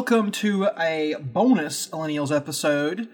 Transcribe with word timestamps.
welcome 0.00 0.30
to 0.30 0.66
a 0.78 1.14
bonus 1.20 1.88
Millennials 1.88 2.34
episode. 2.34 3.06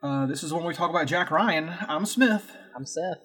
Uh, 0.00 0.26
this 0.26 0.44
is 0.44 0.52
when 0.52 0.62
we 0.62 0.72
talk 0.72 0.88
about 0.88 1.08
Jack 1.08 1.32
Ryan. 1.32 1.74
I'm 1.88 2.06
Smith. 2.06 2.52
I'm 2.76 2.86
Seth. 2.86 3.18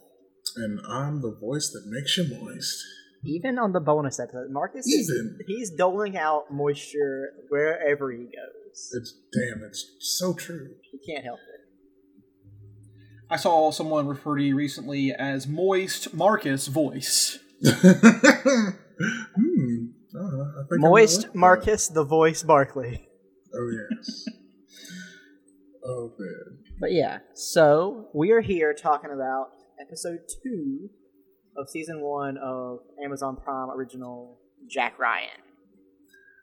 And 0.56 0.80
I'm 0.90 1.22
the 1.22 1.38
voice 1.40 1.70
that 1.70 1.84
makes 1.86 2.18
you 2.18 2.24
moist. 2.28 2.84
Even 3.24 3.60
on 3.60 3.74
the 3.74 3.80
bonus 3.80 4.20
episode, 4.20 4.50
Marcus 4.50 4.88
Even. 4.88 5.38
is 5.40 5.46
he's 5.46 5.70
doling 5.70 6.18
out 6.18 6.52
moisture 6.52 7.30
wherever 7.50 8.12
he 8.12 8.24
goes. 8.24 8.92
It's 8.94 9.14
damn, 9.32 9.64
it's 9.64 9.86
so 10.00 10.34
true. 10.34 10.70
He 10.92 10.98
can't 11.14 11.24
help 11.24 11.38
it. 11.38 11.62
I 13.30 13.36
saw 13.36 13.70
someone 13.70 14.08
refer 14.08 14.36
to 14.38 14.44
you 14.44 14.56
recently 14.56 15.14
as 15.14 15.46
Moist 15.46 16.12
Marcus 16.16 16.66
Voice. 16.66 17.38
hmm. 20.16 20.42
Uh, 20.42 20.76
I 20.76 20.78
Moist. 20.78 21.34
Marcus, 21.34 21.88
the 21.88 22.04
voice 22.04 22.44
Barkley. 22.44 23.08
Oh 23.54 23.72
yes. 23.72 24.26
oh 25.86 26.12
man. 26.18 26.60
But 26.80 26.92
yeah, 26.92 27.20
so 27.34 28.10
we 28.14 28.32
are 28.32 28.42
here 28.42 28.74
talking 28.74 29.12
about 29.12 29.52
episode 29.80 30.20
two 30.44 30.90
of 31.58 31.70
season 31.70 32.02
one 32.02 32.38
of 32.38 32.80
Amazon 33.04 33.38
Prime 33.38 33.70
original 33.70 34.40
Jack 34.68 35.00
Ryan. 35.00 35.42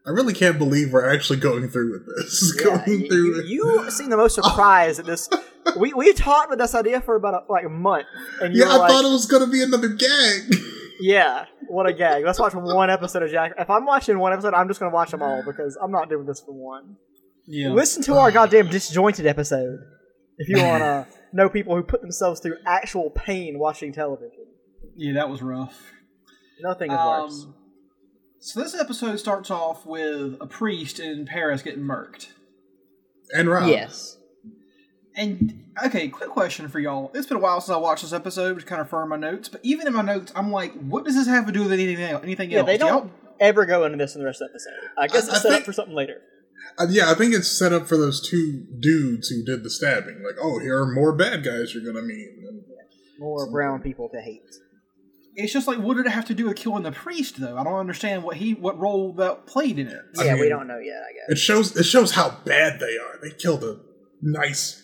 I 0.04 0.10
really 0.10 0.34
can't 0.34 0.58
believe 0.58 0.92
we're 0.92 1.12
actually 1.12 1.38
going 1.38 1.68
through 1.68 1.92
with 1.92 2.06
this. 2.06 2.56
Yeah, 2.64 2.64
going 2.64 3.00
you, 3.02 3.08
through. 3.08 3.42
you, 3.44 3.82
you 3.82 3.91
seem 3.91 4.10
the 4.10 4.16
most 4.16 4.34
surprised 4.42 5.00
at 5.00 5.06
this. 5.06 5.28
We 5.77 5.92
we 5.92 6.12
talked 6.12 6.50
with 6.50 6.58
this 6.58 6.74
idea 6.74 7.00
for 7.00 7.14
about 7.14 7.34
a, 7.34 7.52
like 7.52 7.64
a 7.64 7.68
month, 7.68 8.06
and 8.41 8.54
you 8.54 8.64
yeah, 8.64 8.70
I 8.70 8.77
like, 8.77 8.91
thought 8.91 9.04
it 9.04 9.12
was 9.12 9.27
gonna 9.27 9.46
be 9.46 9.62
another 9.62 9.88
gag. 9.88 10.54
Yeah, 11.02 11.47
what 11.69 11.87
a 11.88 11.92
gag. 11.92 12.24
Let's 12.24 12.38
watch 12.38 12.55
one 12.55 12.91
episode 12.91 13.23
of 13.24 13.30
Jack. 13.30 13.52
If 13.59 13.69
I'm 13.69 13.84
watching 13.84 14.19
one 14.19 14.33
episode, 14.33 14.55
I'm 14.55 14.69
just 14.69 14.79
going 14.79 14.91
to 14.91 14.95
watch 14.95 15.11
them 15.11 15.23
all 15.23 15.42
because 15.45 15.77
I'm 15.83 15.91
not 15.91 16.09
doing 16.09 16.27
this 16.27 16.41
for 16.41 16.52
one. 16.52 16.97
Yeah. 17.47 17.70
Listen 17.70 18.02
to 18.05 18.15
our 18.15 18.30
goddamn 18.30 18.69
disjointed 18.69 19.27
episode 19.27 19.80
if 20.39 20.48
you 20.48 20.62
want 20.62 20.83
to 20.83 21.06
know 21.33 21.48
people 21.48 21.75
who 21.75 21.83
put 21.83 22.00
themselves 22.00 22.41
through 22.41 22.56
actual 22.67 23.11
pain 23.11 23.59
watching 23.59 23.92
television. 23.92 24.47
Yeah, 24.94 25.14
that 25.14 25.28
was 25.28 25.42
rough. 25.42 25.92
Nothing 26.61 26.92
is 26.92 26.98
worse. 26.98 27.44
Um, 27.44 27.55
so 28.39 28.61
this 28.62 28.75
episode 28.78 29.16
starts 29.16 29.50
off 29.50 29.84
with 29.84 30.37
a 30.41 30.47
priest 30.47 31.00
in 31.00 31.27
Paris 31.27 31.62
getting 31.62 31.83
murked. 31.83 32.28
and 33.34 33.48
Rob. 33.48 33.69
Yes. 33.69 34.16
And 35.16 35.64
okay, 35.84 36.08
quick 36.08 36.30
question 36.30 36.68
for 36.68 36.80
y'all. 36.80 37.10
It's 37.14 37.27
been 37.27 37.36
a 37.36 37.41
while 37.41 37.60
since 37.60 37.74
I 37.74 37.78
watched 37.78 38.02
this 38.02 38.12
episode 38.12 38.58
to 38.60 38.64
kind 38.66 38.80
of 38.80 38.88
firm 38.88 39.10
my 39.10 39.16
notes, 39.16 39.48
but 39.48 39.60
even 39.62 39.86
in 39.86 39.92
my 39.92 40.02
notes, 40.02 40.32
I'm 40.34 40.50
like, 40.50 40.72
what 40.74 41.04
does 41.04 41.14
this 41.14 41.27
have 41.27 41.46
to 41.46 41.52
do 41.52 41.62
with 41.62 41.72
anything 41.72 41.98
else? 42.02 42.22
Anything 42.22 42.50
Yeah, 42.50 42.58
else? 42.60 42.66
they 42.66 42.78
Do 42.78 42.86
y'all- 42.86 43.00
don't 43.02 43.12
ever 43.41 43.66
go 43.66 43.84
into 43.84 43.98
this 43.98 44.14
in 44.14 44.20
the 44.20 44.27
rest 44.27 44.41
of 44.41 44.48
the 44.48 44.52
episode. 44.54 44.91
I 44.98 45.06
guess 45.08 45.28
I- 45.28 45.36
it's 45.36 45.44
I 45.44 45.48
set 45.50 45.60
up 45.60 45.64
for 45.64 45.72
something 45.72 45.94
later. 45.94 46.22
Uh, 46.78 46.86
yeah, 46.88 47.10
I 47.10 47.14
think 47.14 47.34
it's 47.34 47.48
set 47.50 47.72
up 47.72 47.86
for 47.86 47.96
those 47.96 48.27
two 48.27 48.64
dudes 48.80 49.28
who 49.28 49.44
did 49.44 49.62
the 49.64 49.70
stabbing. 49.70 50.22
Like, 50.24 50.36
oh, 50.41 50.58
here 50.60 50.78
are 50.80 50.86
more 50.91 51.12
bad 51.14 51.44
guys 51.44 51.74
you're 51.74 51.84
gonna 51.84 52.06
meet. 52.06 52.28
And 52.48 52.62
More 53.19 53.50
brown 53.50 53.82
people 53.82 54.08
to 54.10 54.20
hate. 54.20 54.42
It's 55.34 55.52
just 55.52 55.66
like, 55.66 55.78
what 55.78 55.97
did 55.97 56.06
it 56.06 56.10
have 56.12 56.26
to 56.26 56.34
do 56.34 56.47
with 56.47 56.56
killing 56.56 56.82
the 56.82 56.92
priest, 56.92 57.41
though? 57.41 57.56
I 57.56 57.64
don't 57.64 57.74
understand 57.74 58.22
what 58.22 58.36
he, 58.36 58.54
what 58.54 58.78
role 58.78 59.12
that 59.14 59.47
played 59.47 59.78
in 59.78 59.88
it. 59.88 60.00
I 60.19 60.24
Yeah, 60.24 60.34
we 60.36 60.48
don't 60.48 60.66
know 60.66 60.78
yet, 60.78 60.97
I 60.97 61.12
guess 61.12 61.38
It 61.38 61.38
shows 61.38 61.76
it 61.76 61.84
shows 61.84 62.12
how 62.12 62.36
bad 62.44 62.80
they 62.80 62.97
are. 62.98 63.19
They 63.22 63.30
killed 63.30 63.64
a 63.64 63.80
nice 64.20 64.81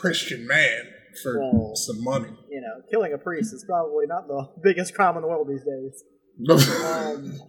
Christian 0.00 0.46
man 0.46 0.82
for 1.22 1.38
Well- 1.40 1.74
some 1.76 2.02
money. 2.04 2.30
You 2.50 2.60
know, 2.60 2.82
killing 2.90 3.12
a 3.12 3.18
priest 3.18 3.52
is 3.52 3.64
probably 3.68 4.06
not 4.06 4.26
the 4.28 4.48
biggest 4.62 4.94
crime 4.94 5.16
in 5.16 5.22
the 5.22 5.28
world 5.28 5.48
these 5.48 5.64
days. 5.64 6.04
Um, 6.84 7.40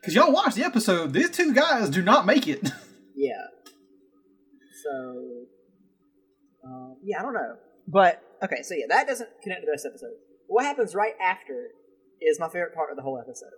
Because 0.00 0.14
y'all 0.14 0.32
watched 0.32 0.56
the 0.56 0.64
episode, 0.64 1.12
these 1.12 1.30
two 1.30 1.52
guys 1.54 1.90
do 1.90 2.02
not 2.02 2.26
make 2.26 2.48
it. 2.48 2.70
Yeah. 3.14 3.32
So, 4.82 5.44
um, 6.64 6.96
yeah, 7.04 7.18
I 7.18 7.22
don't 7.22 7.34
know. 7.34 7.56
But, 7.86 8.22
okay, 8.42 8.62
so 8.62 8.74
yeah, 8.74 8.86
that 8.88 9.06
doesn't 9.06 9.28
connect 9.42 9.60
to 9.60 9.66
the 9.66 9.72
rest 9.72 9.84
of 9.84 9.92
the 9.92 9.96
episode. 9.96 10.16
What 10.46 10.64
happens 10.64 10.94
right 10.94 11.12
after 11.22 11.68
is 12.22 12.40
my 12.40 12.48
favorite 12.48 12.74
part 12.74 12.90
of 12.90 12.96
the 12.96 13.02
whole 13.02 13.18
episode. 13.18 13.50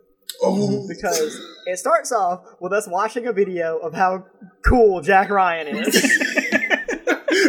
oh, 0.43 0.85
Because 0.89 1.41
it 1.67 1.79
starts 1.79 2.11
off 2.11 2.41
with 2.61 2.73
us 2.73 2.89
watching 2.89 3.27
a 3.29 3.33
video 3.33 3.79
of 3.79 3.95
how 3.95 4.25
cool 4.69 5.01
Jack 5.01 5.31
Ryan 5.31 5.69
is. 5.77 5.95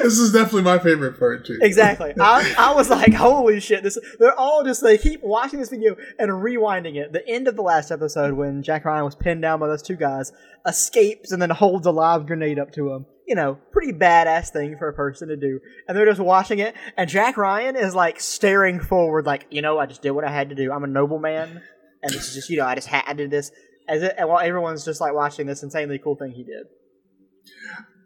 This 0.01 0.17
is 0.17 0.31
definitely 0.31 0.63
my 0.63 0.79
favorite 0.79 1.19
part 1.19 1.45
too. 1.45 1.59
exactly. 1.61 2.13
I, 2.19 2.53
I 2.57 2.73
was 2.73 2.89
like, 2.89 3.13
holy 3.13 3.59
shit. 3.59 3.83
This 3.83 3.97
They're 4.19 4.37
all 4.37 4.63
just, 4.63 4.81
they 4.81 4.97
keep 4.97 5.21
watching 5.23 5.59
this 5.59 5.69
video 5.69 5.95
and 6.19 6.31
rewinding 6.31 6.95
it. 6.95 7.13
The 7.13 7.27
end 7.27 7.47
of 7.47 7.55
the 7.55 7.61
last 7.61 7.91
episode 7.91 8.33
when 8.33 8.63
Jack 8.63 8.85
Ryan 8.85 9.05
was 9.05 9.15
pinned 9.15 9.41
down 9.41 9.59
by 9.59 9.67
those 9.67 9.81
two 9.81 9.95
guys, 9.95 10.31
escapes 10.65 11.31
and 11.31 11.41
then 11.41 11.49
holds 11.49 11.85
a 11.85 11.91
live 11.91 12.25
grenade 12.25 12.59
up 12.59 12.71
to 12.73 12.91
him. 12.91 13.05
You 13.27 13.35
know, 13.35 13.57
pretty 13.71 13.93
badass 13.93 14.49
thing 14.49 14.77
for 14.77 14.89
a 14.89 14.93
person 14.93 15.29
to 15.29 15.37
do. 15.37 15.59
And 15.87 15.97
they're 15.97 16.05
just 16.05 16.19
watching 16.19 16.59
it, 16.59 16.75
and 16.97 17.09
Jack 17.09 17.37
Ryan 17.37 17.77
is 17.77 17.95
like 17.95 18.19
staring 18.19 18.81
forward, 18.81 19.25
like, 19.25 19.47
you 19.49 19.61
know, 19.61 19.79
I 19.79 19.85
just 19.85 20.01
did 20.01 20.11
what 20.11 20.25
I 20.25 20.31
had 20.31 20.49
to 20.49 20.55
do. 20.55 20.73
I'm 20.73 20.83
a 20.83 20.87
nobleman, 20.87 21.61
and 22.01 22.13
this 22.13 22.27
is 22.27 22.35
just, 22.35 22.49
you 22.49 22.57
know, 22.57 22.65
I 22.65 22.75
just 22.75 22.87
had 22.87 23.03
I 23.07 23.13
did 23.13 23.31
this. 23.31 23.51
As 23.87 24.03
it, 24.03 24.15
and 24.17 24.27
while 24.27 24.39
everyone's 24.39 24.83
just 24.83 24.99
like 24.99 25.13
watching 25.13 25.47
this 25.47 25.63
insanely 25.63 25.99
cool 25.99 26.15
thing 26.15 26.31
he 26.31 26.43
did. 26.43 26.65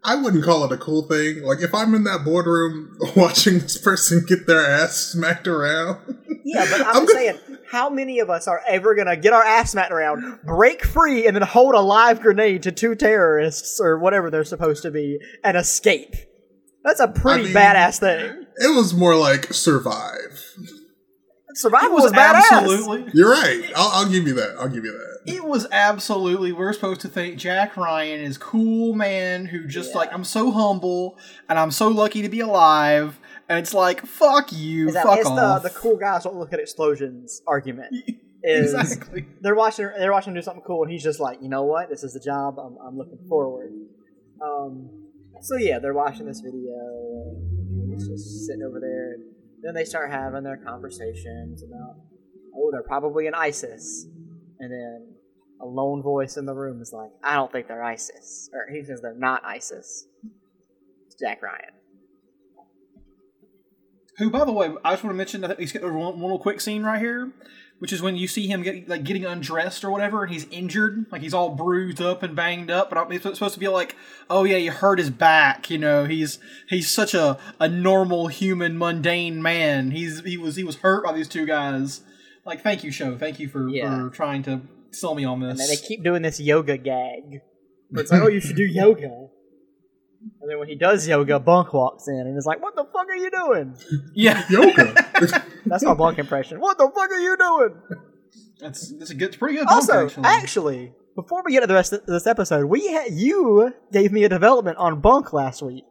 I 0.04 0.14
wouldn't 0.16 0.44
call 0.44 0.64
it 0.64 0.72
a 0.72 0.76
cool 0.76 1.02
thing. 1.02 1.42
Like 1.42 1.60
if 1.60 1.74
I'm 1.74 1.94
in 1.94 2.04
that 2.04 2.24
boardroom 2.24 2.96
watching 3.16 3.58
this 3.58 3.76
person 3.78 4.24
get 4.26 4.46
their 4.46 4.64
ass 4.64 4.96
smacked 4.96 5.46
around. 5.48 5.98
Yeah, 6.44 6.66
but 6.70 6.80
I'm, 6.80 6.86
I'm 6.96 7.06
gonna- 7.06 7.12
saying, 7.12 7.38
how 7.70 7.90
many 7.90 8.18
of 8.20 8.30
us 8.30 8.48
are 8.48 8.62
ever 8.68 8.94
gonna 8.94 9.16
get 9.16 9.32
our 9.34 9.42
ass 9.42 9.72
smacked 9.72 9.92
around, 9.92 10.40
break 10.44 10.84
free, 10.84 11.26
and 11.26 11.34
then 11.36 11.42
hold 11.42 11.74
a 11.74 11.80
live 11.80 12.20
grenade 12.20 12.62
to 12.62 12.72
two 12.72 12.94
terrorists 12.94 13.78
or 13.80 13.98
whatever 13.98 14.30
they're 14.30 14.44
supposed 14.44 14.82
to 14.84 14.90
be 14.90 15.18
and 15.44 15.56
escape? 15.56 16.14
That's 16.84 17.00
a 17.00 17.08
pretty 17.08 17.40
I 17.40 17.44
mean- 17.44 17.54
badass 17.54 18.00
thing. 18.00 18.46
It 18.60 18.74
was 18.74 18.94
more 18.94 19.14
like 19.16 19.52
survive. 19.52 20.47
Survival 21.54 21.88
it 21.90 21.92
was 21.94 22.04
was, 22.04 22.12
badass. 22.12 22.42
absolutely. 22.50 23.10
You're 23.14 23.30
right. 23.30 23.72
I'll, 23.74 23.88
I'll 24.04 24.10
give 24.10 24.26
you 24.26 24.34
that. 24.34 24.56
I'll 24.58 24.68
give 24.68 24.84
you 24.84 24.92
that. 24.92 25.32
It 25.32 25.44
was 25.44 25.66
absolutely. 25.72 26.52
We're 26.52 26.72
supposed 26.72 27.00
to 27.02 27.08
think 27.08 27.38
Jack 27.38 27.76
Ryan 27.76 28.20
is 28.20 28.36
cool 28.38 28.94
man 28.94 29.46
who 29.46 29.66
just 29.66 29.90
Yeah. 29.92 29.98
like 29.98 30.12
I'm 30.12 30.24
so 30.24 30.50
humble 30.50 31.18
and 31.48 31.58
I'm 31.58 31.70
so 31.70 31.88
lucky 31.88 32.22
to 32.22 32.28
be 32.28 32.40
alive. 32.40 33.18
And 33.48 33.58
it's 33.58 33.72
like 33.74 34.04
fuck 34.06 34.52
you, 34.52 34.88
Is 34.88 34.94
that- 34.94 35.04
fuck 35.04 35.18
it's 35.18 35.28
off. 35.28 35.62
the 35.62 35.68
the 35.70 35.74
cool 35.74 35.96
guys 35.96 36.24
don't 36.24 36.36
look 36.36 36.52
at 36.52 36.60
explosions 36.60 37.42
argument. 37.46 37.94
Is 38.42 38.72
exactly. 38.72 39.26
they're 39.40 39.56
watching 39.56 39.88
they're 39.98 40.12
watching 40.12 40.30
him 40.30 40.36
do 40.36 40.42
something 40.42 40.62
cool 40.64 40.82
and 40.84 40.92
he's 40.92 41.02
just 41.02 41.18
like, 41.18 41.40
you 41.42 41.48
know 41.48 41.64
what, 41.64 41.88
this 41.88 42.04
is 42.04 42.12
the 42.14 42.20
job. 42.20 42.56
I'm 42.58 42.76
I'm 42.86 42.96
looking 42.96 43.18
forward. 43.28 43.72
Um, 44.40 44.90
so 45.40 45.56
yeah, 45.56 45.78
they're 45.80 45.92
watching 45.94 46.26
this 46.26 46.40
video. 46.40 47.34
And 47.82 47.92
he's 47.92 48.06
just 48.06 48.46
sitting 48.46 48.62
over 48.62 48.78
there. 48.80 49.14
And 49.14 49.24
then 49.62 49.74
they 49.74 49.84
start 49.84 50.10
having 50.10 50.44
their 50.44 50.56
conversations 50.56 51.62
about, 51.62 51.96
oh, 52.54 52.70
they're 52.70 52.82
probably 52.82 53.26
in 53.26 53.34
ISIS. 53.34 54.06
And 54.60 54.72
then 54.72 55.14
a 55.60 55.66
lone 55.66 56.02
voice 56.02 56.36
in 56.36 56.46
the 56.46 56.54
room 56.54 56.80
is 56.80 56.92
like, 56.92 57.10
I 57.22 57.34
don't 57.34 57.50
think 57.50 57.68
they're 57.68 57.82
ISIS, 57.82 58.50
or 58.52 58.72
he 58.72 58.84
says 58.84 59.00
they're 59.00 59.14
not 59.14 59.44
ISIS. 59.44 60.06
It's 61.06 61.16
Jack 61.20 61.42
Ryan. 61.42 61.74
Who, 64.18 64.30
by 64.30 64.44
the 64.44 64.52
way, 64.52 64.70
I 64.84 64.92
just 64.92 65.04
want 65.04 65.14
to 65.14 65.16
mention 65.16 65.42
that 65.42 65.60
he's 65.60 65.72
got 65.72 65.82
one, 65.82 65.94
one 65.94 66.20
little 66.20 66.40
quick 66.40 66.60
scene 66.60 66.82
right 66.82 67.00
here, 67.00 67.30
which 67.78 67.92
is 67.92 68.02
when 68.02 68.16
you 68.16 68.26
see 68.26 68.46
him 68.48 68.62
get, 68.62 68.88
like 68.88 69.04
getting 69.04 69.24
undressed 69.24 69.84
or 69.84 69.90
whatever, 69.90 70.22
and 70.24 70.32
he's 70.32 70.46
injured, 70.50 71.06
like 71.12 71.22
he's 71.22 71.34
all 71.34 71.50
bruised 71.54 72.00
up 72.00 72.22
and 72.22 72.34
banged 72.34 72.70
up. 72.70 72.90
But 72.90 73.10
it's 73.12 73.22
supposed 73.24 73.54
to 73.54 73.60
be 73.60 73.68
like, 73.68 73.94
oh 74.28 74.44
yeah, 74.44 74.56
you 74.56 74.70
hurt 74.72 74.98
his 74.98 75.10
back. 75.10 75.70
You 75.70 75.78
know, 75.78 76.04
he's 76.04 76.38
he's 76.68 76.90
such 76.90 77.14
a, 77.14 77.38
a 77.60 77.68
normal 77.68 78.26
human, 78.28 78.76
mundane 78.78 79.40
man. 79.42 79.90
He's 79.92 80.20
he 80.24 80.36
was 80.36 80.56
he 80.56 80.64
was 80.64 80.76
hurt 80.76 81.04
by 81.04 81.12
these 81.12 81.28
two 81.28 81.46
guys. 81.46 82.00
Like, 82.44 82.62
thank 82.62 82.82
you, 82.82 82.90
show. 82.90 83.16
Thank 83.18 83.38
you 83.38 83.48
for 83.48 83.68
Yeah. 83.68 84.08
for 84.08 84.10
trying 84.14 84.42
to 84.44 84.60
sell 84.90 85.14
me 85.14 85.24
on 85.24 85.42
And 85.42 85.52
this. 85.52 85.58
then 85.68 85.76
they 85.76 85.80
keep 85.86 86.02
doing 86.02 86.22
this 86.22 86.40
yoga 86.40 86.78
gag. 86.78 87.40
It's 87.92 88.10
like, 88.10 88.22
oh, 88.22 88.28
you 88.28 88.40
should 88.40 88.56
do 88.56 88.64
yoga. 88.66 89.28
And 90.40 90.50
then 90.50 90.58
when 90.58 90.66
he 90.68 90.74
does 90.74 91.06
yoga, 91.06 91.38
Bunk 91.38 91.72
walks 91.72 92.08
in 92.08 92.14
and 92.18 92.36
is 92.36 92.44
like, 92.46 92.60
what 92.60 92.74
the 92.74 92.84
fuck 92.84 93.06
are 93.08 93.14
you 93.16 93.30
doing? 93.30 93.76
yeah, 94.14 94.42
Yoga. 94.50 95.06
That's 95.68 95.84
my 95.84 95.94
Bunk 95.94 96.18
impression. 96.18 96.60
What 96.60 96.78
the 96.78 96.90
fuck 96.94 97.10
are 97.10 97.18
you 97.18 97.36
doing? 97.36 97.80
that's 98.60 98.92
that's 98.98 99.10
a 99.10 99.14
good, 99.14 99.28
it's 99.28 99.36
pretty 99.36 99.56
good. 99.58 99.66
Also, 99.68 100.06
actually. 100.06 100.24
actually, 100.24 100.92
before 101.14 101.42
we 101.44 101.52
get 101.52 101.60
to 101.60 101.66
the 101.66 101.74
rest 101.74 101.92
of 101.92 102.04
this 102.06 102.26
episode, 102.26 102.66
we 102.66 102.86
ha- 102.92 103.08
you 103.10 103.72
gave 103.92 104.12
me 104.12 104.24
a 104.24 104.28
development 104.28 104.78
on 104.78 105.00
Bunk 105.00 105.32
last 105.32 105.62
week. 105.62 105.84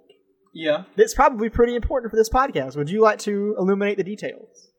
yeah. 0.54 0.84
That's 0.96 1.14
probably 1.14 1.50
pretty 1.50 1.76
important 1.76 2.12
for 2.12 2.18
this 2.18 2.30
podcast. 2.30 2.76
Would 2.76 2.90
you 2.90 3.02
like 3.02 3.20
to 3.20 3.56
illuminate 3.58 3.98
the 3.98 4.04
details? 4.04 4.70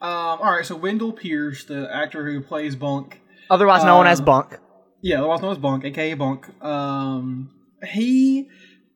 Um, 0.00 0.08
all 0.10 0.50
right, 0.52 0.66
so 0.66 0.74
Wendell 0.74 1.12
Pierce, 1.12 1.64
the 1.64 1.88
actor 1.94 2.24
who 2.24 2.40
plays 2.40 2.74
Bunk, 2.74 3.20
Otherwise 3.50 3.84
known 3.84 4.06
Uh, 4.06 4.10
as 4.10 4.20
Bunk. 4.20 4.58
Yeah, 5.00 5.18
otherwise 5.18 5.42
known 5.42 5.52
as 5.52 5.58
Bunk, 5.58 5.84
aka 5.84 6.14
Bunk. 6.14 6.48
Um, 6.64 7.50
he 7.88 8.48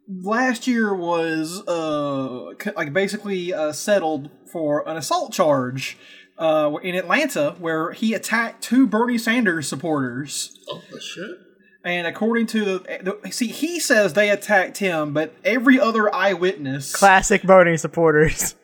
last 0.09 0.67
year 0.67 0.94
was 0.94 1.62
uh 1.67 2.55
like 2.77 2.93
basically 2.93 3.53
uh, 3.53 3.73
settled 3.73 4.31
for 4.48 4.88
an 4.88 4.96
assault 4.96 5.32
charge 5.32 5.96
uh 6.38 6.72
in 6.82 6.94
Atlanta 6.94 7.56
where 7.58 7.93
he 7.93 8.14
attacked 8.14 8.62
two 8.62 8.87
Bernie 8.87 9.19
Sanders 9.19 9.69
supporters. 9.69 10.58
oh 10.69 10.82
shit. 10.98 11.38
And 11.84 12.08
according 12.08 12.48
to 12.48 12.64
the, 12.64 13.19
the 13.22 13.31
see, 13.31 13.46
he 13.46 13.78
says 13.78 14.14
they 14.14 14.28
attacked 14.28 14.78
him, 14.78 15.12
but 15.12 15.32
every 15.44 15.78
other 15.78 16.12
eyewitness 16.12 16.94
Classic 16.94 17.43
voting 17.43 17.78
supporters 17.78 18.56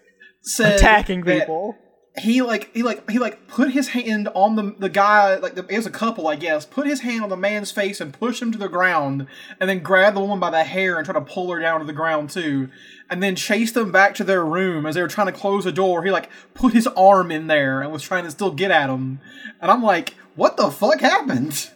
said 0.42 0.74
attacking 0.74 1.22
people. 1.22 1.76
He 2.18 2.42
like 2.42 2.74
he 2.74 2.82
like 2.82 3.08
he 3.08 3.18
like 3.18 3.46
put 3.48 3.70
his 3.70 3.88
hand 3.88 4.28
on 4.34 4.56
the 4.56 4.74
the 4.78 4.90
guy 4.90 5.36
like 5.36 5.54
the, 5.54 5.64
it 5.68 5.76
was 5.76 5.86
a 5.86 5.90
couple 5.90 6.28
I 6.28 6.36
guess 6.36 6.66
put 6.66 6.86
his 6.86 7.00
hand 7.00 7.22
on 7.22 7.30
the 7.30 7.38
man's 7.38 7.70
face 7.70 8.02
and 8.02 8.12
pushed 8.12 8.42
him 8.42 8.52
to 8.52 8.58
the 8.58 8.68
ground 8.68 9.26
and 9.58 9.70
then 9.70 9.78
grabbed 9.78 10.16
the 10.16 10.20
woman 10.20 10.38
by 10.38 10.50
the 10.50 10.64
hair 10.64 10.98
and 10.98 11.06
tried 11.06 11.14
to 11.14 11.24
pull 11.24 11.50
her 11.52 11.58
down 11.58 11.80
to 11.80 11.86
the 11.86 11.94
ground 11.94 12.28
too 12.28 12.68
and 13.12 13.22
then 13.22 13.36
chased 13.36 13.74
them 13.74 13.92
back 13.92 14.14
to 14.14 14.24
their 14.24 14.42
room 14.42 14.86
as 14.86 14.94
they 14.94 15.02
were 15.02 15.06
trying 15.06 15.26
to 15.26 15.32
close 15.34 15.64
the 15.64 15.70
door. 15.70 16.02
He 16.02 16.10
like 16.10 16.30
put 16.54 16.72
his 16.72 16.86
arm 16.86 17.30
in 17.30 17.46
there 17.46 17.82
and 17.82 17.92
was 17.92 18.02
trying 18.02 18.24
to 18.24 18.30
still 18.30 18.50
get 18.50 18.70
at 18.70 18.86
them 18.86 19.20
and 19.60 19.70
I'm 19.70 19.82
like 19.82 20.14
what 20.34 20.56
the 20.56 20.70
fuck 20.70 21.00
happened? 21.00 21.70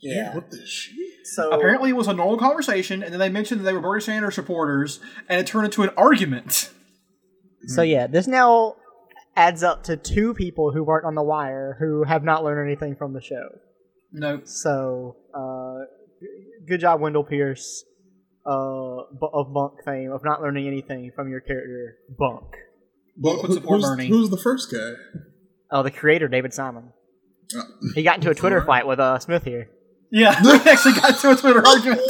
Yeah, 0.00 0.32
what 0.36 0.48
the 0.52 0.64
shit? 0.64 0.94
So 1.24 1.50
apparently 1.50 1.90
it 1.90 1.96
was 1.96 2.06
a 2.06 2.12
normal 2.12 2.38
conversation 2.38 3.02
and 3.02 3.12
then 3.12 3.18
they 3.18 3.28
mentioned 3.28 3.60
that 3.60 3.64
they 3.64 3.72
were 3.72 3.80
Bernie 3.80 4.00
Sanders 4.00 4.36
supporters 4.36 5.00
and 5.28 5.40
it 5.40 5.46
turned 5.48 5.64
into 5.64 5.82
an 5.82 5.90
argument. 5.96 6.70
So 7.66 7.82
yeah, 7.82 8.06
this 8.06 8.28
now 8.28 8.76
adds 9.36 9.64
up 9.64 9.82
to 9.84 9.96
two 9.96 10.34
people 10.34 10.70
who 10.72 10.84
weren't 10.84 11.04
on 11.04 11.16
the 11.16 11.22
wire 11.22 11.76
who 11.80 12.04
have 12.04 12.22
not 12.22 12.44
learned 12.44 12.64
anything 12.64 12.94
from 12.94 13.12
the 13.12 13.20
show. 13.20 13.48
no 14.12 14.40
So 14.44 15.16
uh, 15.34 15.84
good 16.64 16.80
job, 16.80 17.00
Wendell 17.00 17.24
Pierce, 17.24 17.84
uh, 18.48 19.26
of 19.32 19.52
Bunk 19.52 19.84
fame, 19.84 20.10
of 20.12 20.24
not 20.24 20.40
learning 20.40 20.66
anything 20.66 21.10
from 21.14 21.28
your 21.30 21.40
character 21.40 21.96
Bunk. 22.18 22.44
Well, 23.20 23.42
would 23.42 23.52
support 23.52 23.80
who's, 23.80 23.88
Bernie. 23.90 24.08
who's 24.08 24.30
the 24.30 24.36
first 24.38 24.70
guy? 24.72 24.92
Oh, 25.70 25.82
the 25.82 25.90
creator, 25.90 26.28
David 26.28 26.54
Simon. 26.54 26.92
Uh, 27.56 27.62
He 27.94 28.02
got 28.02 28.16
into 28.16 28.30
a 28.30 28.34
Twitter 28.40 28.60
Alright. 28.60 28.66
fight 28.82 28.86
with 28.86 29.00
uh, 29.00 29.18
Smith 29.18 29.44
here. 29.44 29.68
yeah 30.10 30.40
we 30.44 30.52
actually 30.70 30.94
got 30.94 31.18
to 31.18 31.30
a 31.32 31.36
Twitter 31.36 31.66
argument 31.66 32.00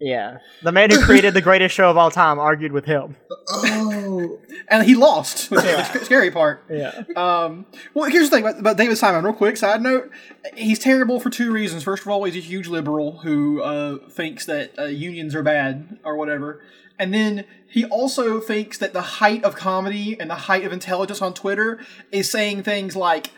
Yeah, 0.00 0.38
the 0.62 0.72
man 0.72 0.90
who 0.90 1.00
created 1.00 1.34
the 1.34 1.40
greatest 1.40 1.74
show 1.74 1.90
of 1.90 1.96
all 1.96 2.10
time 2.10 2.38
argued 2.38 2.72
with 2.72 2.84
him. 2.84 3.16
oh, 3.48 4.38
and 4.68 4.84
he 4.84 4.94
lost 4.94 5.50
which 5.50 5.64
is 5.64 5.90
the 5.90 6.04
scary 6.04 6.30
part 6.30 6.64
Yeah. 6.70 7.02
Um, 7.16 7.66
well, 7.94 8.08
here's 8.08 8.30
the 8.30 8.36
thing 8.36 8.44
about, 8.44 8.60
about 8.60 8.76
David 8.76 8.96
Simon. 8.96 9.24
Real 9.24 9.34
quick, 9.34 9.56
side 9.56 9.82
note: 9.82 10.10
he's 10.54 10.78
terrible 10.78 11.18
for 11.18 11.30
two 11.30 11.50
reasons. 11.50 11.82
First 11.82 12.02
of 12.02 12.08
all, 12.08 12.22
he's 12.24 12.36
a 12.36 12.40
huge 12.40 12.68
liberal 12.68 13.18
who 13.18 13.60
uh, 13.62 14.08
thinks 14.10 14.46
that 14.46 14.78
uh, 14.78 14.84
unions 14.84 15.34
are 15.34 15.42
bad 15.42 15.98
or 16.04 16.16
whatever, 16.16 16.62
and 16.98 17.12
then 17.12 17.44
he 17.68 17.84
also 17.84 18.40
thinks 18.40 18.78
that 18.78 18.92
the 18.92 19.02
height 19.02 19.44
of 19.44 19.56
comedy 19.56 20.18
and 20.18 20.30
the 20.30 20.34
height 20.34 20.64
of 20.64 20.72
intelligence 20.72 21.20
on 21.20 21.34
Twitter 21.34 21.80
is 22.12 22.30
saying 22.30 22.62
things 22.62 22.94
like 22.94 23.32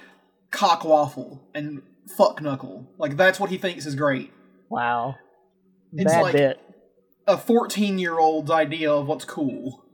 "cock 0.51 0.85
waffle" 0.85 1.43
and 1.55 1.83
"fuck 2.07 2.43
knuckle." 2.43 2.91
Like 2.99 3.17
that's 3.17 3.41
what 3.41 3.51
he 3.51 3.57
thinks 3.57 3.87
is 3.87 3.95
great. 3.95 4.31
Wow. 4.69 5.17
It's 5.93 6.13
Bad 6.13 6.23
like- 6.23 6.33
bit. 6.33 6.61
A 7.27 7.37
fourteen-year-old's 7.37 8.51
idea 8.51 8.91
of 8.93 9.07
what's 9.07 9.25
cool. 9.25 9.85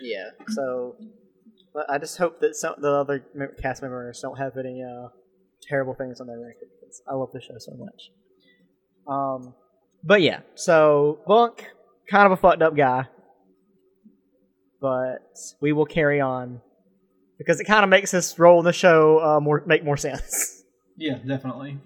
Yeah. 0.00 0.28
So, 0.48 0.94
I 1.88 1.98
just 1.98 2.18
hope 2.18 2.38
that 2.40 2.54
some 2.54 2.74
the 2.78 2.90
other 2.92 3.24
cast 3.60 3.82
members 3.82 4.20
don't 4.20 4.38
have 4.38 4.56
any 4.56 4.82
uh, 4.82 5.08
terrible 5.62 5.94
things 5.94 6.20
on 6.20 6.28
their 6.28 6.38
record. 6.38 6.68
I 7.10 7.14
love 7.14 7.30
the 7.32 7.40
show 7.40 7.54
so 7.58 7.72
much. 7.76 8.10
Um, 9.08 9.54
but 10.04 10.22
yeah. 10.22 10.40
So 10.54 11.18
Bunk, 11.26 11.66
kind 12.08 12.26
of 12.26 12.32
a 12.32 12.36
fucked 12.36 12.62
up 12.62 12.76
guy, 12.76 13.06
but 14.80 15.18
we 15.60 15.72
will 15.72 15.86
carry 15.86 16.20
on 16.20 16.60
because 17.38 17.60
it 17.60 17.64
kind 17.64 17.82
of 17.82 17.90
makes 17.90 18.10
this 18.10 18.38
role 18.38 18.60
in 18.60 18.64
the 18.64 18.72
show 18.72 19.18
uh, 19.18 19.40
more 19.40 19.64
make 19.66 19.84
more 19.84 19.96
sense. 20.08 20.62
Yeah, 20.96 21.14
definitely. 21.26 21.78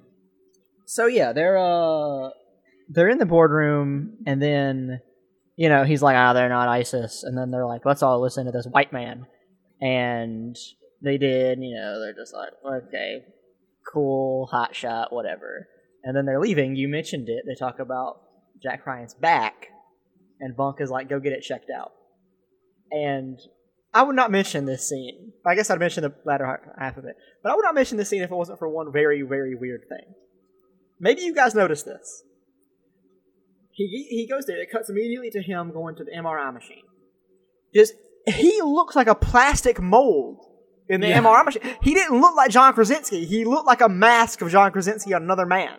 So 0.87 1.07
yeah, 1.07 1.33
they're 1.33 1.57
uh 1.59 2.31
they're 2.93 3.09
in 3.09 3.19
the 3.19 3.27
boardroom 3.27 4.19
and 4.27 4.41
then 4.41 5.01
you 5.57 5.69
know, 5.69 5.85
he's 5.85 6.03
like, 6.03 6.17
ah, 6.17 6.33
they're 6.33 6.49
not 6.49 6.69
ISIS 6.69 7.25
and 7.25 7.37
then 7.37 7.51
they're 7.51 7.67
like, 7.67 7.85
let's 7.85 8.03
all 8.03 8.21
listen 8.21 8.47
to 8.47 8.53
this 8.53 8.67
white 8.67 8.93
man. 8.93 9.27
And 9.81 10.57
they 11.03 11.19
did, 11.19 11.59
you 11.61 11.75
know, 11.75 12.01
they're 12.01 12.15
just 12.15 12.35
like, 12.35 12.51
okay, 12.65 13.23
cool, 13.93 14.47
hot 14.47 14.75
shot, 14.75 15.13
whatever. 15.13 15.69
And 16.05 16.17
then 16.17 16.25
they're 16.25 16.41
leaving, 16.41 16.75
you 16.75 16.89
mentioned 16.89 17.29
it, 17.29 17.45
they 17.47 17.55
talk 17.55 17.79
about 17.79 18.23
Jack 18.63 18.87
Ryan's 18.87 19.15
back 19.15 19.69
and 20.41 20.57
Bunk 20.57 20.81
is 20.81 20.91
like, 20.91 21.09
go 21.09 21.21
get 21.21 21.33
it 21.33 21.43
checked 21.43 21.71
out. 21.71 21.93
And 22.91 23.39
I 23.95 24.03
would 24.03 24.17
not 24.17 24.31
mention 24.31 24.65
this 24.65 24.89
scene. 24.89 25.33
I 25.47 25.55
guess 25.55 25.71
I'd 25.71 25.79
mention 25.79 26.03
the 26.03 26.15
latter 26.25 26.61
half 26.79 26.97
of 26.97 27.05
it. 27.05 27.17
But 27.43 27.53
I 27.53 27.55
would 27.55 27.65
not 27.65 27.75
mention 27.75 27.99
this 27.99 28.09
scene 28.09 28.23
if 28.23 28.31
it 28.31 28.35
wasn't 28.35 28.59
for 28.59 28.69
one 28.69 28.91
very, 28.91 29.23
very 29.23 29.55
weird 29.55 29.83
thing. 29.89 30.15
Maybe 30.99 31.23
you 31.23 31.35
guys 31.35 31.55
noticed 31.55 31.85
this. 31.85 32.23
He 33.73 34.07
he 34.11 34.29
goes 34.31 34.45
there. 34.47 34.61
It 34.61 34.71
cuts 34.71 34.91
immediately 34.91 35.31
to 35.31 35.43
him 35.43 35.73
going 35.73 35.97
to 35.97 36.05
the 36.05 36.11
MRI 36.13 36.53
machine. 36.53 36.83
Just 37.75 37.95
he 38.27 38.61
looks 38.63 38.95
like 38.95 39.07
a 39.07 39.15
plastic 39.15 39.81
mold 39.81 40.39
in 40.89 41.01
the 41.01 41.09
Yeah. 41.09 41.21
MRI 41.23 41.45
machine. 41.45 41.63
He 41.83 41.95
didn't 41.95 42.21
look 42.21 42.37
like 42.37 42.51
John 42.51 42.73
Krasinski. 42.75 43.25
He 43.25 43.45
looked 43.45 43.67
like 43.67 43.81
a 43.81 43.89
mask 43.89 44.43
of 44.43 44.51
John 44.51 44.71
Krasinski 44.73 45.15
on 45.15 45.23
another 45.23 45.47
man. 45.47 45.79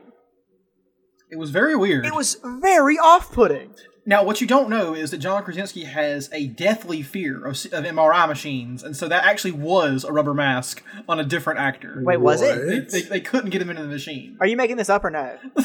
It 1.30 1.38
was 1.38 1.52
very 1.52 1.76
weird. 1.76 2.06
It 2.06 2.14
was 2.14 2.38
very 2.44 2.98
off-putting. 2.98 3.74
Now, 4.06 4.24
what 4.24 4.42
you 4.42 4.46
don't 4.48 4.70
know 4.70 4.94
is 4.94 5.12
that 5.12 5.20
John 5.20 5.44
Krasinski 5.44 5.86
has 5.86 6.30
a 6.34 6.48
deathly 6.48 7.02
fear 7.02 7.38
of, 7.46 7.56
of 7.72 7.86
MRI 7.86 8.28
machines, 8.28 8.84
and 8.84 8.96
so 8.98 9.08
that 9.08 9.24
actually 9.24 9.54
was 9.54 10.04
a 10.04 10.12
rubber 10.12 10.34
mask 10.34 10.84
on 11.08 11.20
a 11.20 11.24
different 11.24 11.60
actor. 11.60 12.02
Wait, 12.04 12.18
was 12.18 12.42
it? 12.42 12.68
They, 12.92 13.00
they, 13.02 13.08
they 13.08 13.20
couldn't 13.22 13.50
get 13.52 13.62
him 13.62 13.70
into 13.70 13.82
the 13.82 13.88
machine. 13.88 14.38
Are 14.42 14.46
you 14.48 14.58
making 14.58 14.76
this 14.76 14.90
up 14.90 15.06
or 15.06 15.10
no? 15.10 15.38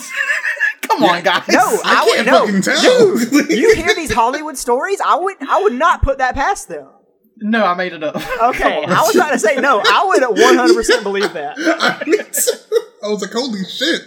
Come 0.98 1.10
on, 1.10 1.22
guys. 1.22 1.48
No, 1.48 1.58
I 1.58 1.80
I, 1.84 2.04
would 2.04 2.14
can't 2.14 2.26
no. 2.26 2.46
fucking 2.46 2.62
tell. 2.62 3.16
Dude, 3.16 3.50
you 3.50 3.74
hear 3.74 3.94
these 3.94 4.12
Hollywood 4.12 4.56
stories? 4.58 5.00
I 5.04 5.16
would 5.16 5.36
I 5.40 5.62
would 5.62 5.74
not 5.74 6.02
put 6.02 6.18
that 6.18 6.34
past 6.34 6.68
them. 6.68 6.88
No, 7.40 7.64
I 7.64 7.74
made 7.74 7.92
it 7.92 8.02
up. 8.02 8.16
Okay, 8.16 8.84
I 8.88 9.00
was 9.02 9.12
trying 9.12 9.32
to 9.32 9.38
say 9.38 9.56
no. 9.56 9.80
I 9.80 10.04
would 10.06 10.22
100% 10.22 11.02
believe 11.04 11.32
that. 11.34 11.54
I, 11.58 12.04
mean, 12.04 12.20
I 12.20 13.08
was 13.08 13.22
like, 13.22 13.30
holy 13.32 13.64
shit. 13.64 14.02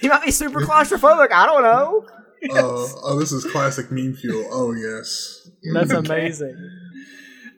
he 0.00 0.08
might 0.08 0.24
be 0.24 0.30
super 0.30 0.60
claustrophobic. 0.62 1.32
I 1.32 1.44
don't 1.44 1.62
know. 1.62 2.06
Oh, 2.52 3.00
oh, 3.02 3.18
this 3.18 3.32
is 3.32 3.44
classic 3.44 3.90
meme 3.90 4.14
fuel. 4.14 4.48
Oh, 4.50 4.72
yes. 4.72 5.50
That's 5.74 5.90
amazing. 5.90 6.70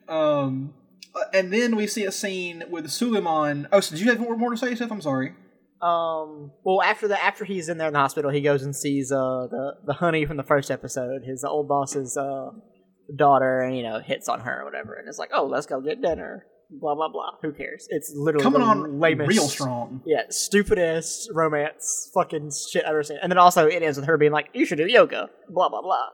Um, 0.09 0.73
uh, 1.15 1.19
and 1.33 1.53
then 1.53 1.75
we 1.75 1.87
see 1.87 2.03
a 2.03 2.11
scene 2.11 2.63
with 2.69 2.89
Suleiman. 2.89 3.67
Oh, 3.71 3.79
so 3.79 3.95
did 3.95 4.03
you 4.03 4.09
have 4.09 4.19
more, 4.19 4.35
more 4.35 4.51
to 4.51 4.57
say, 4.57 4.75
Seth? 4.75 4.91
I'm 4.91 5.01
sorry. 5.01 5.33
Um. 5.81 6.51
Well, 6.63 6.81
after 6.81 7.07
the 7.07 7.21
after 7.21 7.43
he's 7.45 7.69
in 7.69 7.77
there 7.77 7.87
in 7.87 7.93
the 7.93 7.99
hospital, 7.99 8.29
he 8.31 8.41
goes 8.41 8.63
and 8.63 8.75
sees 8.75 9.11
uh 9.11 9.47
the 9.49 9.73
the 9.85 9.93
honey 9.93 10.25
from 10.25 10.37
the 10.37 10.43
first 10.43 10.69
episode, 10.69 11.23
his 11.23 11.43
old 11.43 11.67
boss's 11.67 12.17
uh 12.17 12.49
daughter, 13.15 13.61
and 13.61 13.75
you 13.75 13.83
know 13.83 13.99
hits 13.99 14.29
on 14.29 14.41
her 14.41 14.61
or 14.61 14.65
whatever, 14.65 14.95
and 14.95 15.07
it's 15.07 15.17
like, 15.17 15.31
oh, 15.33 15.45
let's 15.45 15.65
go 15.65 15.81
get 15.81 16.01
dinner. 16.01 16.45
Blah 16.69 16.95
blah 16.95 17.09
blah. 17.09 17.31
Who 17.41 17.51
cares? 17.51 17.87
It's 17.89 18.13
literally 18.15 18.43
Coming 18.43 18.61
on 18.61 18.99
lamest, 18.99 19.27
real 19.27 19.47
strong. 19.47 20.01
Yeah, 20.05 20.23
stupidest 20.29 21.29
romance 21.33 22.09
fucking 22.13 22.51
shit 22.71 22.85
I've 22.85 22.91
ever 22.91 23.03
seen. 23.03 23.17
And 23.21 23.31
then 23.31 23.37
also 23.37 23.67
it 23.67 23.81
ends 23.83 23.97
with 23.97 24.07
her 24.07 24.17
being 24.17 24.31
like, 24.31 24.49
"You 24.53 24.65
should 24.65 24.77
do 24.77 24.87
yoga." 24.87 25.29
Blah 25.49 25.69
blah 25.69 25.81
blah. 25.81 26.07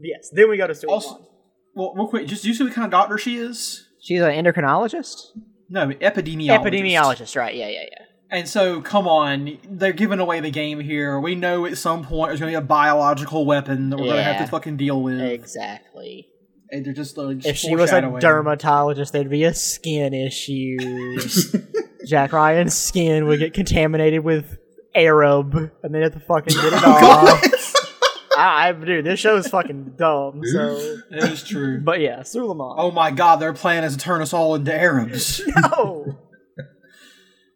Yes. 0.00 0.30
Then 0.32 0.48
we 0.48 0.56
go 0.56 0.66
to. 0.66 0.86
Also, 0.86 1.26
well, 1.74 1.92
real 1.94 2.08
quick, 2.08 2.26
just 2.26 2.42
do 2.42 2.48
you 2.48 2.54
see 2.54 2.64
what 2.64 2.72
kind 2.72 2.86
of 2.86 2.90
doctor 2.90 3.18
she 3.18 3.36
is? 3.36 3.86
She's 4.00 4.20
an 4.20 4.30
endocrinologist. 4.30 5.36
No, 5.68 5.88
epidemiologist. 5.88 6.64
Epidemiologist, 6.64 7.36
right? 7.36 7.54
Yeah, 7.54 7.68
yeah, 7.68 7.84
yeah. 7.90 8.04
And 8.30 8.48
so, 8.48 8.80
come 8.80 9.06
on, 9.06 9.58
they're 9.68 9.92
giving 9.92 10.18
away 10.18 10.40
the 10.40 10.50
game 10.50 10.80
here. 10.80 11.20
We 11.20 11.34
know 11.36 11.66
at 11.66 11.78
some 11.78 12.02
point 12.04 12.30
there's 12.30 12.40
going 12.40 12.52
to 12.52 12.58
be 12.58 12.64
a 12.64 12.66
biological 12.66 13.46
weapon 13.46 13.90
that 13.90 13.96
we're 13.98 14.06
going 14.06 14.16
to 14.16 14.22
have 14.24 14.44
to 14.44 14.50
fucking 14.50 14.76
deal 14.76 15.00
with. 15.02 15.20
Exactly. 15.20 16.28
And 16.70 16.84
they're 16.84 16.92
just, 16.94 17.16
like, 17.16 17.44
If 17.46 17.56
she 17.56 17.76
was 17.76 17.92
a 17.92 18.00
dermatologist, 18.20 19.12
there'd 19.12 19.30
be 19.30 19.44
a 19.44 19.54
skin 19.54 20.12
issue. 20.14 21.18
Jack 22.06 22.32
Ryan's 22.32 22.74
skin 22.76 23.26
would 23.26 23.38
get 23.38 23.54
contaminated 23.54 24.24
with 24.24 24.58
Arab, 24.96 25.54
and 25.82 25.94
they 25.94 26.00
have 26.00 26.14
to 26.14 26.20
fucking 26.20 26.54
get 26.56 26.72
it 26.72 26.74
off. 26.84 27.42
I, 28.36 28.68
I, 28.68 28.72
dude, 28.72 29.04
this 29.04 29.20
show 29.20 29.36
is 29.36 29.46
fucking 29.46 29.94
dumb. 29.96 30.40
So, 30.44 30.96
That 31.10 31.30
is 31.32 31.44
true. 31.44 31.80
but 31.80 32.00
yeah, 32.00 32.22
Suleiman. 32.24 32.74
oh 32.76 32.90
my 32.90 33.12
god, 33.12 33.36
their 33.36 33.52
plan 33.52 33.84
is 33.84 33.96
to 33.96 33.98
turn 34.02 34.20
us 34.22 34.32
all 34.32 34.56
into 34.56 34.74
Arabs. 34.74 35.40
no. 35.46 36.18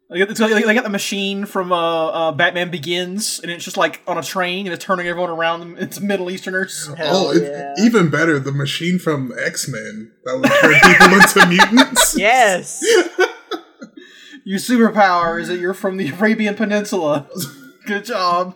They 0.09 0.17
got, 0.17 0.31
it's 0.31 0.39
like- 0.39 0.65
they 0.65 0.73
got 0.73 0.83
the 0.83 0.89
machine 0.89 1.45
from 1.45 1.71
uh, 1.71 2.07
uh, 2.07 2.31
Batman 2.31 2.71
Begins, 2.71 3.39
and 3.41 3.51
it's 3.51 3.63
just 3.63 3.77
like 3.77 4.01
on 4.07 4.17
a 4.17 4.23
train, 4.23 4.65
and 4.65 4.73
it's 4.73 4.83
turning 4.83 5.05
everyone 5.07 5.29
around 5.29 5.59
them 5.59 5.77
into 5.77 6.01
Middle 6.01 6.31
Easterners. 6.31 6.87
Hell 6.97 7.27
oh, 7.27 7.31
yeah. 7.33 7.75
even 7.77 8.09
better. 8.09 8.39
The 8.39 8.51
machine 8.51 8.97
from 8.97 9.31
X 9.37 9.67
Men 9.67 10.11
that 10.25 10.39
would 10.39 10.49
turn 10.49 10.73
people 10.81 11.13
into 11.13 11.47
mutants. 11.75 12.17
Yes. 12.17 12.83
Your 14.45 14.57
superpower 14.57 15.39
is 15.39 15.47
that 15.49 15.59
you're 15.59 15.75
from 15.75 15.97
the 15.97 16.09
Arabian 16.09 16.55
Peninsula. 16.55 17.29
Good 17.85 18.05
job. 18.05 18.55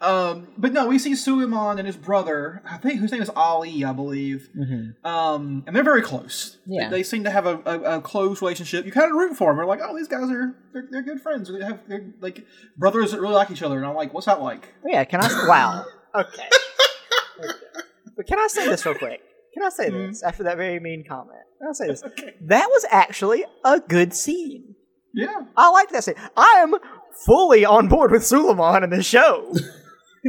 Um, 0.00 0.48
but 0.56 0.72
no, 0.72 0.86
we 0.86 0.98
see 0.98 1.14
Suleiman 1.16 1.78
and 1.78 1.86
his 1.86 1.96
brother. 1.96 2.62
I 2.64 2.76
think 2.76 3.00
whose 3.00 3.10
name 3.10 3.20
is 3.22 3.30
Ali, 3.34 3.84
I 3.84 3.92
believe. 3.92 4.48
Um, 5.04 5.64
and 5.66 5.74
they're 5.74 5.82
very 5.82 6.02
close. 6.02 6.58
Yeah. 6.66 6.88
they, 6.88 6.98
they 6.98 7.02
seem 7.02 7.24
to 7.24 7.30
have 7.30 7.46
a, 7.46 7.60
a, 7.66 7.96
a 7.96 8.00
close 8.00 8.40
relationship. 8.40 8.86
You 8.86 8.92
kind 8.92 9.10
of 9.10 9.16
root 9.16 9.36
for 9.36 9.50
them. 9.50 9.56
You're 9.56 9.66
like, 9.66 9.80
oh, 9.82 9.96
these 9.96 10.06
guys 10.08 10.30
are 10.30 10.54
they're, 10.72 10.88
they're 10.90 11.02
good 11.02 11.20
friends. 11.20 11.50
They 11.52 11.64
have 11.64 11.80
they're 11.88 12.12
like 12.20 12.46
brothers 12.76 13.10
that 13.10 13.20
really 13.20 13.34
like 13.34 13.50
each 13.50 13.62
other. 13.62 13.76
And 13.76 13.86
I'm 13.86 13.96
like, 13.96 14.14
what's 14.14 14.26
that 14.26 14.40
like? 14.40 14.72
Yeah, 14.86 15.02
can 15.04 15.20
I? 15.20 15.28
Wow. 15.48 15.84
Okay. 16.14 16.26
Okay. 17.40 17.48
But 18.16 18.26
can 18.26 18.40
I 18.40 18.48
say 18.48 18.66
this 18.66 18.84
real 18.84 18.96
quick? 18.96 19.20
Can 19.54 19.62
I 19.62 19.68
say 19.68 19.90
this 19.90 20.24
after 20.24 20.42
that 20.42 20.56
very 20.56 20.80
mean 20.80 21.04
comment? 21.08 21.38
Can 21.60 21.68
I 21.68 21.72
say 21.72 21.86
this? 21.86 22.02
That 22.40 22.66
was 22.68 22.84
actually 22.90 23.44
a 23.64 23.78
good 23.78 24.12
scene. 24.12 24.74
Yeah, 25.14 25.42
I 25.56 25.70
liked 25.70 25.92
that 25.92 26.02
scene. 26.02 26.16
I 26.36 26.56
am 26.58 26.74
fully 27.24 27.64
on 27.64 27.86
board 27.86 28.10
with 28.10 28.26
Suleiman 28.26 28.82
in 28.82 28.90
the 28.90 29.04
show. 29.04 29.52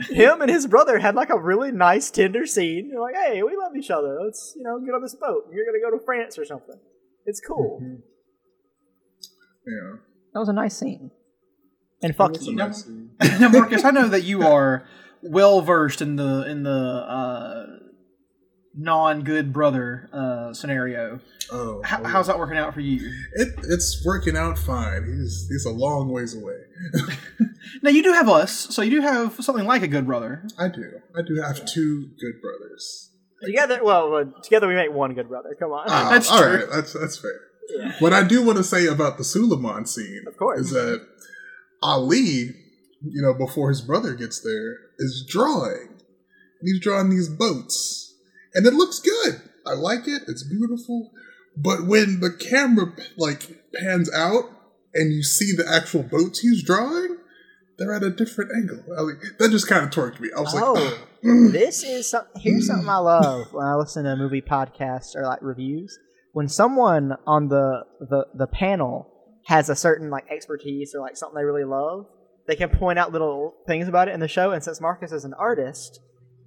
Him 0.10 0.41
and 0.41 0.50
his 0.50 0.68
brother 0.68 1.00
had 1.00 1.15
like 1.15 1.29
a 1.29 1.39
really 1.39 1.72
nice, 1.72 2.12
tender 2.12 2.46
scene. 2.46 2.89
They're 2.91 3.01
like, 3.01 3.15
"Hey, 3.15 3.44
we 3.44 3.56
love 3.56 3.75
each 3.75 3.89
other. 3.91 4.20
Let's 4.24 4.53
you 4.56 4.63
know 4.63 4.79
get 4.79 4.94
on 4.94 5.01
this 5.01 5.15
boat. 5.15 5.46
You're 5.51 5.65
gonna 5.65 5.79
go 5.79 5.98
to 5.98 6.03
France 6.03 6.38
or 6.38 6.46
something. 6.46 6.79
It's 7.25 7.41
cool." 7.41 7.82
Yeah. 9.65 9.98
That 10.34 10.39
was 10.39 10.50
a 10.50 10.53
nice 10.53 10.77
scene. 10.77 11.12
And 12.01 12.15
fuck 12.15 12.41
you. 12.41 12.56
nice 12.56 12.88
now, 13.39 13.50
Marcus, 13.50 13.84
I 13.84 13.91
know 13.91 14.08
that 14.08 14.24
you 14.24 14.44
are 14.44 14.88
well 15.22 15.62
versed 15.62 16.01
in 16.01 16.15
the 16.15 16.50
in 16.50 16.63
the 16.63 16.72
uh, 16.72 17.65
non 18.75 19.24
good 19.24 19.51
brother 19.51 20.10
uh, 20.13 20.53
scenario. 20.53 21.20
Oh, 21.51 21.82
How, 21.84 22.01
oh. 22.01 22.08
how's 22.08 22.27
that 22.27 22.39
working 22.39 22.58
out 22.58 22.74
for 22.74 22.79
you? 22.79 23.12
it? 23.34 23.50
It's 23.63 24.03
working 24.06 24.38
out 24.38 24.58
fine. 24.58 25.03
He's 25.06 25.48
he's 25.50 25.65
a 25.65 25.72
long 25.72 26.10
ways 26.10 26.36
away. 26.36 26.56
Now 27.81 27.89
you 27.89 28.03
do 28.03 28.13
have 28.13 28.29
us, 28.29 28.51
so 28.73 28.81
you 28.81 28.91
do 28.91 29.01
have 29.01 29.35
something 29.43 29.65
like 29.65 29.81
a 29.83 29.88
good 29.88 30.05
brother. 30.05 30.47
I 30.57 30.67
do. 30.67 30.83
I 31.17 31.21
do 31.21 31.41
have 31.41 31.65
two 31.65 32.09
good 32.19 32.41
brothers. 32.41 33.11
Together, 33.43 33.79
well, 33.83 34.13
uh, 34.15 34.23
together 34.43 34.67
we 34.67 34.75
make 34.75 34.91
one 34.91 35.13
good 35.13 35.29
brother. 35.29 35.55
Come 35.59 35.71
on. 35.71 35.85
Ah, 35.89 36.09
That's 36.11 36.29
all 36.29 36.39
true. 36.41 36.57
right, 36.57 36.65
That's 36.71 36.93
that's 36.93 37.17
fair. 37.17 37.39
What 37.99 38.13
I 38.13 38.23
do 38.23 38.43
want 38.43 38.57
to 38.57 38.63
say 38.63 38.88
about 38.88 39.17
the 39.17 39.23
Suleiman 39.23 39.85
scene, 39.85 40.23
Of 40.27 40.35
course. 40.38 40.59
is 40.59 40.69
that 40.71 41.05
Ali, 41.81 42.55
you 43.03 43.21
know, 43.21 43.33
before 43.33 43.69
his 43.69 43.81
brother 43.81 44.13
gets 44.13 44.41
there, 44.41 44.75
is 44.97 45.25
drawing. 45.27 45.88
And 46.59 46.67
he's 46.67 46.81
drawing 46.81 47.09
these 47.09 47.29
boats, 47.29 48.13
and 48.53 48.65
it 48.65 48.73
looks 48.73 48.99
good. 48.99 49.41
I 49.65 49.73
like 49.73 50.07
it. 50.07 50.23
It's 50.27 50.43
beautiful. 50.43 51.11
But 51.55 51.85
when 51.88 52.19
the 52.19 52.31
camera 52.31 52.91
like 53.17 53.63
pans 53.73 54.11
out 54.13 54.45
and 54.93 55.13
you 55.13 55.23
see 55.23 55.53
the 55.55 55.65
actual 55.69 56.03
boats 56.03 56.39
he's 56.39 56.63
drawing, 56.63 57.17
they're 57.79 57.93
at 57.93 58.03
a 58.03 58.09
different 58.12 58.51
angle. 58.55 58.77
Like, 58.88 59.15
that 59.39 59.50
just 59.50 59.67
kind 59.67 59.83
of 59.83 59.89
torqued 59.89 60.19
me. 60.19 60.29
I 60.38 60.41
was 60.41 60.53
Oh. 60.55 60.74
like, 60.74 60.93
"Ugh." 60.93 61.51
this 61.51 61.83
is 61.83 62.09
some, 62.09 62.25
here's 62.38 62.67
something 62.67 62.88
I 62.88 62.98
love 62.98 63.48
when 63.53 63.65
I 63.65 63.75
listen 63.75 64.03
to 64.03 64.15
movie 64.15 64.41
podcasts 64.41 65.15
or 65.15 65.24
like 65.24 65.39
reviews. 65.41 65.98
When 66.33 66.48
someone 66.48 67.13
on 67.25 67.48
the, 67.48 67.83
the 68.00 68.27
the 68.36 68.48
panel 68.48 69.12
has 69.48 69.69
a 69.69 69.75
certain 69.75 70.09
like 70.12 70.25
expertise 70.29 70.93
or 70.93 71.01
like 71.01 71.17
something 71.17 71.36
they 71.36 71.43
really 71.43 71.63
love, 71.63 72.05
they 72.48 72.55
can 72.55 72.69
point 72.69 73.00
out 73.00 73.12
little 73.12 73.55
things 73.65 73.88
about 73.88 74.07
it 74.07 74.13
in 74.13 74.19
the 74.19 74.27
show. 74.27 74.51
And 74.51 74.63
since 74.63 74.79
Marcus 74.79 75.12
is 75.12 75.25
an 75.25 75.33
artist, 75.33 76.00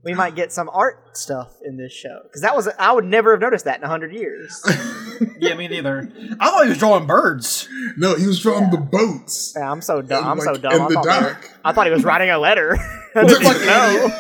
we 0.05 0.15
might 0.15 0.35
get 0.35 0.53
some 0.53 0.69
art 0.73 1.17
stuff 1.17 1.55
in 1.65 1.77
this 1.77 1.93
show 1.93 2.21
because 2.25 2.43
that 2.43 2.57
was 2.57 2.69
I 2.79 2.93
would 2.93 3.05
never 3.05 3.33
have 3.33 3.41
noticed 3.41 3.65
that 3.67 3.79
in 3.79 3.85
a 3.85 3.89
hundred 3.89 4.13
years. 4.15 4.63
Yeah, 5.39 5.55
me 5.55 5.69
neither. 5.69 6.11
I 6.41 6.51
thought 6.51 6.63
he 6.65 6.69
was 6.71 6.79
drawing 6.79 7.07
birds. 7.07 7.69
no, 7.97 8.17
he 8.17 8.27
was 8.27 8.41
drawing 8.41 8.71
the 8.71 8.77
boats. 8.77 9.55
Yeah, 9.57 9.71
I'm 9.71 9.81
so 9.81 10.03
dumb. 10.03 10.19
And, 10.23 10.27
I'm 10.33 10.41
so 10.41 10.55
dumb. 10.57 10.73
in 10.73 10.81
I 10.81 10.89
the 10.89 10.95
thought, 10.95 11.05
they 11.05 11.21
were- 11.27 11.39
I 11.65 11.73
thought 11.73 11.87
he 11.87 11.93
was 11.93 12.03
writing 12.05 12.31
a 12.31 12.39
letter. 12.39 12.77
I 13.15 13.23
Was 13.23 13.33
it 13.33 13.39
didn't 13.39 13.45
like 13.45 13.61
know. 13.61 14.19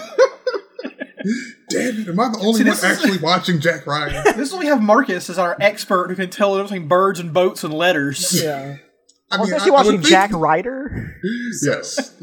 Damn 1.70 2.00
it! 2.02 2.08
Am 2.08 2.20
I 2.20 2.28
the 2.28 2.38
only 2.40 2.52
See, 2.54 2.64
one 2.64 2.64
this 2.70 2.78
is- 2.78 2.84
actually 2.84 3.18
watching 3.18 3.58
Jack 3.60 3.86
Ryan? 3.86 4.22
This 4.36 4.48
is 4.48 4.52
why 4.52 4.60
we 4.60 4.66
have 4.66 4.80
Marcus 4.82 5.28
as 5.30 5.38
our 5.38 5.56
expert 5.60 6.08
who 6.08 6.14
can 6.16 6.30
tell 6.30 6.54
the 6.54 6.62
between 6.62 6.86
birds 6.88 7.18
and 7.18 7.32
boats 7.32 7.64
and 7.64 7.72
letters. 7.74 8.40
Yeah. 8.42 8.76
I 9.30 9.36
I 9.36 9.40
was 9.40 9.48
mean, 9.48 9.54
actually 9.56 9.70
I- 9.72 9.74
I 9.74 9.78
would 9.78 9.86
watching 9.86 10.00
think- 10.02 10.08
Jack 10.10 10.30
Ryder. 10.32 11.16
Yes. 11.64 12.14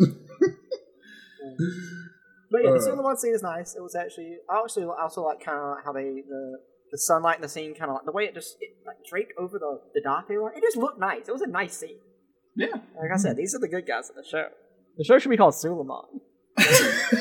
But 2.52 2.64
yeah, 2.64 2.72
the 2.72 2.78
Uh. 2.78 2.82
Suleiman 2.82 3.18
scene 3.18 3.34
is 3.34 3.44
nice. 3.44 3.76
It 3.76 3.82
was 3.82 3.96
actually 3.96 4.38
I 4.50 4.60
actually 4.64 4.86
also 4.86 5.24
like 5.24 5.44
kind 5.44 5.58
of 5.58 5.84
how 5.84 5.92
they 5.94 6.24
the 6.28 6.60
the 6.92 6.98
sunlight 6.98 7.36
in 7.36 7.42
the 7.44 7.50
scene 7.50 7.76
kind 7.76 7.92
of 7.92 7.96
like 7.96 8.06
the 8.06 8.12
way 8.12 8.26
it 8.26 8.34
just 8.34 8.58
it, 8.60 8.72
like 8.86 8.98
draped 9.10 9.34
over 9.38 9.60
the 9.60 9.80
the 9.94 10.02
dock. 10.02 10.26
area. 10.30 10.48
It 10.56 10.62
just 10.64 10.78
looked 10.78 11.00
nice. 11.00 11.28
It 11.28 11.32
was 11.32 11.42
a 11.42 11.48
nice 11.48 11.78
scene. 11.78 12.00
Yeah. 12.56 12.68
Like 13.00 13.12
I 13.14 13.18
said, 13.18 13.38
these 13.38 13.54
are 13.56 13.60
the 13.60 13.68
good 13.68 13.86
guys 13.88 14.10
of 14.10 14.16
the 14.16 14.24
show. 14.30 14.48
The 14.98 15.04
show 15.04 15.20
should 15.20 15.30
be 15.30 15.38
called 15.38 15.56
Suleiman. 15.56 16.22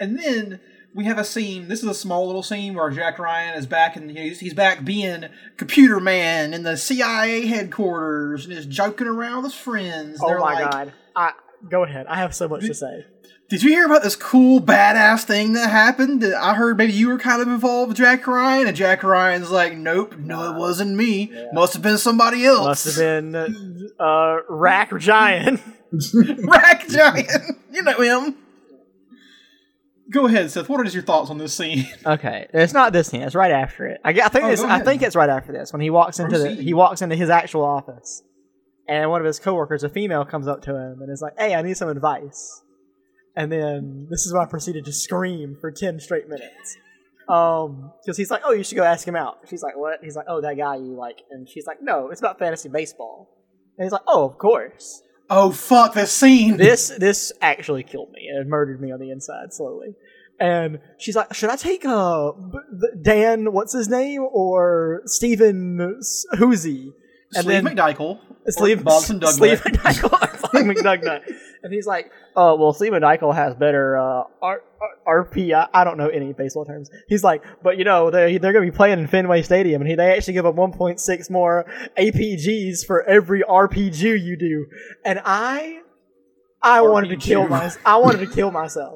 And 0.00 0.18
then 0.18 0.60
we 0.94 1.04
have 1.04 1.18
a 1.18 1.24
scene. 1.24 1.68
This 1.68 1.82
is 1.82 1.88
a 1.88 1.94
small 1.94 2.26
little 2.26 2.42
scene 2.42 2.74
where 2.74 2.90
Jack 2.90 3.18
Ryan 3.18 3.56
is 3.56 3.66
back 3.66 3.94
and 3.94 4.10
he's, 4.10 4.40
he's 4.40 4.54
back 4.54 4.84
being 4.84 5.26
computer 5.56 6.00
man 6.00 6.52
in 6.52 6.64
the 6.64 6.76
CIA 6.76 7.46
headquarters 7.46 8.44
and 8.44 8.52
is 8.52 8.66
joking 8.66 9.06
around 9.06 9.42
with 9.44 9.52
his 9.52 9.60
friends. 9.60 10.18
Oh 10.20 10.26
They're 10.28 10.38
my 10.40 10.54
like, 10.60 10.70
god! 10.70 10.92
I 11.14 11.32
go 11.68 11.84
ahead. 11.84 12.06
I 12.08 12.16
have 12.16 12.34
so 12.34 12.48
much 12.48 12.62
to 12.66 12.74
say. 12.74 13.04
Did 13.52 13.62
you 13.62 13.68
hear 13.68 13.84
about 13.84 14.02
this 14.02 14.16
cool 14.16 14.60
badass 14.62 15.24
thing 15.24 15.52
that 15.52 15.68
happened? 15.68 16.22
That 16.22 16.32
I 16.42 16.54
heard 16.54 16.78
maybe 16.78 16.94
you 16.94 17.08
were 17.08 17.18
kind 17.18 17.42
of 17.42 17.48
involved 17.48 17.88
with 17.90 17.98
Jack 17.98 18.26
Ryan, 18.26 18.66
and 18.66 18.74
Jack 18.74 19.02
Ryan's 19.02 19.50
like, 19.50 19.76
"Nope, 19.76 20.16
no, 20.16 20.50
it 20.50 20.56
wasn't 20.58 20.96
me. 20.96 21.30
Must 21.52 21.74
have 21.74 21.82
been 21.82 21.98
somebody 21.98 22.46
else." 22.46 22.64
Must 22.64 22.84
have 22.86 22.96
been 22.96 23.90
uh, 24.00 24.36
Rack 24.48 24.96
Giant. 24.98 25.60
Rack 26.44 26.88
Giant. 26.88 27.58
you 27.70 27.82
know 27.82 28.00
him. 28.00 28.36
Go 30.10 30.24
ahead, 30.24 30.50
Seth. 30.50 30.70
What 30.70 30.86
is 30.86 30.94
your 30.94 31.02
thoughts 31.02 31.28
on 31.28 31.36
this 31.36 31.52
scene? 31.52 31.86
Okay, 32.06 32.46
it's 32.54 32.72
not 32.72 32.94
this 32.94 33.08
scene. 33.08 33.20
It's 33.20 33.34
right 33.34 33.52
after 33.52 33.86
it. 33.86 34.00
I, 34.02 34.12
I 34.12 34.28
think 34.28 34.44
Oh, 34.46 34.48
it's, 34.48 34.62
I 34.62 34.80
think 34.80 35.02
it's 35.02 35.14
right 35.14 35.28
after 35.28 35.52
this 35.52 35.74
when 35.74 35.82
he 35.82 35.90
walks 35.90 36.18
into 36.18 36.38
the 36.38 36.54
he 36.54 36.72
walks 36.72 37.02
into 37.02 37.16
his 37.16 37.28
actual 37.28 37.66
office, 37.66 38.22
and 38.88 39.10
one 39.10 39.20
of 39.20 39.26
his 39.26 39.38
coworkers, 39.38 39.84
a 39.84 39.90
female, 39.90 40.24
comes 40.24 40.48
up 40.48 40.62
to 40.62 40.74
him 40.74 41.02
and 41.02 41.12
is 41.12 41.20
like, 41.20 41.38
"Hey, 41.38 41.54
I 41.54 41.60
need 41.60 41.76
some 41.76 41.90
advice." 41.90 42.61
And 43.34 43.50
then 43.50 44.06
this 44.10 44.26
is 44.26 44.32
when 44.32 44.42
I 44.42 44.46
proceeded 44.46 44.84
to 44.84 44.92
scream 44.92 45.56
for 45.60 45.70
ten 45.70 45.98
straight 46.00 46.28
minutes, 46.28 46.76
um, 47.28 47.92
because 48.04 48.16
he's 48.16 48.30
like, 48.30 48.42
"Oh, 48.44 48.52
you 48.52 48.62
should 48.62 48.76
go 48.76 48.84
ask 48.84 49.08
him 49.08 49.16
out." 49.16 49.38
She's 49.48 49.62
like, 49.62 49.76
"What?" 49.76 50.00
He's 50.02 50.16
like, 50.16 50.26
"Oh, 50.28 50.40
that 50.42 50.56
guy 50.58 50.76
you 50.76 50.94
like," 50.94 51.22
and 51.30 51.48
she's 51.48 51.66
like, 51.66 51.78
"No, 51.80 52.10
it's 52.10 52.20
about 52.20 52.38
fantasy 52.38 52.68
baseball." 52.68 53.28
And 53.78 53.84
he's 53.86 53.92
like, 53.92 54.02
"Oh, 54.06 54.24
of 54.24 54.36
course." 54.38 55.02
Oh 55.30 55.50
fuck 55.50 55.94
this 55.94 56.12
scene. 56.12 56.58
this 56.58 56.88
this 56.98 57.32
actually 57.40 57.84
killed 57.84 58.10
me. 58.10 58.20
It 58.22 58.46
murdered 58.46 58.82
me 58.82 58.92
on 58.92 59.00
the 59.00 59.10
inside 59.10 59.52
slowly. 59.54 59.94
And 60.38 60.80
she's 60.98 61.16
like, 61.16 61.32
"Should 61.32 61.48
I 61.48 61.56
take 61.56 61.86
uh 61.86 62.32
Dan? 63.00 63.52
What's 63.52 63.72
his 63.72 63.88
name 63.88 64.26
or 64.30 65.00
Stephen 65.06 65.96
S- 66.00 66.26
Hoosie?" 66.34 66.92
And 67.34 67.44
Sleeve 67.44 67.64
then 67.64 67.76
McDykel. 67.76 68.18
Sleeve 68.48 68.84
Doug. 68.84 69.02
Sleeve 69.02 69.62
McDykel, 69.62 70.10
McDugnut. 70.74 71.22
And 71.62 71.72
he's 71.72 71.86
like, 71.86 72.10
"Oh 72.34 72.56
well, 72.56 72.72
Steve 72.72 72.92
McDykel 72.92 73.34
has 73.34 73.54
better 73.54 73.96
uh, 73.96 74.24
R- 74.42 74.62
R- 75.06 75.24
RP. 75.24 75.52
I, 75.72 75.84
don't 75.84 75.96
know 75.96 76.08
any 76.08 76.32
baseball 76.32 76.64
terms." 76.64 76.90
He's 77.08 77.22
like, 77.22 77.42
"But 77.62 77.78
you 77.78 77.84
know, 77.84 78.10
they 78.10 78.38
they're 78.38 78.52
going 78.52 78.66
to 78.66 78.72
be 78.72 78.76
playing 78.76 78.98
in 78.98 79.06
Fenway 79.06 79.42
Stadium, 79.42 79.82
and 79.82 79.88
he, 79.88 79.94
they 79.94 80.12
actually 80.12 80.34
give 80.34 80.46
up 80.46 80.56
1.6 80.56 81.30
more 81.30 81.64
APGs 81.98 82.84
for 82.86 83.02
every 83.04 83.42
RPG 83.42 84.02
you 84.22 84.36
do." 84.36 84.66
And 85.04 85.20
I, 85.24 85.80
I 86.62 86.80
wanted 86.82 87.08
to 87.08 87.16
kill 87.16 87.44
RPG. 87.44 87.50
my, 87.50 87.72
I 87.84 87.96
wanted 87.98 88.26
to 88.28 88.34
kill 88.34 88.50
myself. 88.50 88.94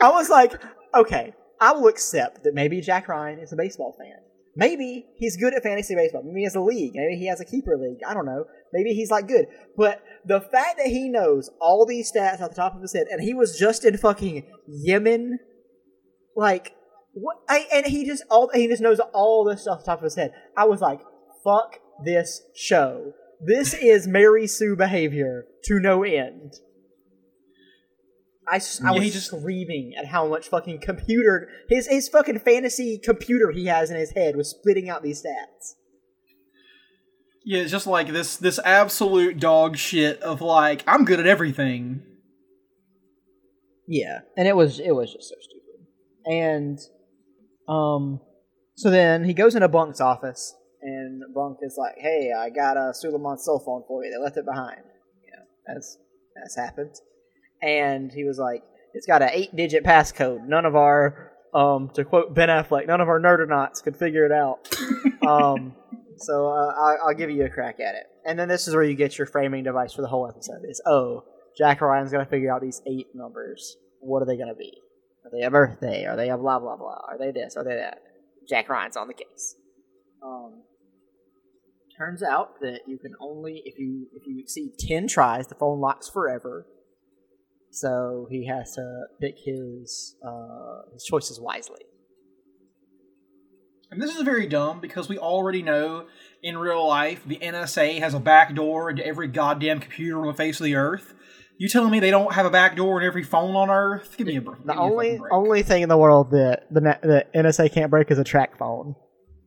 I 0.00 0.10
was 0.10 0.30
like, 0.30 0.54
"Okay, 0.94 1.34
I 1.60 1.72
will 1.72 1.88
accept 1.88 2.44
that 2.44 2.54
maybe 2.54 2.80
Jack 2.80 3.08
Ryan 3.08 3.40
is 3.40 3.52
a 3.52 3.56
baseball 3.56 3.94
fan." 3.98 4.26
Maybe 4.58 5.04
he's 5.18 5.36
good 5.36 5.52
at 5.52 5.62
fantasy 5.62 5.94
baseball. 5.94 6.22
Maybe 6.24 6.40
he 6.40 6.44
has 6.44 6.54
a 6.54 6.62
league. 6.62 6.92
Maybe 6.94 7.16
he 7.16 7.26
has 7.26 7.42
a 7.42 7.44
keeper 7.44 7.76
league. 7.76 7.98
I 8.08 8.14
don't 8.14 8.24
know. 8.24 8.46
Maybe 8.72 8.94
he's 8.94 9.10
like 9.10 9.28
good. 9.28 9.46
But 9.76 10.02
the 10.26 10.40
fact 10.40 10.78
that 10.78 10.88
he 10.88 11.08
knows 11.08 11.50
all 11.60 11.86
these 11.86 12.12
stats 12.12 12.40
off 12.40 12.50
the 12.50 12.56
top 12.56 12.74
of 12.74 12.82
his 12.82 12.92
head, 12.92 13.06
and 13.10 13.22
he 13.22 13.32
was 13.34 13.58
just 13.58 13.84
in 13.84 13.96
fucking 13.96 14.44
Yemen, 14.66 15.38
like 16.36 16.74
what? 17.12 17.36
I, 17.48 17.66
and 17.72 17.86
he 17.86 18.04
just 18.04 18.24
all 18.30 18.50
he 18.52 18.66
just 18.66 18.82
knows 18.82 19.00
all 19.14 19.44
this 19.44 19.62
stuff 19.62 19.78
off 19.78 19.84
the 19.84 19.86
top 19.86 19.98
of 20.00 20.04
his 20.04 20.16
head. 20.16 20.32
I 20.56 20.64
was 20.66 20.80
like, 20.80 21.00
fuck 21.44 21.78
this 22.04 22.42
show. 22.54 23.12
This 23.40 23.74
is 23.74 24.06
Mary 24.06 24.46
Sue 24.46 24.76
behavior 24.76 25.44
to 25.64 25.78
no 25.78 26.02
end. 26.02 26.54
I, 28.48 28.56
Yeah, 28.56 28.92
was 28.92 29.02
he 29.02 29.10
just- 29.10 29.26
screaming 29.26 29.94
at 29.98 30.06
how 30.06 30.26
much 30.28 30.48
fucking 30.48 30.80
computer 30.80 31.48
his 31.68 31.86
his 31.88 32.08
fucking 32.08 32.38
fantasy 32.40 32.98
computer 32.98 33.50
he 33.50 33.66
has 33.66 33.90
in 33.90 33.96
his 33.96 34.10
head 34.12 34.36
was 34.36 34.50
spitting 34.50 34.88
out 34.88 35.02
these 35.02 35.22
stats. 35.22 35.74
Yeah, 37.48 37.60
it's 37.60 37.70
just 37.70 37.86
like 37.86 38.08
this 38.08 38.36
this 38.36 38.58
absolute 38.64 39.38
dog 39.38 39.76
shit 39.76 40.20
of 40.20 40.40
like 40.40 40.82
I'm 40.84 41.04
good 41.04 41.20
at 41.20 41.28
everything. 41.28 42.02
Yeah, 43.86 44.22
and 44.36 44.48
it 44.48 44.56
was 44.56 44.80
it 44.80 44.90
was 44.90 45.12
just 45.12 45.28
so 45.28 45.36
stupid. 45.40 45.86
And 46.26 46.78
um, 47.68 48.20
so 48.74 48.90
then 48.90 49.22
he 49.22 49.32
goes 49.32 49.54
into 49.54 49.68
Bunk's 49.68 50.00
office, 50.00 50.56
and 50.82 51.22
Bunk 51.32 51.58
is 51.62 51.76
like, 51.78 51.94
"Hey, 51.98 52.32
I 52.36 52.50
got 52.50 52.76
a 52.76 52.92
Suleiman's 52.92 53.44
cell 53.44 53.62
phone 53.64 53.84
for 53.86 54.04
you. 54.04 54.10
They 54.10 54.18
left 54.18 54.36
it 54.36 54.44
behind. 54.44 54.80
You 55.24 55.30
know, 55.36 55.76
as 55.76 55.98
as 56.44 56.56
happened." 56.56 56.96
and 57.62 58.12
he 58.12 58.24
was 58.24 58.38
like, 58.38 58.62
"It's 58.92 59.06
got 59.06 59.22
an 59.22 59.30
eight-digit 59.32 59.84
passcode. 59.84 60.46
None 60.46 60.64
of 60.66 60.76
our, 60.76 61.32
um, 61.54 61.90
to 61.94 62.04
quote 62.04 62.34
Ben 62.34 62.48
Affleck, 62.48 62.86
none 62.86 63.00
of 63.00 63.08
our 63.08 63.20
nerdonauts 63.20 63.82
could 63.82 63.96
figure 63.96 64.24
it 64.26 64.32
out." 64.32 64.68
um, 65.26 65.74
so 66.16 66.48
uh, 66.48 66.72
I'll, 66.76 66.98
I'll 67.06 67.14
give 67.14 67.30
you 67.30 67.44
a 67.44 67.48
crack 67.48 67.80
at 67.80 67.94
it, 67.94 68.04
and 68.24 68.38
then 68.38 68.48
this 68.48 68.66
is 68.66 68.74
where 68.74 68.84
you 68.84 68.94
get 68.94 69.18
your 69.18 69.26
framing 69.26 69.64
device 69.64 69.92
for 69.92 70.02
the 70.02 70.08
whole 70.08 70.28
episode. 70.28 70.62
Is 70.68 70.80
oh, 70.86 71.24
Jack 71.56 71.80
Ryan's 71.80 72.12
gonna 72.12 72.26
figure 72.26 72.52
out 72.52 72.60
these 72.62 72.82
eight 72.86 73.08
numbers. 73.14 73.76
What 74.00 74.22
are 74.22 74.26
they 74.26 74.36
gonna 74.36 74.54
be? 74.54 74.72
Are 75.24 75.30
they 75.32 75.44
a 75.44 75.50
birthday? 75.50 76.06
Are 76.06 76.16
they 76.16 76.30
a 76.30 76.36
blah 76.36 76.58
blah 76.58 76.76
blah? 76.76 77.00
Are 77.08 77.18
they 77.18 77.30
this? 77.30 77.56
Are 77.56 77.64
they 77.64 77.74
that? 77.74 77.98
Jack 78.48 78.68
Ryan's 78.68 78.96
on 78.96 79.08
the 79.08 79.14
case. 79.14 79.56
Um, 80.22 80.62
turns 81.96 82.22
out 82.22 82.60
that 82.60 82.80
you 82.86 82.98
can 82.98 83.14
only 83.20 83.62
if 83.64 83.78
you 83.78 84.06
if 84.14 84.26
you 84.26 84.40
exceed 84.40 84.72
ten 84.78 85.08
tries, 85.08 85.46
the 85.48 85.54
phone 85.54 85.80
locks 85.80 86.08
forever. 86.08 86.66
So 87.70 88.26
he 88.30 88.46
has 88.46 88.74
to 88.74 89.04
pick 89.20 89.36
his 89.44 90.16
uh, 90.26 90.92
his 90.92 91.04
choices 91.04 91.40
wisely. 91.40 91.82
And 93.90 94.02
this 94.02 94.16
is 94.16 94.22
very 94.22 94.46
dumb 94.46 94.80
because 94.80 95.08
we 95.08 95.18
already 95.18 95.62
know 95.62 96.06
in 96.42 96.58
real 96.58 96.86
life 96.86 97.22
the 97.24 97.38
NSA 97.38 98.00
has 98.00 98.14
a 98.14 98.20
back 98.20 98.54
door 98.54 98.90
into 98.90 99.06
every 99.06 99.28
goddamn 99.28 99.80
computer 99.80 100.20
on 100.20 100.26
the 100.26 100.34
face 100.34 100.60
of 100.60 100.64
the 100.64 100.74
earth. 100.74 101.14
You 101.58 101.68
telling 101.68 101.90
me 101.90 102.00
they 102.00 102.10
don't 102.10 102.32
have 102.34 102.44
a 102.44 102.50
back 102.50 102.76
door 102.76 103.00
in 103.00 103.06
every 103.06 103.22
phone 103.22 103.56
on 103.56 103.70
Earth? 103.70 104.14
Give 104.18 104.26
me 104.26 104.36
a 104.36 104.42
break. 104.42 104.64
The 104.66 104.76
only 104.76 105.18
only 105.32 105.62
thing 105.62 105.82
in 105.82 105.88
the 105.88 105.96
world 105.96 106.30
that 106.32 106.66
the 106.70 106.80
the 107.02 107.26
NSA 107.34 107.72
can't 107.72 107.90
break 107.90 108.10
is 108.10 108.18
a 108.18 108.24
TracFone. 108.24 108.94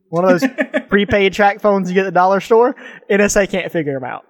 One 0.08 0.24
of 0.24 0.40
those 0.40 0.50
prepaid 0.88 1.32
TracFones 1.34 1.86
you 1.86 1.94
get 1.94 2.06
at 2.06 2.06
the 2.06 2.10
dollar 2.10 2.40
store. 2.40 2.74
NSA 3.08 3.48
can't 3.48 3.70
figure 3.70 3.94
them 3.94 4.02
out. 4.02 4.24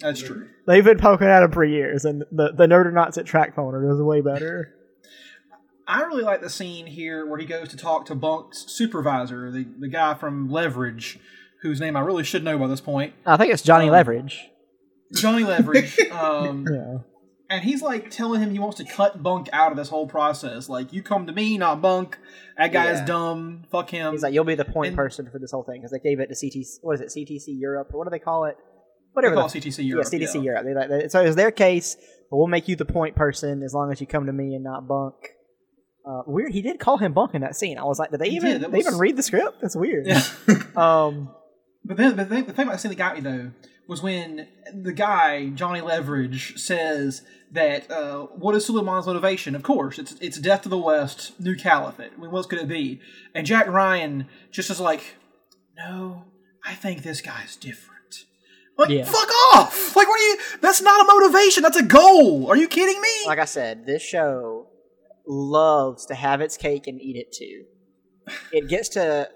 That's 0.00 0.22
true. 0.22 0.48
They've 0.66 0.84
been 0.84 0.98
poking 0.98 1.26
at 1.26 1.40
them 1.40 1.52
for 1.52 1.64
years, 1.64 2.06
and 2.06 2.24
the 2.32 2.52
the 2.56 2.66
nerdonauts 2.66 3.18
at 3.18 3.26
TracFone 3.26 3.74
are 3.74 3.82
doing 3.82 4.06
way 4.06 4.22
better. 4.22 4.74
I 5.88 6.02
really 6.02 6.22
like 6.22 6.42
the 6.42 6.50
scene 6.50 6.86
here 6.86 7.26
where 7.26 7.38
he 7.38 7.46
goes 7.46 7.68
to 7.70 7.76
talk 7.78 8.04
to 8.06 8.14
Bunk's 8.14 8.64
supervisor, 8.70 9.50
the, 9.50 9.64
the 9.78 9.88
guy 9.88 10.12
from 10.14 10.50
Leverage, 10.50 11.18
whose 11.62 11.80
name 11.80 11.96
I 11.96 12.00
really 12.00 12.24
should 12.24 12.44
know 12.44 12.58
by 12.58 12.66
this 12.66 12.80
point. 12.82 13.14
I 13.24 13.36
think 13.38 13.52
it's 13.52 13.62
Johnny 13.62 13.86
Um, 13.86 13.92
Leverage. 13.92 14.50
Johnny 15.14 15.44
Leverage. 15.44 15.98
Um, 16.12 16.66
Yeah. 16.70 16.98
and 17.48 17.64
he's 17.64 17.80
like 17.80 18.10
telling 18.10 18.40
him 18.42 18.50
he 18.50 18.58
wants 18.58 18.76
to 18.76 18.84
cut 18.84 19.22
Bunk 19.22 19.48
out 19.52 19.70
of 19.72 19.78
this 19.78 19.88
whole 19.88 20.06
process. 20.06 20.68
Like, 20.68 20.92
you 20.92 21.02
come 21.02 21.26
to 21.26 21.32
me, 21.32 21.56
not 21.56 21.80
Bunk. 21.80 22.18
That 22.58 22.72
guy 22.72 22.90
is 22.90 23.00
dumb. 23.02 23.64
Fuck 23.72 23.88
him. 23.90 24.12
He's 24.12 24.22
like, 24.22 24.34
you'll 24.34 24.44
be 24.44 24.54
the 24.56 24.64
point 24.66 24.88
and- 24.88 24.96
person 24.96 25.30
for 25.30 25.38
this 25.38 25.52
whole 25.52 25.62
thing 25.64 25.80
because 25.80 25.90
they 25.92 26.00
gave 26.00 26.20
it 26.20 26.26
to 26.28 26.34
CTC. 26.34 26.80
What 26.82 26.94
is 26.96 27.00
it? 27.00 27.08
CTC 27.16 27.44
Europe 27.58 27.88
or 27.94 27.98
what 27.98 28.04
do 28.04 28.10
they 28.10 28.18
call 28.18 28.44
it? 28.44 28.56
They 28.58 28.64
Whatever. 29.14 29.34
call 29.36 29.48
the- 29.48 29.58
CTC 29.60 29.86
Europe. 29.86 30.06
yeah, 30.12 30.18
CTC 30.18 30.34
yeah. 30.34 30.40
Europe. 30.42 30.64
They, 30.66 30.74
like, 30.74 30.88
they- 30.90 31.08
so 31.08 31.22
it 31.22 31.26
was 31.28 31.36
their 31.36 31.50
case, 31.50 31.96
but 32.30 32.36
we'll 32.36 32.46
make 32.46 32.68
you 32.68 32.76
the 32.76 32.84
point 32.84 33.16
person 33.16 33.62
as 33.62 33.72
long 33.72 33.90
as 33.90 34.00
you 34.02 34.06
come 34.06 34.26
to 34.26 34.32
me 34.32 34.54
and 34.54 34.62
not 34.62 34.86
Bunk. 34.86 35.14
Uh, 36.08 36.22
weird. 36.26 36.52
He 36.52 36.62
did 36.62 36.80
call 36.80 36.96
him 36.96 37.12
Bunk 37.12 37.34
in 37.34 37.42
that 37.42 37.54
scene. 37.54 37.76
I 37.78 37.84
was 37.84 37.98
like, 37.98 38.10
did 38.10 38.20
they 38.20 38.30
He 38.30 38.36
even 38.36 38.52
did, 38.52 38.60
that 38.62 38.72
they 38.72 38.78
even 38.78 38.96
read 38.96 39.16
the 39.16 39.22
script? 39.22 39.60
That's 39.60 39.76
weird. 39.76 40.06
Yeah. 40.06 40.22
Um. 40.76 41.34
But 41.84 41.96
then 41.96 42.16
the 42.16 42.24
thing, 42.26 42.44
the 42.44 42.52
thing 42.52 42.64
about 42.64 42.72
the 42.74 42.78
scene 42.80 42.90
that 42.90 42.98
got 42.98 43.14
me 43.14 43.20
though 43.22 43.50
was 43.88 44.02
when 44.02 44.46
the 44.74 44.92
guy 44.92 45.48
Johnny 45.50 45.80
Leverage 45.80 46.58
says 46.58 47.22
that 47.52 47.90
uh, 47.90 48.24
what 48.24 48.54
is 48.54 48.66
Suleiman's 48.66 49.06
motivation? 49.06 49.54
Of 49.54 49.62
course, 49.62 49.98
it's 49.98 50.12
it's 50.20 50.38
death 50.38 50.62
to 50.62 50.68
the 50.68 50.76
West, 50.76 51.32
new 51.40 51.56
caliphate. 51.56 52.12
I 52.14 52.20
mean, 52.20 52.30
what 52.30 52.38
else 52.40 52.46
could 52.46 52.58
it 52.58 52.68
be? 52.68 53.00
And 53.34 53.46
Jack 53.46 53.68
Ryan 53.68 54.26
just 54.50 54.68
is 54.70 54.80
like, 54.80 55.16
no, 55.78 56.24
I 56.62 56.74
think 56.74 57.02
this 57.04 57.22
guy's 57.22 57.56
different. 57.56 58.24
Like, 58.76 58.90
Yeah. 58.90 59.04
fuck 59.04 59.30
off! 59.54 59.96
Like, 59.96 60.08
what 60.08 60.20
are 60.20 60.24
you? 60.24 60.38
That's 60.60 60.82
not 60.82 61.00
a 61.00 61.04
motivation. 61.04 61.62
That's 61.62 61.78
a 61.78 61.82
goal. 61.82 62.48
Are 62.50 62.56
you 62.56 62.68
kidding 62.68 63.00
me? 63.00 63.08
Like 63.26 63.38
I 63.40 63.46
said, 63.46 63.86
this 63.86 64.02
show 64.02 64.67
loves 65.28 66.06
to 66.06 66.14
have 66.14 66.40
its 66.40 66.56
cake 66.56 66.86
and 66.86 67.00
eat 67.00 67.16
it 67.16 67.32
too. 67.32 67.64
It 68.52 68.68
gets 68.68 68.90
to 68.90 69.28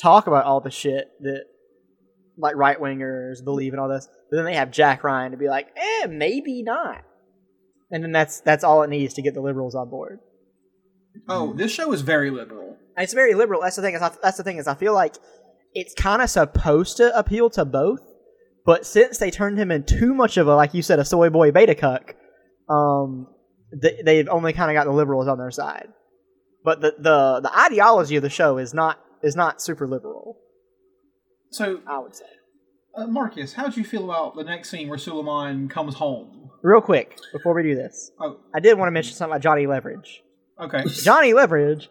talk 0.00 0.26
about 0.26 0.44
all 0.44 0.60
the 0.60 0.70
shit 0.70 1.08
that 1.20 1.44
like 2.36 2.56
right 2.56 2.78
wingers 2.80 3.44
believe 3.44 3.72
and 3.72 3.80
all 3.80 3.88
this, 3.88 4.08
but 4.30 4.36
then 4.36 4.44
they 4.44 4.54
have 4.54 4.70
Jack 4.70 5.04
Ryan 5.04 5.32
to 5.32 5.38
be 5.38 5.48
like, 5.48 5.68
eh, 5.76 6.06
maybe 6.06 6.62
not. 6.62 7.02
And 7.90 8.02
then 8.02 8.12
that's 8.12 8.40
that's 8.40 8.64
all 8.64 8.82
it 8.82 8.90
needs 8.90 9.14
to 9.14 9.22
get 9.22 9.34
the 9.34 9.40
liberals 9.40 9.74
on 9.74 9.88
board. 9.88 10.20
oh, 11.28 11.52
this 11.52 11.72
show 11.72 11.92
is 11.92 12.02
very 12.02 12.30
liberal. 12.30 12.76
And 12.96 13.04
it's 13.04 13.12
very 13.12 13.34
liberal. 13.34 13.60
That's 13.62 13.76
the 13.76 13.82
thing. 13.82 13.94
Is 13.94 14.02
I, 14.02 14.10
that's 14.22 14.36
the 14.36 14.44
thing 14.44 14.56
is 14.56 14.66
I 14.66 14.74
feel 14.74 14.94
like 14.94 15.16
it's 15.72 15.94
kind 15.94 16.22
of 16.22 16.30
supposed 16.30 16.96
to 16.98 17.16
appeal 17.16 17.50
to 17.50 17.64
both, 17.64 18.00
but 18.64 18.86
since 18.86 19.18
they 19.18 19.30
turned 19.30 19.58
him 19.58 19.70
into 19.70 19.98
too 19.98 20.14
much 20.14 20.36
of 20.36 20.48
a 20.48 20.54
like 20.54 20.74
you 20.74 20.82
said 20.82 20.98
a 20.98 21.04
soy 21.04 21.30
boy 21.30 21.52
beta 21.52 21.74
cuck, 21.74 22.14
um, 22.68 23.28
they, 23.80 24.00
they've 24.04 24.28
only 24.28 24.52
kind 24.52 24.70
of 24.70 24.74
got 24.74 24.84
the 24.84 24.92
liberals 24.96 25.28
on 25.28 25.38
their 25.38 25.50
side. 25.50 25.88
But 26.64 26.80
the, 26.80 26.94
the 26.98 27.40
the 27.42 27.58
ideology 27.58 28.16
of 28.16 28.22
the 28.22 28.30
show 28.30 28.58
is 28.58 28.72
not 28.74 28.98
is 29.22 29.36
not 29.36 29.60
super 29.62 29.86
liberal. 29.86 30.38
So, 31.50 31.80
I 31.86 31.98
would 31.98 32.16
say. 32.16 32.24
uh, 32.96 33.06
Marcus, 33.06 33.52
how 33.52 33.68
do 33.68 33.80
you 33.80 33.86
feel 33.86 34.04
about 34.04 34.34
the 34.36 34.44
next 34.44 34.70
scene 34.70 34.88
where 34.88 34.98
Suleiman 34.98 35.68
comes 35.68 35.94
home? 35.96 36.50
Real 36.62 36.80
quick 36.80 37.18
before 37.32 37.54
we 37.54 37.62
do 37.62 37.74
this, 37.74 38.10
Oh, 38.18 38.38
I 38.54 38.60
did 38.60 38.78
want 38.78 38.88
to 38.88 38.92
mention 38.92 39.14
something 39.14 39.32
about 39.32 39.42
Johnny 39.42 39.66
Leverage. 39.66 40.22
okay, 40.60 40.84
Johnny 40.88 41.32
Leverage 41.34 41.90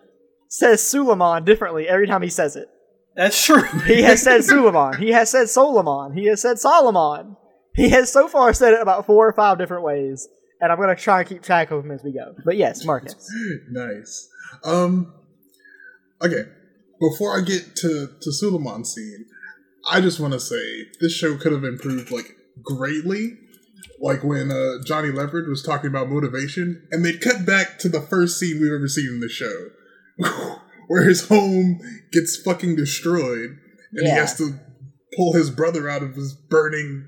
says 0.50 0.82
Suleiman 0.86 1.44
differently 1.46 1.88
every 1.88 2.08
time 2.08 2.22
he 2.24 2.30
says 2.30 2.56
it. 2.56 2.68
that's 3.16 3.42
true. 3.44 3.64
He 3.86 4.02
has 4.02 4.22
said 4.22 4.44
Suleiman. 4.50 4.98
He 5.00 5.10
has 5.12 5.30
said 5.32 5.50
Solomon. 5.50 6.18
He 6.18 6.26
has 6.26 6.42
said 6.42 6.60
Solomon. 6.60 7.38
He 7.76 7.90
has 7.90 8.12
so 8.12 8.28
far 8.28 8.54
said 8.54 8.74
it 8.74 8.82
about 8.82 9.06
four 9.06 9.28
or 9.28 9.34
five 9.34 9.58
different 9.60 9.84
ways, 9.84 10.28
and 10.64 10.72
I'm 10.72 10.78
to 10.80 10.96
try 10.96 11.20
and 11.20 11.30
keep 11.30 11.44
track 11.44 11.72
of 11.72 11.84
them 11.84 11.92
as 11.92 12.04
we 12.04 12.14
go. 12.14 12.34
But 12.46 12.56
yes, 12.56 12.86
Marcus. 12.86 13.30
nice. 13.70 14.30
Um. 14.64 15.14
Okay. 16.22 16.46
Before 17.02 17.38
I 17.38 17.42
get 17.42 17.76
to 17.78 18.08
to 18.22 18.32
Suleiman's 18.32 18.94
scene, 18.94 19.26
I 19.90 20.00
just 20.00 20.22
want 20.22 20.34
to 20.34 20.40
say 20.40 20.86
this 21.02 21.14
show 21.14 21.36
could 21.38 21.52
have 21.52 21.66
improved 21.66 22.12
like 22.12 22.38
greatly. 22.64 23.38
Like 24.00 24.24
when 24.24 24.52
uh, 24.52 24.84
Johnny 24.86 25.12
Leopard 25.12 25.50
was 25.50 25.62
talking 25.62 25.90
about 25.90 26.10
motivation, 26.10 26.88
and 26.92 27.06
they'd 27.06 27.22
cut 27.22 27.46
back 27.46 27.78
to 27.80 27.90
the 27.90 28.02
first 28.02 28.40
scene 28.40 28.62
we've 28.62 28.72
ever 28.72 28.88
seen 28.88 29.08
in 29.08 29.20
the 29.20 29.30
show, 29.30 29.70
where 30.88 31.04
his 31.04 31.28
home 31.28 31.80
gets 32.12 32.38
fucking 32.38 32.76
destroyed, 32.78 33.58
and 33.94 34.08
he 34.08 34.10
has 34.10 34.38
to 34.38 34.60
pull 35.16 35.34
his 35.34 35.50
brother 35.50 35.90
out 35.90 36.04
of 36.04 36.16
his 36.16 36.34
burning 36.34 37.08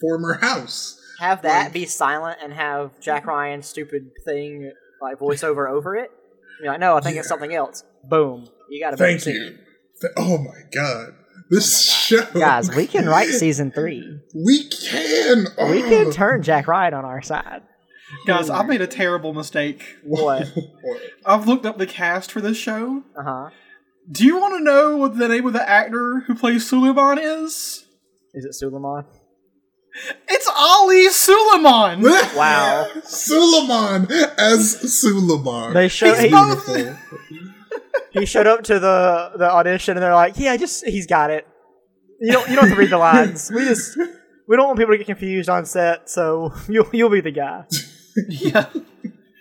former 0.00 0.34
house. 0.34 0.98
Have 1.20 1.42
that 1.42 1.64
Like- 1.64 1.72
be 1.72 1.86
silent 1.86 2.38
and 2.42 2.52
have 2.52 2.98
Jack 3.00 3.26
Ryan's 3.26 3.66
stupid 3.66 4.10
thing 4.24 4.72
like 5.00 5.18
voiceover 5.18 5.70
over 5.70 5.96
it. 5.96 6.10
You're 6.62 6.72
like, 6.72 6.80
no, 6.80 6.96
I 6.96 7.00
think 7.00 7.16
it's 7.16 7.28
something 7.28 7.52
else. 7.54 7.84
Boom, 8.04 8.48
you 8.70 8.82
got 8.82 8.90
to 8.92 8.96
Thank 8.96 9.26
you. 9.26 9.56
Th- 10.00 10.12
oh 10.16 10.38
my 10.38 10.60
god, 10.72 11.14
this 11.50 11.90
show, 11.90 12.24
guys. 12.34 12.74
We 12.74 12.86
can 12.86 13.06
write 13.06 13.28
season 13.30 13.70
three. 13.72 14.20
We 14.34 14.68
can. 14.68 15.46
We 15.70 15.82
Oh. 15.84 15.88
can 15.88 16.10
turn 16.12 16.42
Jack 16.42 16.66
Ryan 16.66 16.94
on 16.94 17.04
our 17.04 17.22
side. 17.22 17.62
Guys, 18.26 18.50
I've 18.50 18.66
made 18.66 18.80
a 18.82 18.86
terrible 18.86 19.32
mistake. 19.32 19.96
What? 20.04 20.48
What? 20.82 21.00
I've 21.26 21.46
looked 21.48 21.64
up 21.66 21.78
the 21.78 21.86
cast 21.86 22.30
for 22.30 22.40
this 22.40 22.56
show. 22.56 23.02
Uh 23.18 23.22
huh. 23.24 23.50
Do 24.10 24.24
you 24.26 24.38
want 24.38 24.54
to 24.58 24.64
know 24.64 24.96
what 24.96 25.16
the 25.16 25.28
name 25.28 25.46
of 25.46 25.52
the 25.52 25.66
actor 25.68 26.24
who 26.26 26.34
plays 26.34 26.68
Suleiman 26.68 27.18
is? 27.18 27.86
Is 28.34 28.44
it 28.44 28.54
Suleiman? 28.54 29.04
It's 30.28 30.48
Ali 30.48 30.61
Suleiman! 31.12 32.02
Wow. 32.36 32.88
Suleiman 33.04 34.08
as 34.38 35.00
Suleiman. 35.00 35.74
They 35.74 35.88
show 35.88 36.06
He's 36.14 36.24
he, 36.24 36.28
both- 36.30 36.66
Beautiful. 36.66 36.96
he 38.12 38.26
showed 38.26 38.46
up 38.46 38.64
to 38.64 38.78
the 38.78 39.32
the 39.36 39.50
audition 39.50 39.96
and 39.96 40.02
they're 40.02 40.14
like, 40.14 40.38
yeah, 40.38 40.56
just 40.56 40.84
he's 40.86 41.06
got 41.06 41.30
it. 41.30 41.46
You 42.20 42.32
don't 42.32 42.48
you 42.48 42.56
don't 42.56 42.68
have 42.68 42.74
to 42.76 42.80
read 42.80 42.90
the 42.90 42.98
lines. 42.98 43.50
We 43.54 43.64
just 43.64 43.96
we 44.48 44.56
don't 44.56 44.66
want 44.66 44.78
people 44.78 44.92
to 44.94 44.98
get 44.98 45.06
confused 45.06 45.48
on 45.48 45.64
set, 45.66 46.08
so 46.08 46.52
you'll 46.68 46.88
you'll 46.92 47.10
be 47.10 47.20
the 47.20 47.30
guy. 47.30 47.64
yeah. 48.28 48.66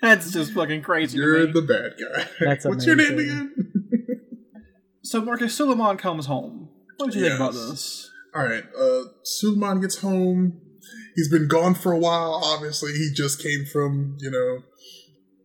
That's 0.02 0.32
just 0.32 0.54
fucking 0.54 0.82
crazy. 0.82 1.18
You're 1.18 1.46
me. 1.46 1.52
the 1.52 1.62
bad 1.62 1.94
guy. 2.00 2.28
That's 2.40 2.66
What's 2.66 2.86
your 2.88 2.96
name 2.96 3.20
again? 3.20 3.54
So, 5.04 5.22
Marcus, 5.22 5.56
Suleiman 5.56 5.98
comes 5.98 6.26
home. 6.26 6.70
What 6.98 7.12
did 7.12 7.20
you 7.20 7.28
think 7.28 7.36
about 7.36 7.54
this? 7.54 8.10
All 8.34 8.44
right. 8.44 8.64
Uh, 8.76 9.04
Suleiman 9.24 9.82
gets 9.82 9.98
home. 10.00 10.60
He's 11.15 11.30
been 11.30 11.47
gone 11.47 11.76
for 11.76 11.91
a 11.91 11.97
while. 11.97 12.41
Obviously, 12.43 12.93
he 12.93 13.12
just 13.13 13.41
came 13.41 13.65
from 13.65 14.17
you 14.19 14.32
know 14.32 14.63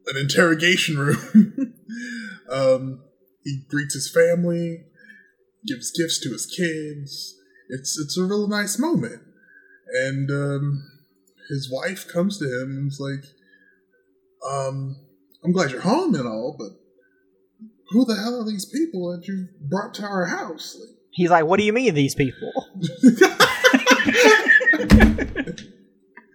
an 0.07 0.17
interrogation 0.17 0.99
room. 0.99 1.75
um, 2.51 3.03
he 3.45 3.65
greets 3.69 3.95
his 3.95 4.11
family, 4.11 4.85
gives 5.67 5.91
gifts 5.91 6.21
to 6.21 6.31
his 6.31 6.47
kids. 6.47 7.35
It's 7.69 7.99
it's 7.99 8.17
a 8.17 8.25
real 8.25 8.49
nice 8.49 8.79
moment, 8.79 9.23
and 10.07 10.31
um, 10.31 10.91
his 11.49 11.71
wife 11.71 12.07
comes 12.09 12.39
to 12.39 12.45
him 12.45 12.77
and 12.77 12.91
is 12.91 13.01
like, 13.01 13.25
um, 14.49 14.97
"I'm 15.45 15.53
glad 15.53 15.71
you're 15.71 15.81
home 15.81 16.15
and 16.15 16.27
all, 16.27 16.57
but 16.59 16.71
who 17.91 18.05
the 18.05 18.17
hell 18.17 18.41
are 18.41 18.45
these 18.45 18.67
people 18.67 19.11
that 19.13 19.27
you 19.27 19.49
brought 19.61 19.95
to 19.95 20.03
our 20.05 20.27
house?" 20.27 20.77
Like, 20.79 20.97
He's 21.17 21.31
like, 21.31 21.47
what 21.47 21.59
do 21.59 21.65
you 21.65 21.73
mean 21.73 21.95
these 21.95 22.15
people? 22.15 22.53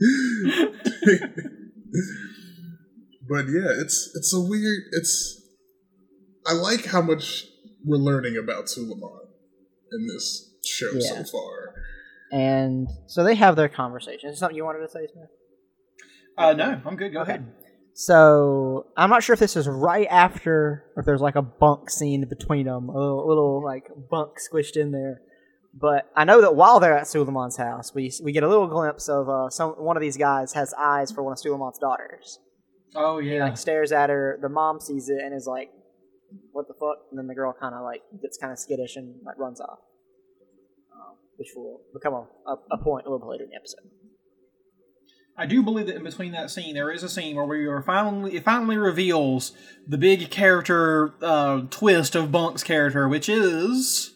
but 3.30 3.46
yeah, 3.48 3.70
it's 3.82 4.12
it's 4.16 4.34
a 4.34 4.40
weird. 4.42 4.82
It's 4.94 5.42
I 6.46 6.54
like 6.54 6.86
how 6.86 7.02
much 7.02 7.46
we're 7.86 7.98
learning 7.98 8.38
about 8.38 8.70
Suleiman 8.70 9.28
in 9.92 10.08
this 10.08 10.50
show 10.66 10.90
Yeah. 10.94 11.24
so 11.24 11.32
far. 11.32 11.74
And 12.32 12.88
so 13.08 13.24
they 13.24 13.36
have 13.36 13.56
their 13.56 13.70
conversation. 13.70 14.30
Is 14.30 14.36
there 14.36 14.46
something 14.46 14.56
you 14.56 14.64
wanted 14.66 14.80
to 14.80 14.90
say, 14.90 15.08
Smith? 15.12 15.30
Uh, 16.38 16.54
no, 16.54 16.82
I'm 16.86 16.96
good. 16.96 17.12
Go 17.14 17.22
ahead. 17.22 17.46
So 17.94 18.88
I'm 18.96 19.10
not 19.10 19.22
sure 19.22 19.34
if 19.34 19.40
this 19.40 19.58
is 19.58 19.68
right 19.68 20.08
after, 20.10 20.86
or 20.96 21.02
if 21.02 21.06
there's 21.06 21.20
like 21.22 21.36
a 21.36 21.42
bunk 21.42 21.90
scene 21.90 22.26
between 22.30 22.66
them, 22.68 22.88
a 22.90 22.94
little, 22.98 23.28
little 23.28 23.64
like 23.64 23.84
bunk 24.10 24.38
squished 24.40 24.78
in 24.78 24.92
there. 24.92 25.22
But 25.74 26.12
I 26.16 26.26
know 26.26 26.42
that 26.42 26.56
while 26.56 26.80
they're 26.80 26.98
at 26.98 27.08
Suleiman's 27.08 27.56
house, 27.58 27.94
we 27.96 28.12
we 28.22 28.32
get 28.34 28.44
a 28.44 28.48
little 28.48 28.68
glimpse 28.68 29.08
of 29.08 29.30
uh, 29.30 29.50
some 29.50 29.72
one 29.72 29.96
of 29.96 30.02
these 30.02 30.18
guys 30.18 30.54
has 30.54 30.74
eyes 30.74 31.12
for 31.12 31.24
one 31.24 31.32
of 31.32 31.40
Suleiman's 31.40 31.78
daughters. 31.78 32.40
Oh 32.96 33.20
yeah, 33.20 33.34
He 33.34 33.40
like 33.40 33.58
stares 33.58 33.92
at 33.92 34.10
her. 34.10 34.38
The 34.42 34.50
mom 34.50 34.82
sees 34.82 35.08
it 35.08 35.20
and 35.24 35.34
is 35.34 35.48
like, 35.48 35.70
"What 36.52 36.68
the 36.68 36.74
fuck?" 36.74 36.98
And 37.10 37.18
then 37.18 37.28
the 37.28 37.36
girl 37.36 37.56
kind 37.58 37.74
of 37.74 37.84
like 37.84 38.02
gets 38.22 38.38
kind 38.38 38.52
of 38.52 38.60
skittish 38.60 38.98
and 38.98 39.16
like 39.26 39.38
runs 39.40 39.62
off, 39.62 39.80
um, 40.94 41.16
which 41.38 41.50
will 41.56 41.80
become 41.94 42.14
a, 42.14 42.28
a, 42.48 42.56
a 42.72 42.78
point 42.78 43.06
a 43.06 43.10
little 43.10 43.20
bit 43.20 43.32
later 43.32 43.44
in 43.46 43.52
the 43.52 43.56
episode. 43.56 43.90
I 45.38 45.46
do 45.46 45.64
believe 45.64 45.88
that 45.88 45.96
in 45.96 46.04
between 46.04 46.34
that 46.34 46.52
scene, 46.52 46.76
there 46.76 46.92
is 46.92 47.02
a 47.02 47.10
scene 47.10 47.38
where 47.38 47.46
we 47.46 47.66
are 47.66 47.82
finally 47.82 48.36
it 48.36 48.44
finally 48.44 48.78
reveals 48.78 49.54
the 49.88 49.98
big 49.98 50.30
character 50.30 51.14
uh, 51.22 51.62
twist 51.70 52.14
of 52.14 52.30
Bunk's 52.30 52.64
character, 52.64 53.08
which 53.08 53.30
is 53.30 54.16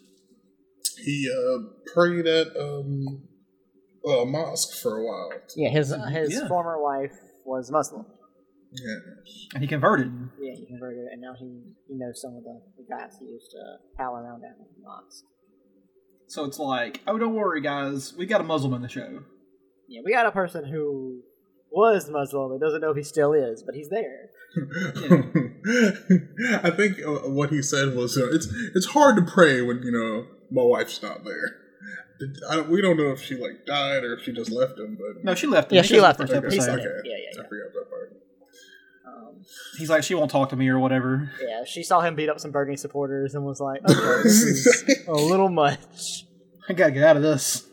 He 1.06 1.30
uh, 1.32 1.60
prayed 1.94 2.26
at 2.28 2.48
um, 2.60 3.24
a 4.06 4.26
mosque 4.26 4.82
for 4.82 4.98
a 4.98 5.04
while. 5.06 5.30
Yeah, 5.56 5.70
his 5.70 5.94
his 6.12 6.34
Yeah. 6.34 6.48
former 6.48 6.82
wife 6.82 7.14
was 7.46 7.70
Muslim. 7.72 8.06
Yeah. 8.74 8.96
and 9.54 9.62
he 9.62 9.68
converted. 9.68 10.12
Yeah, 10.42 10.54
he 10.56 10.66
converted, 10.66 11.06
and 11.12 11.22
now 11.22 11.34
he, 11.40 11.46
he 11.88 11.96
knows 11.96 12.20
some 12.22 12.36
of 12.36 12.44
the, 12.44 12.60
the 12.78 12.84
guys 12.90 13.14
he 13.20 13.26
used 13.28 13.52
to 13.52 13.78
pal 13.98 14.18
around 14.18 14.44
at 14.44 14.58
in 14.60 14.66
the 14.76 14.84
mosque. 14.84 15.24
So 16.28 16.44
it's 16.44 16.60
like, 16.60 17.00
oh, 17.08 17.18
don't 17.18 17.36
worry, 17.36 17.62
guys, 17.62 18.14
we 18.18 18.26
got 18.26 18.42
a 18.42 18.44
Muslim 18.44 18.74
in 18.74 18.82
the 18.82 18.90
show. 18.90 19.22
Yeah, 19.88 20.02
we 20.04 20.12
got 20.12 20.26
a 20.26 20.32
person 20.32 20.66
who 20.66 21.22
was 21.72 22.10
Muslim 22.10 22.52
and 22.52 22.60
doesn't 22.60 22.82
know 22.82 22.90
if 22.92 22.98
he 22.98 23.04
still 23.04 23.32
is, 23.32 23.64
but 23.64 23.76
he's 23.76 23.88
there. 23.90 24.30
I 26.64 26.72
think 26.72 27.00
uh, 27.06 27.30
what 27.30 27.52
he 27.52 27.62
said 27.62 27.96
was, 27.96 28.18
uh, 28.18 28.28
"It's 28.32 28.48
it's 28.76 28.88
hard 28.88 29.16
to 29.18 29.22
pray 29.32 29.62
when 29.62 29.82
you 29.84 29.92
know 29.92 30.26
my 30.52 30.64
wife's 30.64 31.02
not 31.02 31.24
there." 31.24 31.58
It- 32.20 32.38
I 32.50 32.56
don't, 32.56 32.70
we 32.70 32.82
don't 32.82 32.96
know 32.98 33.12
if 33.12 33.22
she 33.22 33.36
like 33.36 33.66
died 33.66 34.04
or 34.04 34.14
if 34.14 34.24
she 34.24 34.32
just 34.32 34.50
left 34.52 34.80
him, 34.80 34.98
but 35.00 35.24
No, 35.24 35.36
she 35.36 35.48
left. 35.48 35.72
him. 35.72 35.76
Yeah, 35.76 35.82
I 35.82 35.84
think 35.84 35.96
she 35.96 36.02
left 36.02 36.18
the 36.20 36.26
him. 36.28 36.42
first 36.44 36.54
He 36.56 36.62
episode. 36.62 37.02
Yeah, 37.04 37.12
yeah, 37.18 37.42
I 37.42 37.48
forgot 37.48 37.74
that 37.74 37.90
part. 37.90 38.22
Um, 39.08 39.36
He's 39.78 39.90
like, 39.90 40.04
she 40.04 40.16
won't 40.16 40.32
talk 40.32 40.50
to 40.50 40.56
me 40.56 40.70
or 40.70 40.80
whatever. 40.80 41.30
yeah, 41.46 41.64
she 41.66 41.84
saw 41.84 42.00
him 42.02 42.16
beat 42.16 42.30
up 42.30 42.40
some 42.40 42.52
Bernie 42.52 42.78
supporters 42.78 43.36
and 43.36 43.44
was 43.46 43.60
like, 43.60 43.82
okay, 43.90 44.24
this 44.24 44.42
is 44.44 45.08
a 45.08 45.14
little 45.14 45.50
much. 45.50 46.26
I 46.70 46.74
gotta 46.74 46.92
get 46.92 47.04
out 47.04 47.18
of 47.18 47.22
this. 47.22 47.68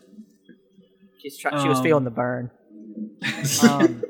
She's 1.19 1.37
try- 1.37 1.61
she 1.61 1.69
was 1.69 1.77
Um, 1.77 1.83
feeling 1.83 2.03
the 2.03 2.11
burn. 2.11 2.51
Um, 3.63 4.03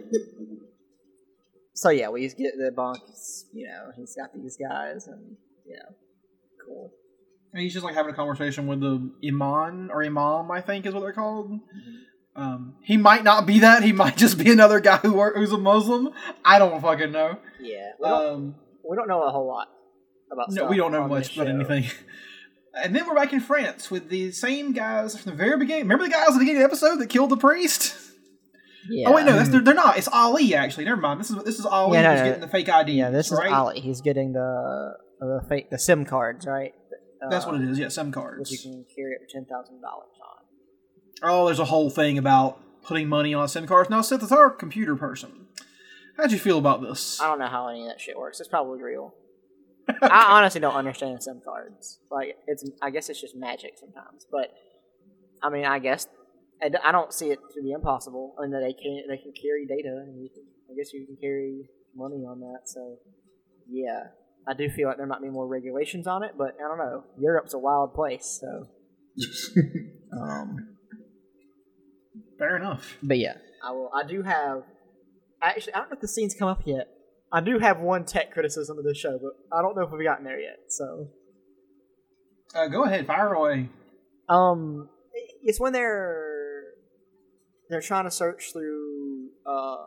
so 1.73 1.89
yeah, 1.89 2.10
we 2.10 2.28
get 2.28 2.54
the 2.58 2.71
bunk. 2.76 2.97
You 3.54 3.67
know, 3.67 3.91
he's 3.95 4.15
got 4.15 4.34
these 4.34 4.58
guys, 4.58 5.08
and 5.08 5.38
you 5.65 5.76
know, 5.76 5.95
cool. 6.65 6.91
And 7.53 7.61
he's 7.61 7.73
just 7.73 7.85
like 7.85 7.93
having 7.95 8.11
a 8.11 8.15
conversation 8.15 8.65
with 8.67 8.81
the 8.81 9.11
iman 9.27 9.89
or 9.91 10.03
imam, 10.03 10.49
I 10.51 10.59
think 10.61 10.85
is 10.85 10.93
what 10.93 11.01
they're 11.01 11.13
called. 11.13 11.59
Um, 12.35 12.75
he 12.83 12.97
might 12.97 13.23
not 13.23 13.45
be 13.45 13.59
that. 13.59 13.83
He 13.83 13.91
might 13.93 14.17
just 14.17 14.37
be 14.43 14.51
another 14.51 14.79
guy 14.79 14.97
who 14.97 15.13
wor- 15.13 15.33
who's 15.35 15.51
a 15.51 15.57
Muslim. 15.57 16.09
I 16.43 16.57
don't 16.57 16.81
fucking 16.81 17.11
know. 17.11 17.37
Yeah, 17.61 17.91
we 17.99 18.07
don't, 18.09 18.25
Um, 18.33 18.55
we 18.89 18.97
don't 18.97 19.07
know 19.07 19.21
a 19.21 19.29
whole 19.29 19.47
lot 19.47 19.67
about. 20.31 20.47
no, 20.49 20.65
we 20.65 20.77
don't 20.77 20.91
know 20.91 21.07
much 21.07 21.35
about 21.35 21.47
anything. 21.47 21.85
And 22.75 22.95
then 22.95 23.05
we're 23.05 23.13
back 23.13 23.31
in 23.33 23.39
France 23.39 23.91
with 23.91 24.09
the 24.09 24.31
same 24.31 24.73
guys 24.73 25.15
from 25.15 25.29
the 25.33 25.37
very 25.37 25.55
beginning. 25.59 25.83
Remember 25.83 26.05
the 26.05 26.09
guys 26.09 26.29
at 26.29 26.33
the 26.33 26.39
beginning 26.39 26.63
of 26.63 26.71
the 26.71 26.73
episode 26.75 26.95
that 27.01 27.07
killed 27.07 27.29
the 27.29 27.37
priest? 27.37 27.95
Yeah. 28.89 29.09
Oh 29.09 29.13
wait, 29.13 29.27
no, 29.27 29.33
that's, 29.33 29.49
they're, 29.49 29.61
they're 29.61 29.75
not. 29.75 29.95
It's 29.99 30.07
Ali 30.11 30.55
actually. 30.55 30.85
Never 30.85 30.99
mind. 30.99 31.19
This 31.19 31.29
is 31.29 31.43
this 31.43 31.59
is 31.59 31.67
Ali 31.67 31.99
Yeah, 31.99 32.01
no, 32.01 32.09
who's 32.13 32.19
no. 32.21 32.25
getting 32.25 32.41
the 32.41 32.47
fake 32.47 32.69
ID. 32.69 32.93
Yeah, 32.93 33.11
this 33.11 33.31
is? 33.31 33.37
Ali. 33.37 33.79
He's 33.79 34.01
getting 34.01 34.33
the 34.33 34.93
the 35.19 35.41
fake 35.47 35.69
the 35.69 35.77
SIM 35.77 36.03
cards, 36.03 36.47
right? 36.47 36.73
That's 37.29 37.45
Uh, 37.45 37.49
what 37.51 37.62
it 37.62 37.69
is. 37.69 37.79
Yeah, 37.79 37.88
SIM 37.89 38.07
Which 38.07 38.13
cards. 38.15 38.51
you 38.51 38.57
can 38.57 38.86
carry 38.95 39.15
up 39.15 39.21
to 39.21 39.27
ten 39.33 39.45
thousand 39.45 39.81
dollars 39.81 40.09
on. 40.21 41.29
Oh, 41.29 41.45
there's 41.45 41.59
a 41.59 41.65
whole 41.65 41.89
thing 41.89 42.17
about 42.17 42.59
putting 42.83 43.07
money 43.07 43.33
on 43.33 43.47
SIM 43.47 43.65
cards. 43.67 43.89
Now, 43.89 44.01
Seth, 44.01 44.23
as 44.23 44.31
our 44.31 44.49
computer 44.49 44.95
person, 44.95 45.47
how'd 46.17 46.31
you 46.31 46.39
feel 46.39 46.57
about 46.57 46.81
this? 46.81 47.21
I 47.21 47.27
don't 47.27 47.39
know 47.39 47.47
how 47.47 47.67
any 47.69 47.83
of 47.83 47.88
that 47.89 48.01
shit 48.01 48.17
works. 48.17 48.39
It's 48.39 48.49
probably 48.49 48.81
real. 48.81 49.13
I 50.01 50.25
honestly 50.38 50.59
don't 50.62 50.75
understand 50.75 51.21
SIM 51.23 51.41
cards. 51.43 51.99
Like 52.12 52.38
it's, 52.47 52.69
I 52.81 52.89
guess 52.89 53.09
it's 53.09 53.19
just 53.21 53.36
magic 53.36 53.77
sometimes. 53.77 54.25
But 54.31 54.51
I 55.41 55.49
mean, 55.49 55.65
I 55.65 55.79
guess 55.79 56.07
I 56.62 56.91
don't 56.91 57.13
see 57.13 57.27
it 57.31 57.39
to 57.55 57.62
be 57.62 57.71
impossible, 57.71 58.36
and 58.38 58.53
that 58.53 58.62
they 58.62 58.73
can 58.73 59.03
they 59.09 59.17
can 59.17 59.33
carry 59.33 59.65
data, 59.65 60.03
and 60.05 60.21
you 60.23 60.29
can, 60.29 60.43
I 60.71 60.75
guess 60.75 60.93
you 60.93 61.05
can 61.05 61.17
carry 61.17 61.69
money 61.95 62.23
on 62.25 62.39
that. 62.39 62.62
So 62.65 62.97
yeah, 63.69 64.07
I 64.47 64.53
do 64.53 64.69
feel 64.69 64.88
like 64.88 64.97
there 64.97 65.06
might 65.08 65.21
be 65.21 65.29
more 65.29 65.47
regulations 65.47 66.06
on 66.08 66.23
it, 66.23 66.32
but 66.38 66.56
I 66.60 66.67
don't 66.67 66.77
know. 66.77 67.03
Europe's 67.19 67.53
a 67.53 67.60
wild 67.60 67.93
place, 67.93 68.39
so 68.41 68.67
um, 70.21 70.58
Fair 72.38 72.58
enough. 72.58 72.97
but 73.01 73.17
yeah, 73.19 73.36
I 73.63 73.71
will. 73.71 73.89
I 73.93 74.06
do 74.06 74.21
have. 74.23 74.63
Actually, 75.41 75.73
I 75.75 75.79
don't 75.79 75.89
know 75.91 75.95
if 75.95 76.01
the 76.01 76.08
scene's 76.08 76.36
come 76.38 76.47
up 76.47 76.62
yet. 76.65 76.88
I 77.32 77.41
do 77.41 77.58
have 77.60 77.79
one 77.79 78.06
tech 78.06 78.32
criticism 78.32 78.77
of 78.77 78.84
the 78.84 78.93
show, 78.95 79.17
but 79.21 79.34
I 79.58 79.62
don't 79.62 79.75
know 79.75 79.84
if 79.84 79.91
we've 79.91 80.03
gotten 80.03 80.23
there 80.25 80.39
yet. 80.39 80.58
So, 80.69 81.08
Uh, 82.56 82.67
go 82.67 82.84
ahead, 82.84 83.08
fire 83.08 83.34
away. 83.34 83.69
um, 84.29 84.89
it's 85.41 85.60
when 85.60 85.73
they're 85.73 86.63
they're 87.69 87.82
trying 87.82 88.03
to 88.06 88.12
search 88.12 88.51
through 88.53 89.29
uh 89.45 89.77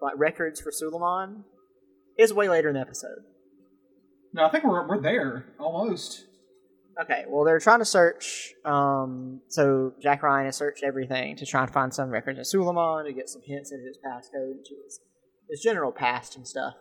like 0.00 0.14
records 0.16 0.60
for 0.60 0.70
Suleiman. 0.72 1.44
It's 2.16 2.32
way 2.32 2.48
later 2.48 2.68
in 2.68 2.74
the 2.74 2.80
episode. 2.80 3.20
No, 4.32 4.44
I 4.44 4.50
think 4.50 4.64
we're 4.64 4.86
we're 4.86 5.00
there 5.00 5.46
almost. 5.58 6.24
Okay, 7.00 7.24
well 7.28 7.44
they're 7.44 7.58
trying 7.58 7.78
to 7.78 7.84
search. 7.84 8.52
Um, 8.64 9.40
so 9.48 9.92
Jack 10.02 10.22
Ryan 10.22 10.46
has 10.46 10.56
searched 10.56 10.82
everything 10.84 11.36
to 11.36 11.46
try 11.46 11.62
and 11.62 11.72
find 11.72 11.92
some 11.92 12.10
records 12.10 12.38
of 12.38 12.46
Suleiman 12.46 13.06
to 13.06 13.12
get 13.12 13.28
some 13.28 13.42
hints 13.44 13.72
into 13.72 13.86
his 13.86 13.98
passcode 13.98 14.52
into 14.58 14.74
his 14.84 15.00
his 15.48 15.60
general 15.60 15.92
past 15.92 16.36
and 16.36 16.46
stuff. 16.46 16.74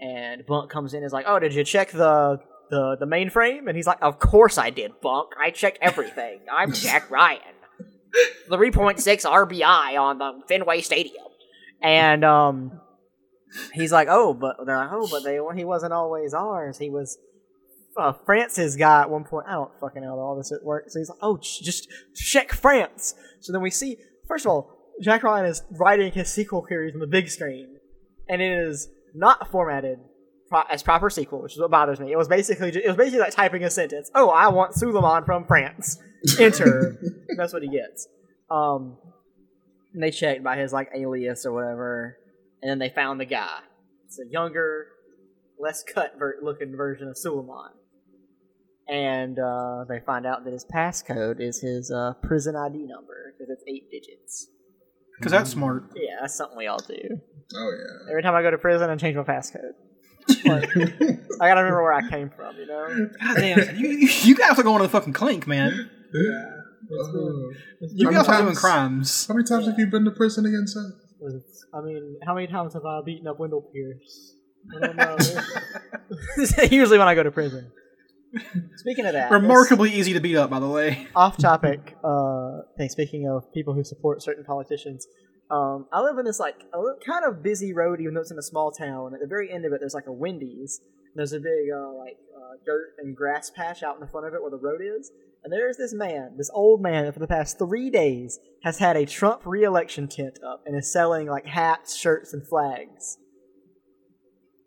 And 0.00 0.46
Bunk 0.46 0.70
comes 0.70 0.94
in 0.94 0.98
and 0.98 1.06
is 1.06 1.12
like, 1.12 1.26
"Oh, 1.28 1.38
did 1.38 1.54
you 1.54 1.64
check 1.64 1.90
the 1.90 2.38
the 2.70 2.96
the 2.98 3.06
mainframe?" 3.06 3.66
And 3.66 3.76
he's 3.76 3.86
like, 3.86 3.98
"Of 4.00 4.18
course 4.18 4.56
I 4.56 4.70
did, 4.70 5.00
Bunk. 5.02 5.32
I 5.38 5.50
checked 5.50 5.78
everything. 5.82 6.40
I'm 6.52 6.72
Jack 6.72 7.10
Ryan. 7.10 7.40
Three 8.48 8.70
point 8.70 9.00
six 9.00 9.26
RBI 9.26 9.98
on 9.98 10.18
the 10.18 10.40
Fenway 10.48 10.80
Stadium." 10.80 11.24
And 11.82 12.24
um, 12.24 12.80
he's 13.72 13.92
like, 13.92 14.08
"Oh, 14.10 14.34
but 14.34 14.56
they're 14.64 14.76
like, 14.76 14.90
oh, 14.92 15.08
but 15.10 15.24
they 15.24 15.38
he 15.56 15.64
wasn't 15.64 15.92
always 15.92 16.34
ours. 16.34 16.78
He 16.78 16.90
was." 16.90 17.18
uh, 17.96 18.12
France's 18.24 18.76
guy 18.76 19.02
at 19.02 19.10
one 19.10 19.24
point. 19.24 19.46
I 19.48 19.52
don't 19.52 19.70
fucking 19.80 20.02
know 20.02 20.10
how 20.10 20.18
all 20.18 20.36
this 20.36 20.52
works. 20.62 20.92
So 20.92 21.00
he's 21.00 21.08
like, 21.08 21.18
"Oh, 21.22 21.38
just 21.38 21.88
check 22.14 22.52
France." 22.52 23.14
So 23.40 23.52
then 23.52 23.62
we 23.62 23.70
see, 23.70 23.96
first 24.28 24.44
of 24.46 24.50
all, 24.50 24.92
Jack 25.00 25.22
Ryan 25.22 25.46
is 25.46 25.62
writing 25.70 26.12
his 26.12 26.28
SQL 26.28 26.66
queries 26.66 26.94
on 26.94 27.00
the 27.00 27.06
big 27.06 27.28
screen, 27.28 27.78
and 28.28 28.40
it 28.40 28.50
is 28.50 28.88
not 29.14 29.50
formatted 29.50 29.98
pro- 30.48 30.62
as 30.70 30.82
proper 30.82 31.08
SQL, 31.08 31.42
which 31.42 31.54
is 31.54 31.60
what 31.60 31.70
bothers 31.70 32.00
me. 32.00 32.12
It 32.12 32.16
was 32.18 32.28
basically 32.28 32.70
ju- 32.70 32.82
it 32.84 32.88
was 32.88 32.96
basically 32.96 33.20
like 33.20 33.34
typing 33.34 33.64
a 33.64 33.70
sentence. 33.70 34.10
Oh, 34.14 34.30
I 34.30 34.48
want 34.48 34.74
Suleiman 34.74 35.24
from 35.24 35.46
France. 35.46 35.98
Enter. 36.38 36.98
That's 37.36 37.52
what 37.52 37.62
he 37.62 37.68
gets. 37.68 38.06
Um, 38.50 38.98
and 39.94 40.02
they 40.02 40.10
checked 40.10 40.44
by 40.44 40.56
his 40.56 40.72
like 40.72 40.90
alias 40.94 41.44
or 41.46 41.52
whatever, 41.52 42.16
and 42.62 42.70
then 42.70 42.78
they 42.78 42.90
found 42.90 43.20
the 43.20 43.24
guy. 43.24 43.58
It's 44.06 44.18
a 44.18 44.28
younger, 44.30 44.86
less 45.58 45.82
cut 45.82 46.14
ver- 46.18 46.38
looking 46.42 46.76
version 46.76 47.08
of 47.08 47.16
Suleiman. 47.16 47.70
And 48.88 49.38
uh, 49.38 49.84
they 49.88 50.00
find 50.00 50.26
out 50.26 50.44
that 50.44 50.52
his 50.52 50.64
passcode 50.64 51.40
is 51.40 51.60
his 51.60 51.90
uh, 51.92 52.14
prison 52.22 52.56
ID 52.56 52.86
number 52.86 53.32
because 53.38 53.48
it's 53.50 53.62
eight 53.68 53.88
digits. 53.90 54.48
Because 55.18 55.30
that's 55.32 55.50
smart. 55.50 55.84
Yeah, 55.94 56.16
that's 56.22 56.34
something 56.34 56.58
we 56.58 56.66
all 56.66 56.78
do. 56.80 57.20
Oh 57.54 57.70
yeah. 57.78 58.10
Every 58.10 58.22
time 58.22 58.34
I 58.34 58.42
go 58.42 58.50
to 58.50 58.58
prison, 58.58 58.90
I 58.90 58.96
change 58.96 59.16
my 59.16 59.22
passcode. 59.22 59.72
Like, 60.44 60.68
I 60.76 61.48
gotta 61.48 61.60
remember 61.62 61.82
where 61.82 61.92
I 61.92 62.08
came 62.08 62.30
from, 62.30 62.56
you 62.56 62.66
know. 62.66 63.08
God 63.20 63.36
damn, 63.36 63.76
you, 63.76 63.88
you, 63.88 64.08
you 64.22 64.34
guys 64.36 64.58
are 64.58 64.62
going 64.62 64.78
to 64.78 64.84
the 64.84 64.88
fucking 64.88 65.12
clink, 65.12 65.46
man. 65.46 65.90
Oh. 66.92 67.50
You 67.80 68.06
How 68.10 68.12
guys 68.12 68.28
many 68.28 68.38
are 68.38 68.42
doing 68.42 68.46
times- 68.46 68.58
crimes. 68.60 69.26
How 69.26 69.34
many 69.34 69.46
times 69.46 69.66
have 69.66 69.78
you 69.78 69.86
been 69.86 70.04
to 70.04 70.10
prison 70.12 70.46
again, 70.46 70.66
Seth? 71.20 71.42
I 71.74 71.80
mean, 71.82 72.16
how 72.26 72.34
many 72.34 72.46
times 72.46 72.74
have 72.74 72.84
I 72.84 73.00
beaten 73.04 73.26
up 73.28 73.38
Wendell 73.38 73.62
Pierce? 73.72 74.34
I 74.76 74.86
don't 74.86 74.96
know. 74.96 75.16
Usually 76.70 76.98
when 76.98 77.08
I 77.08 77.14
go 77.14 77.22
to 77.22 77.30
prison. 77.30 77.70
Speaking 78.76 79.06
of 79.06 79.14
that, 79.14 79.30
Remarkably 79.30 79.90
easy 79.92 80.12
to 80.12 80.20
beat 80.20 80.36
up, 80.36 80.50
by 80.50 80.60
the 80.60 80.68
way. 80.68 81.06
off 81.16 81.36
topic 81.36 81.96
uh, 82.04 82.60
thing. 82.76 82.88
Speaking 82.88 83.28
of 83.28 83.52
people 83.52 83.74
who 83.74 83.82
support 83.84 84.22
certain 84.22 84.44
politicians, 84.44 85.06
Um, 85.50 85.86
I 85.92 86.00
live 86.00 86.16
in 86.18 86.24
this 86.24 86.38
like 86.38 86.62
a 86.72 86.78
little, 86.78 86.98
kind 87.04 87.24
of 87.24 87.42
busy 87.42 87.72
road, 87.72 88.00
even 88.00 88.14
though 88.14 88.20
it's 88.20 88.30
in 88.30 88.38
a 88.38 88.42
small 88.42 88.70
town. 88.70 89.14
At 89.14 89.20
the 89.20 89.26
very 89.26 89.52
end 89.52 89.64
of 89.64 89.72
it, 89.72 89.80
there's 89.80 89.94
like 89.94 90.06
a 90.06 90.12
Wendy's. 90.12 90.80
And 91.12 91.18
there's 91.18 91.32
a 91.32 91.40
big 91.40 91.72
uh, 91.74 91.92
like 91.94 92.18
uh, 92.36 92.54
dirt 92.64 92.94
and 92.98 93.16
grass 93.16 93.50
patch 93.50 93.82
out 93.82 93.96
in 93.96 94.00
the 94.00 94.06
front 94.06 94.28
of 94.28 94.34
it 94.34 94.40
where 94.40 94.50
the 94.50 94.58
road 94.62 94.80
is. 94.80 95.10
And 95.42 95.52
there's 95.52 95.76
this 95.76 95.94
man, 95.94 96.34
this 96.36 96.50
old 96.52 96.82
man, 96.82 97.06
that 97.06 97.14
for 97.14 97.20
the 97.20 97.26
past 97.26 97.58
three 97.58 97.88
days 97.90 98.38
has 98.62 98.78
had 98.78 98.96
a 98.96 99.06
Trump 99.06 99.42
re-election 99.46 100.06
tent 100.06 100.38
up 100.46 100.62
and 100.66 100.76
is 100.76 100.92
selling 100.92 101.28
like 101.28 101.46
hats, 101.46 101.96
shirts, 101.96 102.34
and 102.34 102.46
flags. 102.46 103.16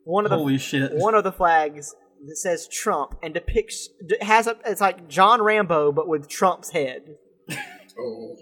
One 0.03 0.25
of 0.25 0.31
the 0.31 0.37
Holy 0.37 0.57
shit! 0.57 0.91
one 0.95 1.15
of 1.15 1.23
the 1.23 1.31
flags 1.31 1.95
that 2.25 2.37
says 2.37 2.67
Trump 2.67 3.17
and 3.21 3.33
depicts 3.33 3.89
has 4.21 4.47
a 4.47 4.57
it's 4.65 4.81
like 4.81 5.07
John 5.07 5.41
Rambo 5.41 5.91
but 5.91 6.07
with 6.07 6.27
Trump's 6.27 6.71
head. 6.71 7.15
Oh, 7.95 8.35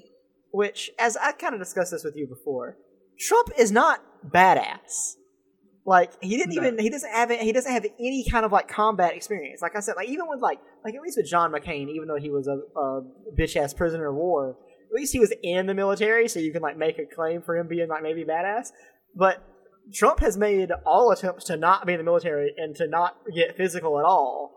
Which, 0.52 0.91
as 0.98 1.17
I 1.17 1.34
kind 1.34 1.54
of 1.54 1.60
discussed 1.60 1.91
this 1.91 2.06
with 2.06 2.15
you 2.15 2.26
before, 2.26 2.78
Trump 3.20 3.50
is 3.58 3.70
not 3.70 4.02
badass. 4.26 5.15
Like 5.86 6.12
he 6.22 6.38
didn't 6.38 6.54
No. 6.56 6.62
even 6.62 6.78
he 6.80 6.89
doesn't 6.89 7.10
have 7.12 7.32
he 7.32 7.52
doesn't 7.52 7.72
have 7.72 7.86
any 8.00 8.24
kind 8.30 8.46
of 8.46 8.52
like 8.52 8.67
combat 8.67 9.15
experience. 9.15 9.62
Like 9.62 9.76
I 9.76 9.80
said, 9.80 9.96
like 9.96 10.10
even 10.10 10.28
with 10.28 10.39
like 10.39 10.60
like 10.86 10.94
at 10.94 11.02
least 11.02 11.17
with 11.17 11.28
John 11.28 11.52
McCain, 11.52 11.89
even 11.89 12.08
though 12.08 12.17
he 12.20 12.30
was 12.30 12.48
a, 12.48 12.60
a 12.80 13.02
bitch 13.38 13.56
ass 13.56 13.74
prisoner 13.74 14.08
of 14.10 14.15
war, 14.15 14.58
at 14.89 14.94
least 14.96 15.12
he 15.12 15.20
was 15.20 15.34
in 15.41 15.65
the 15.65 15.74
military, 15.74 16.28
so 16.28 16.39
you 16.39 16.52
can 16.52 16.62
like 16.62 16.78
make 16.78 17.00
a 17.00 17.06
claim 17.06 17.41
for 17.41 17.58
him 17.58 17.67
being 17.67 17.88
like 17.89 18.04
maybe 18.04 18.24
badass. 18.24 18.70
But 19.15 19.44
Trump 19.91 20.20
has 20.20 20.38
made 20.38 20.70
all 20.86 21.12
attempts 21.12 21.46
to 21.46 21.58
not 21.58 21.88
be 21.88 21.94
in 21.94 21.98
the 21.98 22.04
military 22.04 22.54
and 22.58 22.76
to 22.76 22.88
not 22.88 23.15
get 23.36 23.58
physical 23.58 23.98
at 23.98 24.06
all. 24.06 24.52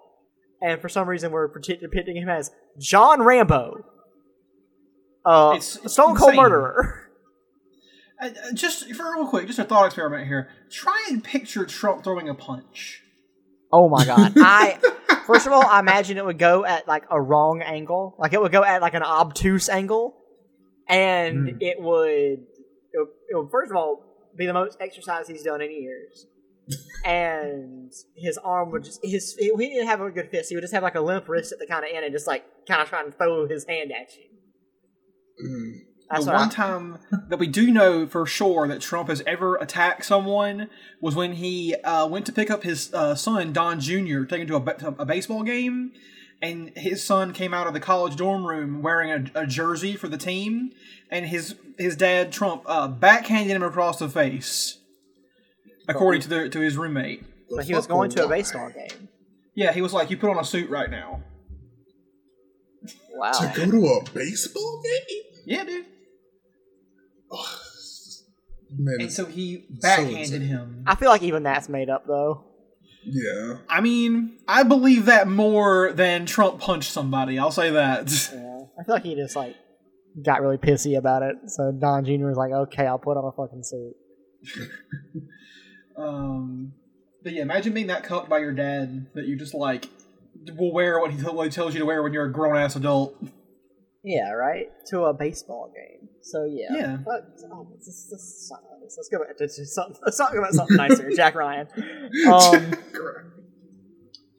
And 0.60 0.80
for 0.80 0.88
some 0.90 1.08
reason, 1.08 1.32
we're 1.32 1.48
depicting 1.58 2.16
him 2.16 2.28
as 2.28 2.50
John 2.78 3.22
Rambo, 3.22 3.84
uh, 5.24 5.52
It's- 5.56 5.76
it's 5.82 5.92
Stone 5.94 6.16
Cold 6.16 6.30
insane. 6.32 6.36
Murderer. 6.42 6.93
Uh, 8.24 8.28
uh, 8.28 8.52
just 8.54 8.92
for 8.94 9.04
real 9.14 9.26
quick, 9.26 9.46
just 9.46 9.58
a 9.58 9.64
thought 9.64 9.86
experiment 9.86 10.26
here. 10.26 10.48
Try 10.70 11.06
and 11.10 11.22
picture 11.22 11.66
Trump 11.66 12.02
throwing 12.04 12.28
a 12.28 12.34
punch. 12.34 13.02
Oh 13.72 13.88
my 13.88 14.04
god! 14.04 14.32
I 14.36 14.78
first 15.26 15.46
of 15.46 15.52
all, 15.52 15.66
I 15.66 15.80
imagine 15.80 16.16
it 16.16 16.24
would 16.24 16.38
go 16.38 16.64
at 16.64 16.88
like 16.88 17.04
a 17.10 17.20
wrong 17.20 17.60
angle, 17.62 18.14
like 18.18 18.32
it 18.32 18.40
would 18.40 18.52
go 18.52 18.64
at 18.64 18.80
like 18.82 18.94
an 18.94 19.02
obtuse 19.02 19.68
angle, 19.68 20.16
and 20.88 21.50
Hmm. 21.50 21.56
it 21.60 21.80
would, 21.80 22.10
it 22.12 22.46
would, 22.94 23.08
it 23.30 23.36
would 23.36 23.50
first 23.50 23.70
of 23.70 23.76
all 23.76 24.30
be 24.36 24.46
the 24.46 24.52
most 24.54 24.78
exercise 24.80 25.28
he's 25.28 25.42
done 25.42 25.60
in 25.60 25.70
years, 25.70 26.26
and 27.04 27.92
his 28.16 28.38
arm 28.38 28.70
would 28.70 28.84
just 28.84 29.00
his 29.02 29.36
he 29.38 29.50
didn't 29.56 29.86
have 29.86 30.00
a 30.00 30.10
good 30.10 30.30
fist. 30.30 30.48
He 30.48 30.56
would 30.56 30.62
just 30.62 30.72
have 30.74 30.82
like 30.82 30.94
a 30.94 31.00
limp 31.00 31.28
wrist 31.28 31.52
at 31.52 31.58
the 31.58 31.66
kind 31.66 31.84
of 31.84 31.90
end, 31.94 32.04
and 32.04 32.12
just 32.14 32.26
like 32.26 32.44
kind 32.66 32.80
of 32.80 32.88
trying 32.88 33.10
to 33.10 33.16
throw 33.16 33.46
his 33.48 33.64
hand 33.66 33.92
at 33.92 34.08
you. 34.16 35.46
mm. 35.46 35.93
That's 36.10 36.26
the 36.26 36.32
one 36.32 36.48
I- 36.48 36.52
time 36.52 36.98
that 37.28 37.38
we 37.38 37.46
do 37.46 37.70
know 37.70 38.06
for 38.06 38.26
sure 38.26 38.68
that 38.68 38.80
Trump 38.80 39.08
has 39.08 39.22
ever 39.26 39.56
attacked 39.56 40.04
someone 40.04 40.68
was 41.00 41.14
when 41.14 41.34
he 41.34 41.74
uh, 41.76 42.06
went 42.06 42.26
to 42.26 42.32
pick 42.32 42.50
up 42.50 42.62
his 42.62 42.92
uh, 42.92 43.14
son 43.14 43.52
Don 43.52 43.80
Jr. 43.80 44.24
taken 44.24 44.46
to 44.48 44.56
a, 44.56 44.74
to 44.74 44.88
a 44.98 45.04
baseball 45.06 45.42
game, 45.42 45.92
and 46.42 46.72
his 46.76 47.02
son 47.02 47.32
came 47.32 47.54
out 47.54 47.66
of 47.66 47.72
the 47.72 47.80
college 47.80 48.16
dorm 48.16 48.46
room 48.46 48.82
wearing 48.82 49.10
a, 49.34 49.42
a 49.42 49.46
jersey 49.46 49.96
for 49.96 50.08
the 50.08 50.18
team, 50.18 50.70
and 51.10 51.26
his 51.26 51.56
his 51.78 51.96
dad 51.96 52.32
Trump 52.32 52.62
uh, 52.66 52.86
backhanded 52.86 53.56
him 53.56 53.62
across 53.62 53.98
the 53.98 54.08
face, 54.08 54.78
according 55.88 56.20
to 56.22 56.28
the 56.28 56.48
to 56.50 56.60
his 56.60 56.76
roommate. 56.76 57.24
But 57.50 57.64
he 57.64 57.74
was 57.74 57.86
going 57.86 58.10
to 58.10 58.26
a 58.26 58.28
baseball 58.28 58.70
game. 58.70 59.08
Yeah, 59.54 59.72
he 59.72 59.80
was 59.80 59.92
like, 59.92 60.10
"You 60.10 60.16
put 60.16 60.30
on 60.30 60.38
a 60.38 60.44
suit 60.44 60.68
right 60.68 60.90
now." 60.90 61.22
Wow. 63.16 63.32
to 63.32 63.52
go 63.54 63.70
to 63.70 63.86
a 63.86 64.04
baseball 64.12 64.82
game. 64.82 65.22
Yeah, 65.46 65.64
dude. 65.64 65.86
Man, 68.76 68.96
And 69.00 69.12
so 69.12 69.24
he 69.26 69.66
insane. 69.70 69.80
backhanded 69.80 70.42
him. 70.42 70.84
I 70.86 70.94
feel 70.96 71.08
like 71.08 71.22
even 71.22 71.42
that's 71.44 71.68
made 71.68 71.88
up 71.90 72.06
though. 72.06 72.44
yeah. 73.04 73.58
I 73.68 73.80
mean, 73.80 74.38
I 74.48 74.62
believe 74.64 75.04
that 75.06 75.28
more 75.28 75.92
than 75.92 76.26
Trump 76.26 76.58
punched 76.60 76.90
somebody. 76.90 77.38
I'll 77.38 77.50
say 77.52 77.70
that. 77.70 78.10
Yeah, 78.34 78.80
I 78.80 78.84
feel 78.84 78.94
like 78.96 79.04
he 79.04 79.14
just 79.14 79.36
like 79.36 79.54
got 80.24 80.40
really 80.42 80.56
pissy 80.58 80.96
about 80.98 81.22
it. 81.22 81.36
So 81.46 81.70
Don 81.70 82.04
Jr. 82.04 82.26
was 82.26 82.36
like, 82.36 82.50
"Okay, 82.52 82.84
I'll 82.86 82.98
put 82.98 83.16
on 83.16 83.24
a 83.24 83.32
fucking 83.32 83.62
suit." 83.62 83.94
Um, 85.96 86.72
but 87.22 87.32
yeah, 87.32 87.42
imagine 87.42 87.72
being 87.72 87.86
that 87.86 88.02
cucked 88.02 88.28
by 88.28 88.38
your 88.38 88.52
dad 88.52 89.06
that 89.14 89.26
you 89.26 89.36
just 89.36 89.54
like 89.54 89.88
will 90.56 90.72
wear 90.72 90.98
what 90.98 91.12
he, 91.12 91.18
what 91.22 91.44
he 91.44 91.50
tells 91.50 91.72
you 91.74 91.80
to 91.80 91.86
wear 91.86 92.02
when 92.02 92.12
you're 92.12 92.24
a 92.26 92.32
grown 92.32 92.56
ass 92.56 92.74
adult. 92.76 93.14
Yeah, 94.04 94.32
right. 94.32 94.66
To 94.88 95.04
a 95.04 95.14
baseball 95.14 95.72
game. 95.74 96.08
So 96.22 96.44
yeah. 96.44 96.68
Yeah. 96.72 96.96
But, 97.04 97.36
oh, 97.44 97.48
talk 97.48 97.52
about 97.66 97.80
this. 98.82 98.96
Let's 98.96 99.08
go 99.10 99.18
back 99.18 99.36
to, 99.38 99.48
to 99.48 99.66
something. 99.66 99.96
Let's 100.04 100.18
talk 100.18 100.34
about 100.34 100.52
something 100.52 100.76
nicer. 100.76 101.10
Jack 101.16 101.34
Ryan. 101.34 101.66
Um, 102.30 102.72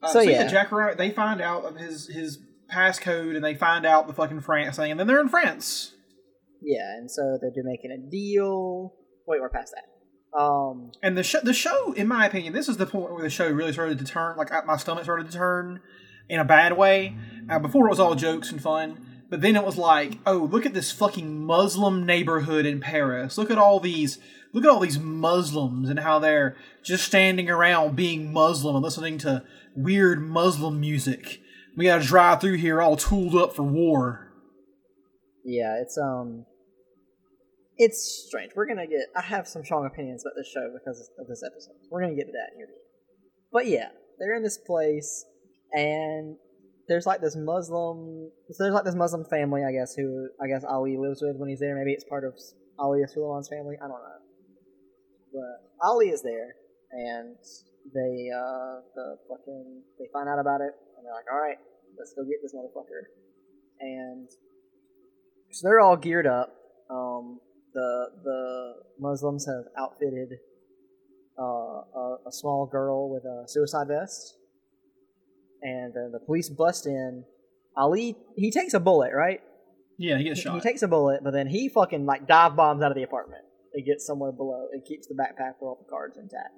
Uh, 0.04 0.08
So, 0.08 0.22
yeah. 0.22 0.48
Jack 0.48 0.72
Ryan, 0.72 0.98
they 0.98 1.10
find 1.10 1.42
out 1.42 1.66
of 1.66 1.78
his 1.78 2.08
his 2.08 2.40
passcode 2.72 3.36
and 3.36 3.44
they 3.44 3.56
find 3.56 3.86
out 3.86 4.08
the 4.08 4.14
fucking 4.14 4.42
France 4.42 4.76
thing, 4.76 4.92
and 4.92 5.00
then 5.00 5.08
they're 5.08 5.22
in 5.22 5.30
France. 5.30 5.94
yeah, 6.62 6.96
and 6.98 7.10
so 7.10 7.38
they're 7.42 7.64
making 7.64 7.92
a 7.92 7.98
deal. 8.10 8.94
Wait, 9.28 9.42
we're 9.42 9.50
past 9.50 9.74
that. 9.76 10.40
Um, 10.40 10.92
And 11.02 11.18
the 11.18 11.24
show, 11.24 11.40
the 11.42 11.54
show, 11.54 11.94
in 11.94 12.08
my 12.08 12.26
opinion, 12.26 12.54
this 12.54 12.68
is 12.70 12.78
the 12.78 12.86
point 12.86 13.12
where 13.14 13.24
the 13.24 13.30
show 13.30 13.50
really 13.50 13.72
started 13.74 13.98
to 14.00 14.06
turn. 14.06 14.36
Like 14.38 14.52
my 14.66 14.78
stomach 14.78 15.04
started 15.06 15.32
to 15.32 15.38
turn 15.38 15.82
in 16.30 16.40
a 16.40 16.46
bad 16.46 16.74
way. 16.78 17.16
Uh, 17.50 17.58
before 17.60 17.88
it 17.88 17.90
was 17.90 18.00
all 18.00 18.16
jokes 18.16 18.52
and 18.52 18.62
fun, 18.62 19.15
but 19.36 19.42
then 19.42 19.58
it 19.58 19.66
was 19.66 19.78
like, 19.78 20.20
oh, 20.26 20.48
look 20.50 20.66
at 20.66 20.74
this 20.74 20.94
fucking 20.94 21.46
Muslim 21.46 22.06
neighborhood 22.06 22.66
in 22.66 22.80
Paris. 22.80 23.38
Look 23.38 23.52
at 23.52 23.58
all 23.58 23.82
these, 23.82 24.18
look 24.54 24.64
at 24.64 24.70
all 24.70 24.80
these 24.80 24.98
Muslims 24.98 25.90
and 25.90 26.00
how 26.00 26.20
they're 26.20 26.56
just 26.86 27.04
standing 27.04 27.50
around 27.50 27.98
being 27.98 28.32
Muslim 28.32 28.78
and 28.78 28.84
listening 28.86 29.18
to 29.18 29.44
weird 29.76 30.22
Muslim 30.22 30.80
music. 30.80 31.42
We 31.76 31.84
gotta 31.84 32.06
drive 32.06 32.40
through 32.40 32.54
here 32.54 32.82
all 32.82 32.96
tooled 32.96 33.36
up 33.36 33.54
for 33.54 33.64
war. 33.64 34.32
yeah, 35.44 35.82
it's 35.82 35.98
um, 35.98 36.46
it's 37.76 38.26
strange. 38.30 38.54
We're 38.56 38.68
gonna 38.68 38.88
get. 38.88 39.08
I 39.18 39.22
have 39.22 39.50
some 39.50 39.66
strong 39.66 39.86
opinions 39.86 40.24
about 40.24 40.36
this 40.38 40.48
show 40.48 40.72
because 40.72 41.12
of 41.20 41.28
this 41.28 41.44
episode. 41.46 41.76
We're 41.92 42.00
gonna 42.00 42.16
get 42.16 42.28
to 42.28 42.32
that 42.32 42.54
in 42.54 42.62
video. 42.62 42.76
But 43.52 43.68
yeah, 43.68 43.90
they're 44.18 44.38
in 44.38 44.44
this 44.44 44.58
place, 44.58 45.26
and 45.74 46.38
there's 46.88 47.06
like 47.06 47.22
this 47.22 47.36
Muslim. 47.36 48.32
So 48.52 48.64
there's 48.64 48.74
like 48.74 48.86
this 48.86 48.96
Muslim 48.96 49.26
family, 49.26 49.64
I 49.64 49.72
guess, 49.72 49.96
who 49.96 50.30
I 50.42 50.48
guess 50.48 50.64
Ali 50.64 50.98
lives 50.98 51.22
with 51.22 51.38
when 51.38 51.50
he's 51.50 51.60
there. 51.60 51.76
Maybe 51.76 51.94
it's 51.94 52.04
part 52.04 52.24
of 52.24 52.34
Ali 52.80 53.02
Suleiman's 53.08 53.50
family. 53.50 53.76
I 53.78 53.88
don't 53.88 54.02
know. 54.02 54.22
But 55.34 55.86
Ali 55.86 56.10
is 56.10 56.22
there, 56.22 56.56
and 56.92 57.36
they 57.94 58.30
uh 58.34 58.82
the 58.96 59.18
fucking 59.30 59.84
they 60.00 60.06
find 60.14 60.30
out 60.30 60.40
about 60.40 60.62
it, 60.62 60.74
and 60.98 61.06
they're 61.06 61.14
like, 61.14 61.30
all 61.32 61.42
right, 61.42 61.58
let's 61.98 62.14
go 62.14 62.24
get 62.24 62.42
this 62.42 62.54
motherfucker. 62.54 63.10
And 63.80 64.30
so 65.52 65.68
they're 65.68 65.80
all 65.80 65.98
geared 65.98 66.28
up. 66.28 66.56
Um, 66.90 67.40
the 67.74 68.08
the 68.24 68.74
Muslims 69.00 69.46
have 69.48 69.66
outfitted 69.78 70.40
uh, 71.38 71.44
a, 71.44 72.18
a 72.28 72.32
small 72.32 72.66
girl 72.66 73.10
with 73.10 73.24
a 73.26 73.48
suicide 73.48 73.88
vest, 73.88 74.38
and 75.62 75.94
then 75.94 76.12
the 76.12 76.20
police 76.20 76.50
bust 76.50 76.86
in. 76.86 77.24
Ali 77.78 78.16
he 78.38 78.52
takes 78.52 78.74
a 78.74 78.80
bullet, 78.80 79.12
right? 79.14 79.42
Yeah, 79.98 80.18
he 80.18 80.24
gets 80.26 80.40
He, 80.40 80.44
shot. 80.44 80.56
he 80.56 80.62
takes 80.62 80.82
a 80.82 80.88
bullet, 80.88 81.24
but 81.24 81.32
then 81.32 81.48
he 81.48 81.70
fucking 81.70 82.06
like 82.06 82.28
dive 82.28 82.56
bombs 82.56 82.82
out 82.84 82.92
of 82.92 82.96
the 82.96 83.04
apartment. 83.04 83.44
It 83.74 83.86
gets 83.86 84.06
somewhere 84.06 84.32
below. 84.32 84.68
It 84.72 84.86
keeps 84.86 85.08
the 85.08 85.14
backpack 85.14 85.56
with 85.60 85.68
all 85.68 85.78
the 85.84 85.90
cards 85.90 86.18
intact. 86.18 86.54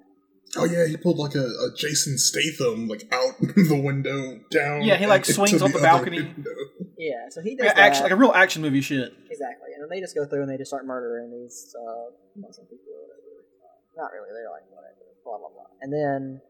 Oh 0.56 0.64
yeah, 0.64 0.86
he 0.86 0.96
pulled 0.96 1.18
like 1.18 1.34
a, 1.34 1.44
a 1.44 1.70
Jason 1.76 2.16
Statham 2.16 2.88
like 2.88 3.02
out 3.12 3.38
the 3.40 3.80
window 3.84 4.40
down. 4.50 4.82
Yeah, 4.82 4.96
he, 4.96 5.06
like, 5.06 5.24
swings 5.26 5.60
off 5.60 5.72
the 5.72 5.78
other 5.78 5.86
balcony. 5.86 6.22
window. 6.22 6.50
Yeah, 6.96 7.28
so 7.28 7.42
he 7.42 7.54
does 7.54 7.66
like, 7.66 7.76
that. 7.76 7.82
action, 7.82 8.02
like 8.04 8.12
a 8.12 8.16
real 8.16 8.32
action 8.32 8.62
movie 8.62 8.80
shit. 8.80 9.12
Exactly, 9.30 9.74
and 9.74 9.82
then 9.82 9.88
they 9.90 10.00
just 10.00 10.14
go 10.14 10.24
through 10.24 10.42
and 10.42 10.50
they 10.50 10.56
just 10.56 10.70
start 10.70 10.86
murdering 10.86 11.30
these 11.30 11.74
uh, 11.78 12.10
Muslim 12.36 12.66
people 12.66 12.86
or 12.94 13.02
whatever. 13.02 13.44
Uh, 13.60 14.02
not 14.02 14.10
really, 14.12 14.30
they're 14.32 14.50
like 14.50 14.62
whatever, 14.70 15.04
blah 15.22 15.36
blah 15.38 15.48
blah. 15.50 15.68
And 15.82 15.92
then 15.92 16.40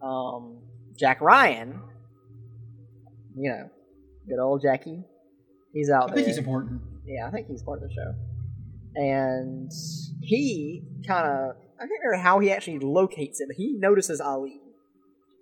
um, 0.00 0.58
Jack 1.00 1.20
Ryan, 1.22 1.80
you 3.34 3.50
know, 3.50 3.70
good 4.28 4.38
old 4.38 4.62
Jackie, 4.62 5.02
he's 5.72 5.88
out 5.90 6.08
there. 6.08 6.12
I 6.12 6.16
think 6.16 6.26
he's 6.28 6.38
important. 6.38 6.82
yeah, 7.06 7.26
I 7.26 7.30
think 7.30 7.46
he's 7.48 7.62
part 7.62 7.82
of 7.82 7.88
the 7.88 7.94
show, 7.94 8.14
and 8.96 9.70
he 10.22 10.82
kind 11.06 11.26
of 11.26 11.56
I 11.78 11.84
can't 11.86 11.90
remember 12.04 12.22
how 12.22 12.38
he 12.40 12.52
actually 12.52 12.78
locates 12.80 13.40
it, 13.40 13.46
but 13.48 13.56
he 13.56 13.76
notices 13.78 14.20
Ali. 14.20 14.60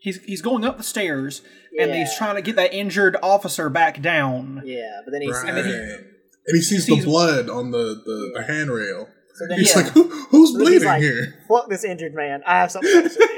He's 0.01 0.23
he's 0.23 0.43
going 0.43 0.65
up 0.65 0.77
the 0.77 0.85
stairs 0.85 1.43
and 1.77 1.93
he's 1.93 2.17
trying 2.17 2.37
to 2.37 2.43
get 2.43 2.55
that 2.55 2.73
injured 2.73 3.17
officer 3.21 3.69
back 3.69 4.01
down. 4.01 4.63
Yeah, 4.65 5.01
but 5.05 5.11
then 5.11 5.23
he 5.23 5.29
Right. 5.29 5.37
sees 5.41 5.49
And 5.49 5.57
then 5.57 5.65
he- 5.65 5.73
and 6.47 6.57
he 6.57 6.63
sees, 6.63 6.87
sees- 6.87 7.01
the 7.01 7.05
blood 7.05 7.51
on 7.51 7.73
the, 7.73 8.01
the, 8.07 8.31
the 8.37 8.43
handrail. 8.45 9.09
so 9.35 9.47
then 9.49 9.59
He's 9.59 9.73
he- 9.75 9.81
like, 9.83 9.93
Who, 9.93 10.05
"Who's 10.31 10.53
so 10.53 10.59
then 10.59 10.67
he's 10.69 10.81
bleeding 10.83 10.89
like, 10.89 11.03
here?" 11.03 11.35
Fuck 11.49 11.69
this 11.69 11.83
injured 11.85 12.15
man. 12.15 12.43
I 12.47 12.61
have 12.61 12.71
something 12.71 12.91
else 12.95 13.15
to 13.15 13.19
do. 13.19 13.29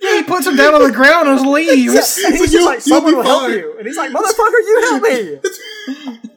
Yeah, 0.00 0.16
he 0.16 0.22
puts 0.24 0.46
him 0.46 0.56
down 0.56 0.74
on 0.74 0.82
the 0.82 0.92
ground 0.92 1.28
and 1.28 1.46
leaves. 1.50 2.22
And 2.24 2.34
he's 2.36 2.40
like, 2.40 2.50
just 2.50 2.52
"You'll- 2.52 2.64
like, 2.66 2.80
someone 2.80 3.16
will 3.16 3.22
help 3.22 3.50
you. 3.50 3.76
And 3.78 3.86
he's 3.86 3.96
like, 3.96 4.10
motherfucker, 4.10 4.60
you 4.66 4.80
help 4.90 5.02
me. 5.02 6.20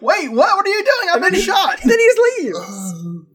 Wait, 0.00 0.28
what? 0.32 0.56
What 0.56 0.66
are 0.66 0.68
you 0.68 0.82
doing? 0.84 1.08
I've 1.10 1.14
And 1.16 1.24
been 1.24 1.34
he, 1.34 1.40
shot. 1.40 1.78
Then 1.84 1.98
he 1.98 2.06
just 2.06 2.38
leaves. 2.38 2.94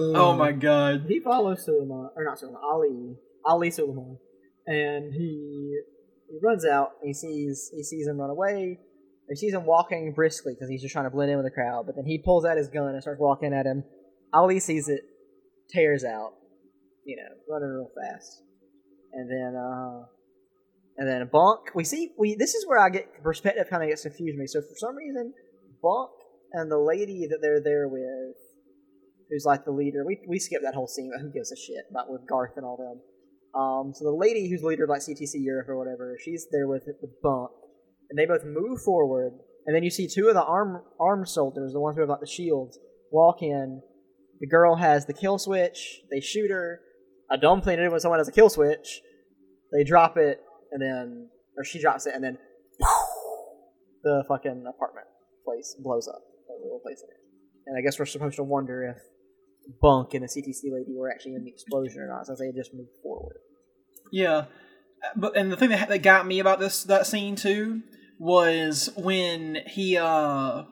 Oh 0.00 0.32
my 0.36 0.52
god. 0.52 1.06
he 1.08 1.18
follows 1.18 1.64
Suleiman, 1.64 2.10
or 2.14 2.22
not 2.24 2.38
Suleiman, 2.38 2.60
Ali, 2.62 3.16
Ali 3.44 3.70
Suleiman, 3.72 4.18
and 4.64 5.12
he 5.12 5.76
he 6.30 6.38
runs 6.40 6.64
out. 6.64 6.90
And 7.00 7.08
he 7.08 7.14
sees 7.14 7.72
he 7.74 7.82
sees 7.82 8.06
him 8.06 8.18
run 8.20 8.30
away. 8.30 8.78
He 9.28 9.34
sees 9.34 9.52
him 9.54 9.64
walking 9.66 10.12
briskly 10.14 10.54
because 10.54 10.68
he's 10.70 10.82
just 10.82 10.92
trying 10.92 11.06
to 11.06 11.10
blend 11.10 11.32
in 11.32 11.36
with 11.36 11.46
the 11.46 11.50
crowd. 11.50 11.86
But 11.86 11.96
then 11.96 12.04
he 12.04 12.22
pulls 12.24 12.44
out 12.44 12.56
his 12.56 12.68
gun 12.68 12.86
and 12.94 13.02
starts 13.02 13.18
walking 13.20 13.52
at 13.52 13.66
him. 13.66 13.82
Ali 14.32 14.60
sees 14.60 14.88
it, 14.88 15.00
tears 15.70 16.04
out, 16.04 16.34
you 17.04 17.16
know, 17.16 17.34
running 17.52 17.68
real 17.70 17.90
fast, 18.00 18.42
and 19.18 19.30
then 19.30 19.54
uh, 19.58 20.06
and 20.96 21.08
then 21.08 21.28
Bunk. 21.32 21.74
We 21.74 21.84
see 21.84 22.12
we 22.18 22.36
this 22.36 22.54
is 22.54 22.66
where 22.66 22.78
I 22.78 22.88
get 22.88 23.22
perspective 23.22 23.66
kind 23.68 23.82
of 23.82 23.88
gets 23.88 24.02
confused 24.02 24.38
me. 24.38 24.46
So 24.46 24.60
for 24.60 24.76
some 24.78 24.94
reason, 24.96 25.34
Bunk 25.82 26.10
and 26.52 26.70
the 26.70 26.78
lady 26.78 27.26
that 27.28 27.38
they're 27.42 27.62
there 27.62 27.88
with 27.88 28.36
who's 29.28 29.44
like 29.44 29.64
the 29.64 29.72
leader. 29.72 30.04
We 30.06 30.20
we 30.28 30.38
skipped 30.38 30.64
that 30.64 30.74
whole 30.74 30.86
scene, 30.86 31.10
but 31.12 31.20
who 31.20 31.32
gives 31.32 31.50
a 31.52 31.56
shit 31.56 31.84
about 31.90 32.10
with 32.10 32.28
Garth 32.28 32.52
and 32.56 32.64
all 32.64 32.76
them. 32.76 33.00
Um, 33.60 33.92
so 33.94 34.04
the 34.04 34.16
lady 34.16 34.48
who's 34.48 34.62
leader 34.62 34.84
of 34.84 34.90
like 34.90 35.00
CTC 35.00 35.34
Europe 35.34 35.68
or 35.68 35.78
whatever, 35.78 36.16
she's 36.22 36.46
there 36.52 36.68
with 36.68 36.84
with 37.02 37.20
Bunk, 37.22 37.50
and 38.10 38.18
they 38.18 38.26
both 38.26 38.44
move 38.44 38.80
forward, 38.82 39.32
and 39.66 39.74
then 39.74 39.82
you 39.82 39.90
see 39.90 40.06
two 40.06 40.28
of 40.28 40.34
the 40.34 40.44
arm 40.44 40.82
armed 41.00 41.28
soldiers, 41.28 41.72
the 41.72 41.80
ones 41.80 41.96
who 41.96 42.02
have 42.02 42.10
like 42.10 42.20
the 42.20 42.26
shields, 42.26 42.78
walk 43.10 43.42
in. 43.42 43.82
The 44.40 44.46
girl 44.46 44.76
has 44.76 45.06
the 45.06 45.14
kill 45.14 45.38
switch. 45.38 46.02
They 46.12 46.20
shoot 46.20 46.50
her. 46.50 46.80
A 47.30 47.36
dumb 47.36 47.60
thing 47.60 47.76
to 47.76 47.84
do 47.84 47.90
when 47.90 48.00
someone 48.00 48.20
has 48.20 48.28
a 48.28 48.32
kill 48.32 48.48
switch. 48.48 49.02
They 49.72 49.84
drop 49.84 50.16
it, 50.16 50.40
and 50.72 50.80
then 50.80 51.28
or 51.56 51.64
she 51.64 51.80
drops 51.80 52.06
it, 52.06 52.14
and 52.14 52.22
then 52.22 52.38
the 54.02 54.24
fucking 54.28 54.64
apartment 54.68 55.06
place 55.44 55.76
blows 55.78 56.08
up. 56.08 56.22
Place 56.82 57.02
in 57.02 57.08
it. 57.08 57.20
And 57.66 57.76
I 57.76 57.82
guess 57.82 57.98
we're 57.98 58.06
supposed 58.06 58.36
to 58.36 58.44
wonder 58.44 58.84
if 58.84 58.98
Bunk 59.80 60.14
and 60.14 60.22
the 60.22 60.28
CTC 60.28 60.72
lady 60.72 60.94
were 60.96 61.10
actually 61.10 61.34
in 61.34 61.44
the 61.44 61.50
explosion 61.50 62.00
or 62.00 62.08
not, 62.08 62.26
since 62.26 62.38
they 62.38 62.50
just 62.52 62.72
moved 62.72 62.90
forward. 63.02 63.36
Yeah, 64.10 64.46
but 65.16 65.36
and 65.36 65.52
the 65.52 65.56
thing 65.56 65.70
that 65.70 65.88
that 65.88 65.98
got 65.98 66.26
me 66.26 66.40
about 66.40 66.60
this 66.60 66.84
that 66.84 67.06
scene 67.06 67.36
too 67.36 67.82
was 68.18 68.90
when 68.96 69.58
he 69.66 69.96
uh 69.96 70.64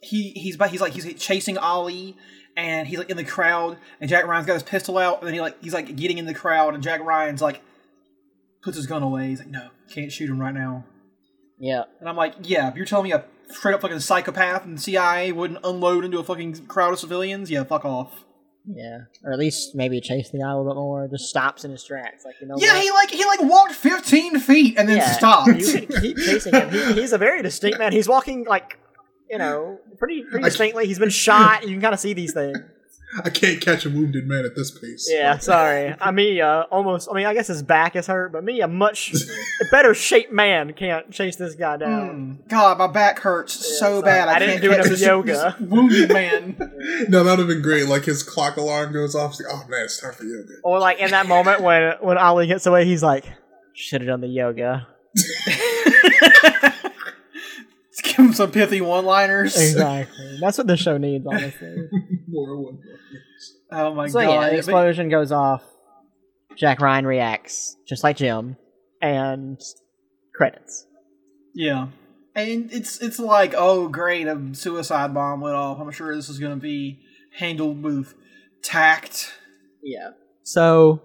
he 0.00 0.30
he's 0.30 0.56
he's 0.70 0.80
like 0.80 0.92
he's 0.92 1.22
chasing 1.22 1.58
Ollie 1.58 2.16
and 2.56 2.86
he's 2.86 2.98
like 2.98 3.10
in 3.10 3.16
the 3.16 3.24
crowd 3.24 3.78
and 4.00 4.08
Jack 4.08 4.26
Ryan's 4.26 4.46
got 4.46 4.54
his 4.54 4.62
pistol 4.62 4.98
out 4.98 5.18
and 5.18 5.26
then 5.26 5.34
he 5.34 5.40
like 5.40 5.62
he's 5.62 5.74
like 5.74 5.94
getting 5.96 6.18
in 6.18 6.26
the 6.26 6.34
crowd 6.34 6.74
and 6.74 6.82
Jack 6.82 7.02
Ryan's 7.02 7.42
like 7.42 7.62
puts 8.62 8.76
his 8.76 8.86
gun 8.86 9.02
away. 9.02 9.28
He's 9.28 9.38
like, 9.40 9.48
no, 9.50 9.68
can't 9.92 10.10
shoot 10.12 10.30
him 10.30 10.40
right 10.40 10.54
now. 10.54 10.84
Yeah. 11.58 11.84
And 12.00 12.08
I'm 12.08 12.16
like, 12.16 12.34
yeah, 12.42 12.68
if 12.68 12.76
you're 12.76 12.86
telling 12.86 13.04
me 13.04 13.12
a 13.12 13.24
straight 13.50 13.74
up 13.74 13.82
fucking 13.82 14.00
psychopath 14.00 14.64
and 14.64 14.80
CIA 14.80 15.32
wouldn't 15.32 15.60
unload 15.64 16.04
into 16.04 16.18
a 16.18 16.24
fucking 16.24 16.66
crowd 16.66 16.92
of 16.92 16.98
civilians, 16.98 17.50
yeah, 17.50 17.64
fuck 17.64 17.84
off. 17.84 18.24
Yeah. 18.66 19.00
Or 19.24 19.32
at 19.32 19.38
least 19.38 19.74
maybe 19.74 20.00
chase 20.00 20.30
the 20.30 20.38
guy 20.38 20.50
a 20.50 20.56
little 20.56 20.72
bit 20.72 20.76
more. 20.76 21.08
Just 21.08 21.24
stops 21.28 21.64
in 21.64 21.70
his 21.72 21.84
tracks. 21.84 22.24
Like, 22.24 22.36
you 22.40 22.46
know 22.46 22.54
Yeah, 22.58 22.74
what? 22.74 22.82
he 22.82 22.90
like 22.92 23.10
he 23.10 23.24
like 23.24 23.40
walked 23.42 23.72
15 23.72 24.38
feet 24.38 24.78
and 24.78 24.88
then 24.88 24.98
Yeah, 24.98 25.12
stopped. 25.12 25.48
You 25.48 25.86
can 25.86 26.00
keep 26.00 26.16
chasing 26.18 26.54
him. 26.54 26.70
He, 26.70 26.92
he's 26.94 27.12
a 27.12 27.18
very 27.18 27.42
distinct 27.42 27.78
man. 27.78 27.92
He's 27.92 28.08
walking 28.08 28.44
like, 28.44 28.78
you 29.28 29.38
know, 29.38 29.78
pretty 29.98 30.22
pretty 30.22 30.44
distinctly. 30.44 30.86
He's 30.86 30.98
been 31.00 31.10
shot. 31.10 31.62
You 31.64 31.70
can 31.70 31.80
kind 31.80 31.94
of 31.94 31.98
see 32.00 32.12
these 32.12 32.32
things. 32.34 32.56
I 33.24 33.28
can't 33.28 33.60
catch 33.60 33.84
a 33.84 33.90
wounded 33.90 34.26
man 34.26 34.44
at 34.44 34.56
this 34.56 34.70
pace. 34.70 35.06
Yeah, 35.10 35.36
sorry. 35.38 35.94
I 36.00 36.10
mean, 36.10 36.40
uh, 36.40 36.64
almost. 36.70 37.08
I 37.10 37.14
mean, 37.14 37.26
I 37.26 37.34
guess 37.34 37.46
his 37.48 37.62
back 37.62 37.94
is 37.94 38.06
hurt, 38.06 38.32
but 38.32 38.42
me, 38.42 38.60
a 38.60 38.68
much 38.68 39.14
better 39.70 39.92
shaped 39.94 40.32
man 40.32 40.72
can't 40.72 41.10
chase 41.10 41.36
this 41.36 41.54
guy 41.54 41.76
down. 41.76 42.40
Mm, 42.44 42.48
God, 42.48 42.78
my 42.78 42.86
back 42.86 43.18
hurts 43.18 43.54
so 43.78 44.00
sorry. 44.00 44.02
bad. 44.02 44.28
I, 44.28 44.36
I 44.36 44.38
didn't 44.38 44.52
can't 44.60 44.62
do 44.62 44.68
catch 44.70 44.78
enough 44.78 44.90
this, 44.90 45.02
yoga. 45.02 45.56
this 45.58 45.60
wounded 45.68 46.08
man. 46.12 46.56
No, 47.08 47.22
that 47.24 47.30
would 47.32 47.38
have 47.40 47.48
been 47.48 47.62
great. 47.62 47.86
Like 47.86 48.04
his 48.04 48.22
clock 48.22 48.56
alarm 48.56 48.92
goes 48.92 49.14
off. 49.14 49.38
Like, 49.38 49.52
oh 49.52 49.66
man, 49.68 49.84
it's 49.84 50.00
time 50.00 50.12
for 50.14 50.24
yoga. 50.24 50.54
Or 50.64 50.78
like 50.78 50.98
in 50.98 51.10
that 51.10 51.26
moment 51.26 51.60
when 51.60 51.94
when 52.00 52.16
Ali 52.18 52.46
gets 52.46 52.64
away, 52.66 52.86
he's 52.86 53.02
like, 53.02 53.26
"Should 53.74 54.00
have 54.00 54.08
done 54.08 54.20
the 54.22 54.28
yoga." 54.28 54.86
Let's 58.12 58.16
give 58.16 58.26
him 58.26 58.32
some 58.34 58.50
pithy 58.50 58.80
one-liners. 58.80 59.56
Exactly. 59.56 60.38
That's 60.40 60.58
what 60.58 60.66
the 60.66 60.76
show 60.76 60.98
needs, 60.98 61.26
honestly. 61.26 61.76
More 62.28 62.56
one. 62.60 62.78
Oh 63.70 63.94
my 63.94 64.08
so 64.08 64.20
god! 64.20 64.28
yeah, 64.30 64.40
the 64.44 64.50
But- 64.50 64.56
explosion 64.58 65.08
goes 65.08 65.32
off. 65.32 65.62
Jack 66.56 66.80
Ryan 66.80 67.06
reacts 67.06 67.76
just 67.88 68.04
like 68.04 68.16
Jim, 68.18 68.56
and 69.00 69.58
credits. 70.34 70.86
yeah, 71.54 71.88
and 72.34 72.70
it's 72.70 73.00
it's 73.00 73.18
like, 73.18 73.54
oh 73.56 73.88
great, 73.88 74.26
a 74.26 74.38
suicide 74.52 75.14
bomb 75.14 75.40
went 75.40 75.56
off. 75.56 75.80
I'm 75.80 75.90
sure 75.90 76.14
this 76.14 76.28
is 76.28 76.38
going 76.38 76.52
to 76.54 76.60
be 76.60 77.00
handled 77.38 77.82
with 77.82 78.14
tact. 78.62 79.32
Yeah. 79.82 80.10
So 80.42 81.00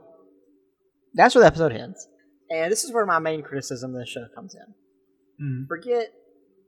that's 1.14 1.34
where 1.34 1.42
the 1.44 1.48
episode 1.48 1.72
ends. 1.72 2.08
And 2.50 2.70
this 2.72 2.84
is 2.84 2.92
where 2.92 3.06
my 3.06 3.20
main 3.20 3.42
criticism 3.42 3.94
of 3.96 4.00
the 4.02 4.06
show 4.06 4.26
comes 4.36 4.54
in. 4.56 5.46
Mm. 5.46 5.68
Forget 5.70 6.12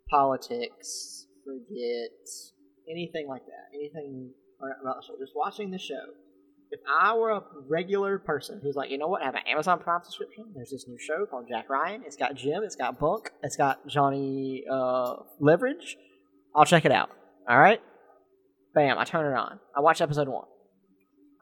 politics, 0.10 1.28
forget 1.46 2.12
anything 2.90 3.28
like 3.28 3.46
that, 3.46 3.76
anything 3.76 4.32
about 4.60 5.02
the 5.02 5.08
show. 5.08 5.14
Just 5.20 5.34
watching 5.36 5.72
the 5.72 5.80
show. 5.80 6.04
If 6.72 6.82
I 7.02 7.16
were 7.16 7.32
a 7.32 7.42
regular 7.68 8.20
person 8.20 8.60
who's 8.62 8.76
like, 8.76 8.92
you 8.92 9.00
know 9.00 9.08
what, 9.08 9.24
I 9.24 9.26
have 9.26 9.36
an 9.36 9.42
Amazon 9.48 9.80
Prime 9.80 10.02
subscription. 10.04 10.46
There's 10.54 10.70
this 10.70 10.86
new 10.88 11.00
show 11.00 11.26
called 11.26 11.48
Jack 11.50 11.68
Ryan. 11.68 12.04
It's 12.06 12.16
got 12.16 12.36
Jim. 12.36 12.62
It's 12.64 12.76
got 12.76 13.00
Bunk. 13.00 13.32
It's 13.42 13.56
got 13.56 13.88
Johnny 13.88 14.66
uh, 14.72 15.16
Leverage. 15.40 15.98
I'll 16.56 16.66
check 16.66 16.86
it 16.86 16.92
out. 16.92 17.10
All 17.50 17.58
right. 17.58 17.82
Bam! 18.76 19.00
I 19.00 19.04
turn 19.04 19.32
it 19.32 19.36
on. 19.36 19.60
I 19.76 19.82
watch 19.82 20.00
episode 20.00 20.28
one. 20.28 20.46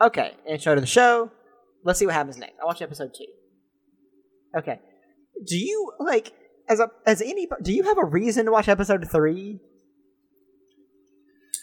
Okay, 0.02 0.32
intro 0.48 0.76
to 0.76 0.82
the 0.82 0.88
show. 0.88 1.30
Let's 1.84 2.00
see 2.00 2.06
what 2.06 2.16
happens 2.16 2.38
next. 2.38 2.54
I 2.62 2.66
watch 2.66 2.82
episode 2.82 3.12
two. 3.18 3.26
Okay. 4.58 4.80
Do 5.46 5.58
you 5.58 5.92
like 6.00 6.32
as 6.70 6.80
a 6.80 6.90
as 7.06 7.22
any 7.22 7.48
do 7.62 7.74
you 7.74 7.84
have 7.84 7.98
a 7.98 8.06
reason 8.06 8.46
to 8.46 8.52
watch 8.52 8.68
episode 8.68 9.08
three? 9.10 9.60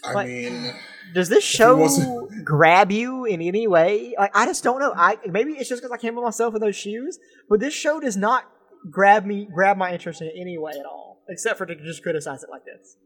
I 0.05 0.12
Like- 0.12 0.27
mean, 0.29 0.75
Does 1.14 1.29
this 1.29 1.45
show 1.45 2.29
grab 2.45 2.90
you 2.90 3.25
in 3.25 3.40
any 3.40 3.67
way? 3.67 4.14
Like 4.19 4.33
I 4.35 4.47
just 4.47 4.64
don't 4.64 4.81
know. 4.81 4.93
I 4.97 5.19
maybe 5.27 5.53
it's 5.53 5.69
just 5.69 5.81
because 5.83 5.93
I 5.93 5.97
can't 5.99 6.14
put 6.14 6.25
myself 6.25 6.55
in 6.55 6.61
those 6.61 6.77
shoes, 6.77 7.19
but 7.49 7.61
this 7.61 7.73
show 7.75 8.01
does 8.01 8.17
not 8.17 8.45
grab 8.90 9.25
me 9.25 9.49
grab 9.53 9.77
my 9.77 9.93
interest 9.93 10.21
in 10.21 10.31
any 10.38 10.59
way 10.59 10.73
at 10.73 10.85
all, 10.87 11.23
except 11.29 11.57
for 11.59 11.67
to 11.67 11.75
just 11.77 12.03
criticize 12.03 12.43
it 12.43 12.51
like 12.51 12.62
this. 12.64 12.97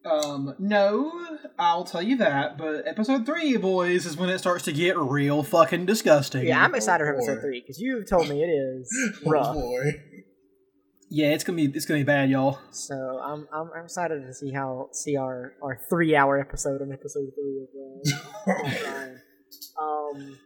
Um, 0.06 0.56
no, 0.60 1.12
I'll 1.58 1.84
tell 1.84 2.02
you 2.02 2.18
that. 2.18 2.58
But 2.58 2.88
episode 2.88 3.26
three, 3.26 3.58
boys, 3.58 4.06
is 4.06 4.15
when 4.18 4.30
it 4.30 4.39
starts 4.39 4.63
to 4.65 4.72
get 4.72 4.98
real 4.98 5.41
fucking 5.44 5.86
disgusting. 5.86 6.46
Yeah, 6.46 6.63
I'm 6.63 6.76
excited 6.76 7.06
for 7.06 7.13
boy. 7.13 7.18
episode 7.20 7.41
three 7.41 7.62
because 7.62 7.80
you've 7.80 8.08
told 8.08 8.30
me 8.30 8.44
it 8.44 8.48
is 8.48 8.91
oh 9.26 9.54
boy. 9.54 10.02
yeah, 11.10 11.28
it's 11.28 11.44
gonna 11.44 11.56
be 11.56 11.65
it's 11.65 11.86
gonna 11.86 12.02
be 12.02 12.04
bad, 12.04 12.30
y'all. 12.30 12.60
So 12.72 12.96
I'm, 12.96 13.48
I'm 13.52 13.70
I'm 13.76 13.86
excited 13.86 14.26
to 14.26 14.34
see 14.34 14.52
how 14.52 14.89
see 14.91 15.18
our 15.18 15.54
our 15.63 15.80
three 15.89 16.15
hour 16.15 16.39
episode 16.39 16.82
on 16.82 16.91
episode 16.91 17.30
three 17.36 17.65
of 18.48 18.56
uh, 18.56 19.08
Um, 19.82 20.38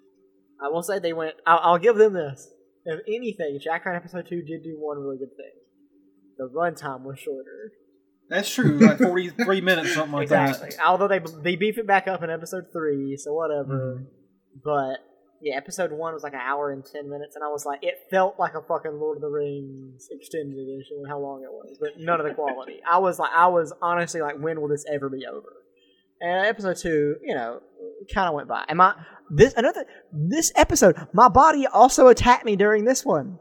I 0.62 0.69
will 0.69 0.84
say 0.84 1.00
they 1.00 1.13
went. 1.13 1.36
I'll, 1.45 1.60
I'll 1.63 1.78
give 1.78 1.98
them 1.98 2.13
this. 2.13 2.48
If 2.86 3.02
anything, 3.08 3.60
Jack 3.62 3.86
Ryan 3.86 3.98
episode 3.98 4.26
two 4.28 4.41
did 4.41 4.63
do 4.63 4.76
one 4.80 4.98
really 5.00 5.17
good 5.17 5.36
thing. 5.36 5.52
The 6.38 6.50
runtime 6.50 7.04
was 7.04 7.19
shorter. 7.19 7.74
That's 8.29 8.53
true, 8.53 8.77
like 8.77 8.99
forty 8.99 9.29
three 9.29 9.61
minutes, 9.61 9.93
something 9.93 10.13
like 10.13 10.23
exactly. 10.23 10.69
that. 10.69 10.85
Although 10.85 11.07
they 11.07 11.19
they 11.41 11.55
beef 11.55 11.77
it 11.77 11.87
back 11.87 12.07
up 12.07 12.21
in 12.23 12.29
episode 12.29 12.65
three, 12.71 13.17
so 13.17 13.33
whatever. 13.33 13.97
Mhm. 13.99 14.05
But 14.63 14.99
yeah, 15.41 15.55
episode 15.55 15.91
one 15.91 16.13
was 16.13 16.21
like 16.21 16.33
an 16.33 16.41
hour 16.41 16.71
and 16.71 16.85
ten 16.85 17.09
minutes, 17.09 17.35
and 17.35 17.43
I 17.43 17.47
was 17.47 17.65
like, 17.65 17.83
it 17.83 17.95
felt 18.11 18.37
like 18.37 18.53
a 18.53 18.61
fucking 18.61 18.99
Lord 18.99 19.17
of 19.17 19.21
the 19.21 19.29
Rings 19.29 20.07
extended 20.11 20.57
edition. 20.57 21.03
How 21.07 21.19
long 21.19 21.41
it 21.43 21.51
was, 21.51 21.77
but 21.79 21.91
none 21.97 22.19
of 22.19 22.27
the 22.27 22.33
quality. 22.33 22.81
I 22.89 22.99
was 22.99 23.17
like, 23.17 23.31
I 23.33 23.47
was 23.47 23.73
honestly 23.81 24.21
like, 24.21 24.37
when 24.37 24.61
will 24.61 24.67
this 24.67 24.85
ever 24.91 25.09
be 25.09 25.25
over? 25.25 25.53
And 26.21 26.45
episode 26.45 26.77
two, 26.77 27.15
you 27.23 27.33
know, 27.33 27.61
kind 28.13 28.27
of 28.27 28.35
went 28.35 28.47
by. 28.47 28.65
And 28.67 28.77
my 28.77 28.93
this 29.31 29.53
another 29.55 29.85
this 30.11 30.51
episode, 30.55 30.95
my 31.13 31.29
body 31.29 31.65
also 31.65 32.07
attacked 32.09 32.45
me 32.45 32.55
during 32.55 32.85
this 32.85 33.03
one. 33.05 33.39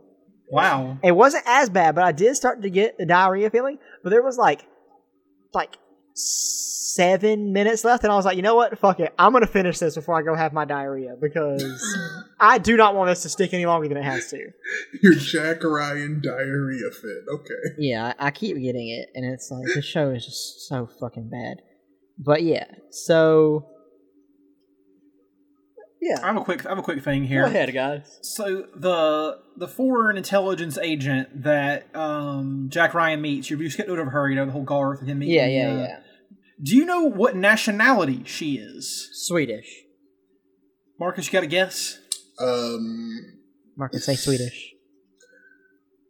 Wow. 0.51 0.99
It 1.03 1.13
wasn't 1.13 1.45
as 1.47 1.69
bad, 1.69 1.95
but 1.95 2.05
I 2.05 2.13
did 2.13 2.37
start 2.37 2.63
to 2.63 2.71
get 2.71 2.97
the 2.97 3.05
diarrhea 3.05 3.51
feeling. 3.51 3.79
But 4.03 4.11
there 4.11 4.23
was 4.23 4.39
like, 4.39 4.65
like 5.55 5.77
seven 6.15 7.53
minutes 7.53 7.85
left, 7.85 8.03
and 8.03 8.13
I 8.13 8.17
was 8.17 8.25
like, 8.25 8.37
you 8.37 8.43
know 8.43 8.57
what? 8.57 8.79
Fuck 8.79 9.01
it. 9.01 9.15
I'm 9.19 9.33
gonna 9.33 9.47
finish 9.47 9.79
this 9.79 9.95
before 9.95 10.19
I 10.19 10.23
go 10.23 10.35
have 10.35 10.53
my 10.53 10.65
diarrhea 10.65 11.15
because 11.21 11.65
I 12.41 12.59
do 12.59 12.77
not 12.77 12.95
want 12.95 13.11
this 13.11 13.23
to 13.23 13.29
stick 13.29 13.55
any 13.55 13.67
longer 13.67 13.89
than 13.89 13.97
it 13.97 14.05
has 14.05 14.29
to. 14.31 14.51
Your 15.03 15.15
Jack 15.15 15.63
Ryan 15.63 16.21
diarrhea 16.21 16.91
fit. 16.91 17.25
Okay. 17.33 17.75
Yeah, 17.79 18.15
I, 18.19 18.27
I 18.27 18.31
keep 18.31 18.57
getting 18.57 18.89
it, 18.89 19.11
and 19.15 19.25
it's 19.25 19.51
like 19.51 19.67
the 19.75 19.83
show 19.83 20.11
is 20.11 20.25
just 20.25 20.69
so 20.69 20.89
fucking 21.01 21.29
bad. 21.31 21.63
But 22.19 22.43
yeah, 22.43 22.67
so 22.91 23.69
yeah. 26.01 26.19
I 26.23 26.27
have 26.29 26.37
a 26.37 26.41
quick 26.45 26.65
I 26.67 26.71
have 26.71 26.79
a 26.79 26.83
quick 26.83 27.03
thing 27.03 27.25
here. 27.25 27.43
Go 27.43 27.49
ahead, 27.49 27.73
guys. 27.73 28.19
So 28.23 28.67
the 28.75 29.39
the 29.57 29.69
foreign 29.69 30.17
intelligence 30.17 30.79
agent 30.79 31.43
that 31.43 31.95
um, 31.95 32.69
Jack 32.71 32.95
Ryan 32.95 33.21
meets, 33.21 33.51
you've 33.51 33.61
you 33.61 33.71
skipped 33.71 33.89
over 33.89 34.11
her, 34.11 34.29
you 34.29 34.37
know, 34.37 34.47
the 34.47 34.53
whole 34.53 34.63
Garth 34.63 35.01
and 35.01 35.09
him 35.09 35.19
meeting. 35.21 35.35
Yeah, 35.35 35.47
yeah, 35.47 35.73
uh, 35.73 35.77
yeah. 35.79 36.01
Do 36.63 36.77
you 36.77 36.85
know 36.85 37.03
what 37.03 37.37
nationality 37.37 38.23
she 38.25 38.57
is? 38.57 39.09
Swedish. 39.13 39.83
Marcus, 40.99 41.27
you 41.27 41.33
got 41.33 41.45
a 41.45 41.47
guess? 41.47 42.01
Um, 42.41 43.39
Marcus, 43.77 44.05
say 44.05 44.17
Swedish. 44.17 44.73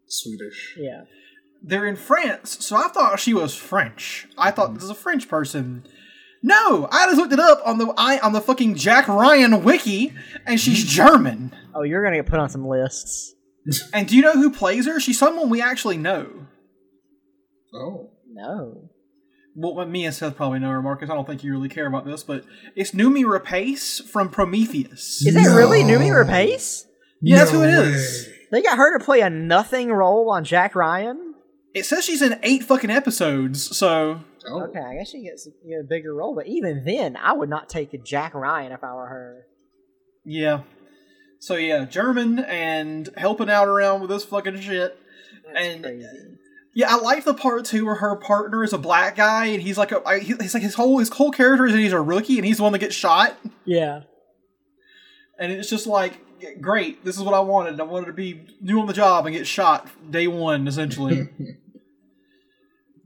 Swedish. 0.06 0.74
Yeah. 0.78 1.02
They're 1.62 1.86
in 1.86 1.96
France, 1.96 2.64
so 2.64 2.76
I 2.76 2.88
thought 2.88 3.18
she 3.18 3.34
was 3.34 3.54
French. 3.54 4.28
I 4.38 4.50
thought 4.50 4.74
this 4.74 4.82
was 4.82 4.90
a 4.90 4.94
French 4.94 5.28
person. 5.28 5.84
No, 6.42 6.88
I 6.90 7.06
just 7.06 7.16
looked 7.16 7.32
it 7.32 7.40
up 7.40 7.60
on 7.64 7.78
the 7.78 7.92
I 7.96 8.18
on 8.20 8.32
the 8.32 8.40
fucking 8.40 8.76
Jack 8.76 9.08
Ryan 9.08 9.64
wiki, 9.64 10.12
and 10.46 10.60
she's 10.60 10.84
German. 10.84 11.52
Oh, 11.74 11.82
you're 11.82 12.02
gonna 12.02 12.16
get 12.16 12.26
put 12.26 12.38
on 12.38 12.48
some 12.48 12.66
lists. 12.66 13.34
And 13.92 14.08
do 14.08 14.16
you 14.16 14.22
know 14.22 14.32
who 14.32 14.50
plays 14.50 14.86
her? 14.86 14.98
She's 15.00 15.18
someone 15.18 15.50
we 15.50 15.60
actually 15.60 15.96
know. 15.96 16.46
Oh, 17.74 18.10
No. 18.26 18.90
Well, 19.60 19.84
me 19.86 20.04
and 20.04 20.14
Seth 20.14 20.36
probably 20.36 20.60
know 20.60 20.70
her, 20.70 20.80
Marcus. 20.80 21.10
I 21.10 21.14
don't 21.14 21.26
think 21.26 21.42
you 21.42 21.50
really 21.50 21.68
care 21.68 21.86
about 21.88 22.06
this, 22.06 22.22
but 22.22 22.44
it's 22.76 22.92
Noomi 22.92 23.24
Rapace 23.24 24.00
from 24.08 24.28
Prometheus. 24.28 25.26
Is 25.26 25.34
that 25.34 25.52
really 25.54 25.82
Noomi 25.82 26.10
Rapace? 26.10 26.84
Yeah, 27.20 27.38
that's 27.38 27.50
who 27.50 27.62
it 27.62 27.66
way. 27.66 27.88
is. 27.88 28.28
They 28.52 28.62
got 28.62 28.78
her 28.78 28.96
to 28.96 29.04
play 29.04 29.20
a 29.20 29.28
nothing 29.28 29.90
role 29.90 30.30
on 30.30 30.44
Jack 30.44 30.76
Ryan. 30.76 31.34
It 31.74 31.84
says 31.86 32.04
she's 32.04 32.22
in 32.22 32.38
eight 32.44 32.62
fucking 32.62 32.90
episodes, 32.90 33.76
so 33.76 34.20
Oh, 34.50 34.62
Okay, 34.64 34.80
I 34.80 34.94
guess 34.96 35.10
she 35.10 35.22
gets 35.24 35.46
you 35.64 35.76
know, 35.76 35.80
a 35.80 35.84
bigger 35.84 36.14
role, 36.14 36.34
but 36.34 36.46
even 36.46 36.84
then, 36.84 37.16
I 37.16 37.32
would 37.32 37.48
not 37.48 37.68
take 37.68 37.92
a 37.94 37.98
Jack 37.98 38.34
Ryan 38.34 38.72
if 38.72 38.82
I 38.84 38.94
were 38.94 39.06
her. 39.06 39.46
yeah. 40.24 40.62
So 41.40 41.54
yeah, 41.54 41.84
German 41.84 42.40
and 42.40 43.08
helping 43.16 43.48
out 43.48 43.68
around 43.68 44.00
with 44.00 44.10
this 44.10 44.24
fucking 44.24 44.60
shit. 44.60 44.98
That's 45.46 45.66
And- 45.66 45.84
crazy. 45.84 46.06
Yeah, 46.74 46.92
I 46.94 46.98
like 47.00 47.24
the 47.24 47.34
part 47.34 47.64
too 47.64 47.86
where 47.86 47.94
her 47.96 48.14
partner 48.16 48.62
is 48.64 48.72
a 48.72 48.78
black 48.78 49.16
guy 49.16 49.46
and 49.46 49.60
he's 49.62 49.78
like 49.78 49.90
a 49.92 50.18
he's 50.18 50.54
like 50.54 50.62
his 50.62 50.74
whole 50.74 50.98
his 50.98 51.08
whole 51.08 51.30
character 51.32 51.66
is 51.66 51.72
that 51.72 51.78
he's 51.78 51.92
a 51.92 52.00
rookie 52.00 52.38
and 52.38 52.44
he's 52.46 52.58
the 52.58 52.62
one 52.62 52.72
that 52.72 52.78
gets 52.78 52.94
shot 52.94 53.36
Yeah. 53.64 54.02
and 55.38 55.50
it's 55.50 55.68
just 55.70 55.86
like 55.88 56.20
great 56.60 57.04
this 57.04 57.16
is 57.16 57.22
what 57.22 57.34
I 57.34 57.40
wanted 57.40 57.80
I 57.80 57.84
wanted 57.84 58.06
to 58.06 58.12
be 58.12 58.46
new 58.60 58.80
on 58.80 58.86
the 58.86 58.92
job 58.92 59.26
and 59.26 59.34
get 59.34 59.46
shot 59.46 59.88
day 60.10 60.28
one 60.28 60.68
essentially. 60.68 61.28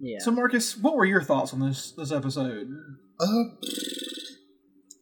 Yeah. 0.04 0.18
so 0.20 0.32
Marcus, 0.32 0.76
what 0.76 0.96
were 0.96 1.04
your 1.04 1.22
thoughts 1.22 1.54
on 1.54 1.60
this 1.60 1.92
this 1.92 2.10
episode? 2.10 2.68
Uh, 3.20 3.44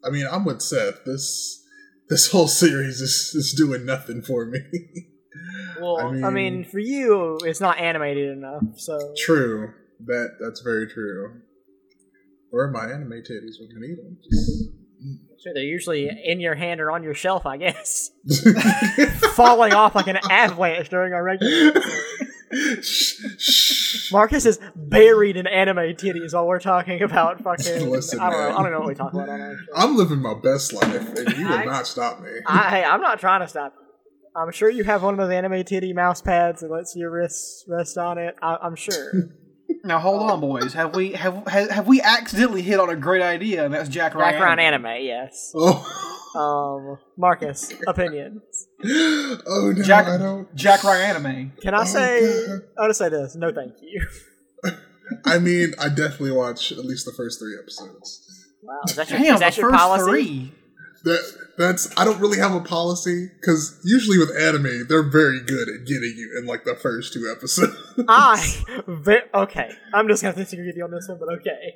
I 0.05 0.11
mean, 0.11 0.27
I'm 0.31 0.45
with 0.45 0.61
Seth. 0.61 1.05
This 1.07 1.65
this 2.11 2.31
whole 2.31 2.49
series 2.49 3.01
is, 3.01 3.33
is 3.35 3.55
doing 3.57 3.87
nothing 3.87 4.21
for 4.21 4.45
me. 4.45 4.61
well, 5.81 5.97
I 5.99 6.03
I 6.05 6.11
mean- 6.31 6.35
mean, 6.35 6.65
for 6.65 6.79
you, 6.81 7.39
it's 7.45 7.61
not 7.61 7.79
animated 7.79 8.31
enough, 8.37 8.63
so. 8.77 9.15
true. 9.17 9.73
That 10.05 10.37
that's 10.41 10.61
very 10.61 10.87
true. 10.87 11.41
Where 12.51 12.67
are 12.67 12.71
my 12.71 12.85
anime 12.85 13.11
titties 13.23 13.57
when 13.59 13.71
I 13.77 13.81
need 13.81 13.97
them? 13.99 14.19
Sure, 15.43 15.55
they're 15.55 15.63
usually 15.63 16.11
in 16.25 16.41
your 16.41 16.55
hand 16.55 16.81
or 16.83 16.91
on 16.91 17.03
your 17.03 17.15
shelf, 17.15 17.47
I 17.47 17.57
guess. 17.57 18.11
Falling 19.35 19.73
off 19.73 19.95
like 19.95 20.09
an 20.09 20.19
avalanche 20.31 20.91
during 20.91 21.15
our 21.15 21.23
regular. 21.25 21.73
Shh, 23.91 24.07
shh. 24.09 24.13
Marcus 24.13 24.47
is 24.47 24.59
buried 24.77 25.37
in 25.37 25.47
anime 25.47 25.77
titties 25.97 26.35
while 26.35 26.47
we're 26.47 26.61
talking 26.61 27.03
about 27.03 27.41
fucking. 27.43 27.91
Listen, 27.91 28.21
I, 28.21 28.31
don't 28.31 28.41
know, 28.41 28.57
I 28.57 28.63
don't 28.63 28.73
know 28.73 28.79
what 28.81 28.89
we 28.89 28.95
talk 28.95 29.13
about. 29.13 29.29
Actually. 29.29 29.67
I'm 29.77 29.97
living 29.97 30.21
my 30.21 30.35
best 30.35 30.73
life, 30.73 31.17
and 31.17 31.37
you 31.37 31.47
will 31.49 31.55
I- 31.55 31.65
not 31.65 31.87
stop 31.87 32.21
me. 32.21 32.31
I, 32.47 32.71
hey, 32.71 32.85
I'm 32.85 33.01
not 33.01 33.19
trying 33.21 33.41
to 33.41 33.49
stop 33.49 33.75
you. 33.79 33.87
I'm 34.41 34.53
sure 34.53 34.71
you 34.71 34.85
have 34.85 35.03
one 35.03 35.15
of 35.15 35.19
those 35.19 35.33
anime 35.35 35.65
titty 35.65 35.93
mouse 35.93 36.23
pads 36.23 36.61
that 36.61 36.71
lets 36.71 36.95
your 36.95 37.11
wrists 37.11 37.65
rest 37.67 37.99
on 37.99 38.17
it. 38.19 38.37
I, 38.41 38.57
I'm 38.63 38.77
sure. 38.77 39.13
Now 39.85 39.99
hold 39.99 40.29
on, 40.29 40.41
boys. 40.41 40.73
Have 40.75 40.95
we 40.97 41.13
have 41.13 41.47
have, 41.47 41.71
have 41.71 41.87
we 41.87 42.03
accidentally 42.03 42.61
hit 42.61 42.81
on 42.81 42.91
a 42.91 42.97
great 42.97 43.23
idea? 43.23 43.65
And 43.65 43.73
that's 43.73 43.89
Jack 43.89 44.15
Ryan. 44.15 44.33
Background 44.35 44.61
anime, 44.61 45.05
yes. 45.05 45.53
oh, 45.55 46.10
Um, 46.35 46.99
Marcus, 47.17 47.73
opinion. 47.87 48.41
oh 48.85 49.73
no, 49.77 49.83
Jack 49.83 50.07
I 50.07 50.17
don't. 50.17 50.55
Jack 50.55 50.85
Ryan 50.85 51.17
anime. 51.17 51.53
Can 51.61 51.75
I 51.75 51.81
Oh, 51.83 51.85
say? 51.85 52.47
God. 52.47 52.61
I 52.79 52.81
want 52.83 52.91
to 52.91 52.95
say 52.95 53.09
this. 53.09 53.35
No, 53.37 53.53
thank 53.53 53.75
you. 53.83 54.07
I 55.25 55.39
mean, 55.39 55.75
I 55.81 55.89
definitely 55.89 56.33
watch 56.33 56.71
at 56.73 56.79
least 56.85 57.05
the 57.05 57.13
first 57.13 57.41
three 57.41 57.57
episodes. 57.61 58.47
Wow, 58.63 58.81
is 58.87 58.95
that 58.97 59.11
your, 59.11 59.19
Damn, 59.19 59.35
is 59.35 59.41
that 59.41 59.55
the 59.55 59.61
your 59.63 59.71
first 59.71 59.81
policy? 59.81 60.05
three. 60.11 60.53
That 61.03 61.49
that's 61.57 61.99
I 61.99 62.05
don't 62.05 62.21
really 62.21 62.39
have 62.39 62.55
a 62.55 62.61
policy 62.61 63.29
because 63.41 63.81
usually 63.85 64.19
with 64.19 64.31
anime 64.39 64.87
they're 64.87 65.03
very 65.03 65.41
good 65.41 65.69
at 65.69 65.87
getting 65.87 66.13
you 66.15 66.37
in 66.39 66.47
like 66.47 66.65
the 66.65 66.75
first 66.77 67.15
two 67.15 67.33
episodes. 67.35 67.75
I 68.07 68.37
ve- 68.87 69.23
okay. 69.33 69.71
I'm 69.95 70.07
just 70.09 70.23
gonna 70.23 70.37
disagree 70.37 70.67
with 70.67 70.77
you 70.77 70.85
on 70.85 70.91
this 70.91 71.09
one, 71.09 71.19
but 71.19 71.33
okay. 71.41 71.75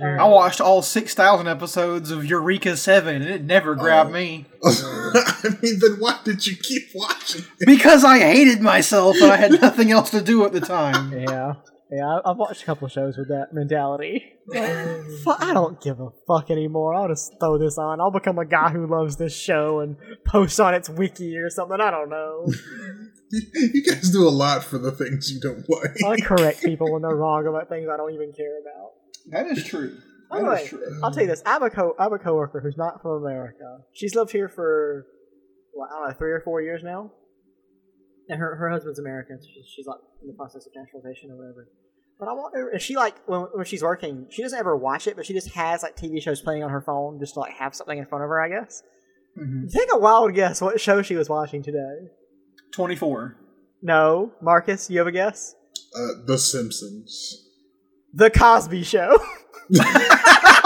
I 0.00 0.24
watched 0.26 0.60
all 0.60 0.82
six 0.82 1.14
thousand 1.14 1.46
episodes 1.48 2.10
of 2.10 2.24
Eureka 2.24 2.76
Seven, 2.76 3.22
and 3.22 3.30
it 3.30 3.44
never 3.44 3.74
grabbed 3.74 4.10
Oh. 4.10 4.12
me 4.12 4.46
I 4.64 5.56
mean, 5.62 5.78
then 5.80 5.96
why 5.98 6.18
did 6.24 6.46
you 6.46 6.56
keep 6.56 6.82
watching? 6.94 7.42
it? 7.60 7.66
because 7.66 8.04
I 8.04 8.18
hated 8.18 8.60
myself 8.60 9.16
and 9.20 9.30
I 9.32 9.36
had 9.36 9.52
nothing 9.62 9.90
else 9.90 10.10
to 10.10 10.20
do 10.20 10.44
at 10.44 10.52
the 10.52 10.60
time. 10.60 11.12
Yeah, 11.12 11.54
yeah. 11.90 12.06
I- 12.24 12.30
I've 12.30 12.36
watched 12.36 12.62
a 12.62 12.66
couple 12.66 12.88
shows 12.88 13.16
with 13.16 13.28
that 13.28 13.52
mentality. 13.52 14.24
I 14.54 15.52
don't 15.54 15.80
give 15.80 16.00
a 16.00 16.08
fuck 16.26 16.50
anymore. 16.50 16.94
I'll 16.94 17.08
just 17.08 17.32
throw 17.40 17.58
this 17.58 17.78
on. 17.78 18.00
I'll 18.00 18.10
become 18.10 18.38
a 18.38 18.46
guy 18.46 18.70
who 18.70 18.86
loves 18.86 19.16
this 19.16 19.34
show 19.38 19.80
and 19.80 19.96
post 20.26 20.58
on 20.60 20.74
its 20.74 20.88
wiki 20.88 21.36
or 21.38 21.50
something. 21.50 21.80
I 21.80 21.90
don't 21.90 22.08
know. 22.10 22.46
You, 23.30 23.40
you 23.74 23.82
guys 23.84 24.10
do 24.10 24.26
a 24.26 24.30
lot 24.30 24.64
for 24.64 24.78
the 24.78 24.90
things 24.90 25.30
you 25.32 25.38
don't 25.40 25.64
like. 25.68 26.02
I 26.04 26.20
correct 26.20 26.62
people 26.62 26.90
when 26.92 27.02
they're 27.02 27.14
wrong 27.14 27.46
about 27.46 27.68
things 27.68 27.88
I 27.92 27.96
don't 27.98 28.12
even 28.14 28.32
care 28.32 28.58
about. 28.60 28.92
That 29.30 29.46
is 29.46 29.64
true. 29.64 29.96
By 30.30 30.40
the 30.40 30.44
That 30.44 30.62
is 30.62 30.68
true. 30.68 31.00
I'll 31.02 31.10
tell 31.10 31.22
you 31.22 31.28
this: 31.28 31.42
I 31.46 31.50
have 31.50 31.62
a 31.62 31.70
co 31.70 31.94
I 31.98 32.04
have 32.04 32.12
a 32.12 32.18
coworker 32.18 32.60
who's 32.60 32.76
not 32.76 33.00
from 33.02 33.22
America. 33.24 33.78
She's 33.94 34.14
lived 34.14 34.30
here 34.32 34.48
for 34.48 35.06
what, 35.72 35.90
I 35.90 35.98
don't 35.98 36.08
know 36.08 36.14
three 36.18 36.32
or 36.32 36.40
four 36.40 36.60
years 36.60 36.82
now, 36.82 37.12
and 38.28 38.38
her 38.38 38.56
her 38.56 38.70
husband's 38.70 38.98
American. 38.98 39.38
So 39.40 39.48
she's, 39.52 39.66
she's 39.74 39.86
like 39.86 39.98
in 40.22 40.28
the 40.28 40.34
process 40.34 40.66
of 40.66 40.72
naturalization 40.74 41.30
or 41.30 41.36
whatever. 41.36 41.68
But 42.18 42.28
I 42.28 42.32
wonder 42.32 42.70
if 42.74 42.82
she 42.82 42.96
like 42.96 43.16
when 43.26 43.42
when 43.54 43.64
she's 43.64 43.82
working, 43.82 44.26
she 44.30 44.42
doesn't 44.42 44.58
ever 44.58 44.76
watch 44.76 45.06
it, 45.06 45.16
but 45.16 45.24
she 45.24 45.32
just 45.32 45.50
has 45.54 45.82
like 45.82 45.96
TV 45.96 46.20
shows 46.20 46.40
playing 46.40 46.62
on 46.64 46.70
her 46.70 46.80
phone 46.82 47.18
just 47.20 47.34
to 47.34 47.40
like 47.40 47.52
have 47.54 47.74
something 47.74 47.96
in 47.98 48.06
front 48.06 48.24
of 48.24 48.28
her. 48.28 48.40
I 48.40 48.48
guess. 48.48 48.82
Mhm. 49.38 49.70
Take 49.72 49.88
a 49.92 49.98
wild 49.98 50.34
guess 50.34 50.60
what 50.60 50.80
show 50.80 51.00
she 51.02 51.14
was 51.14 51.28
watching 51.28 51.62
today. 51.62 52.08
Twenty-four. 52.74 53.36
No, 53.82 54.32
Marcus, 54.42 54.90
you 54.90 54.98
have 54.98 55.06
a 55.06 55.12
guess? 55.12 55.54
Uh, 55.96 56.24
the 56.26 56.36
Simpsons. 56.36 57.47
The 58.18 58.30
Cosby 58.30 58.82
Show. 58.82 59.16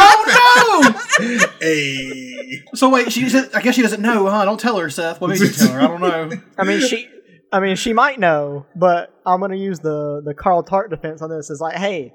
Oh 0.05 0.93
no! 1.19 1.39
Hey, 1.61 2.63
no! 2.65 2.71
so 2.75 2.89
wait, 2.89 3.13
she 3.13 3.29
said, 3.29 3.51
I 3.55 3.61
guess 3.61 3.75
she 3.75 3.83
doesn't 3.83 4.01
know, 4.03 4.29
huh? 4.29 4.45
Don't 4.45 4.59
tell 4.59 4.79
her, 4.79 4.91
Seth. 4.91 5.21
What 5.21 5.31
made 5.31 5.41
you 5.41 5.49
tell 5.51 5.73
her? 5.73 5.81
I 5.81 5.87
don't 5.87 6.01
know. 6.01 6.31
I 6.59 6.65
mean, 6.65 6.81
she. 6.81 7.09
I 7.53 7.61
mean, 7.61 7.77
she 7.77 7.93
might 7.93 8.19
know, 8.19 8.67
but 8.75 9.15
I'm 9.27 9.41
gonna 9.41 9.57
use 9.57 9.79
the 9.81 10.23
the 10.25 10.35
Carl 10.35 10.63
Tart 10.63 10.91
defense 10.91 11.21
on 11.23 11.31
this. 11.31 11.51
Is 11.51 11.61
like, 11.61 11.77
hey, 11.77 12.13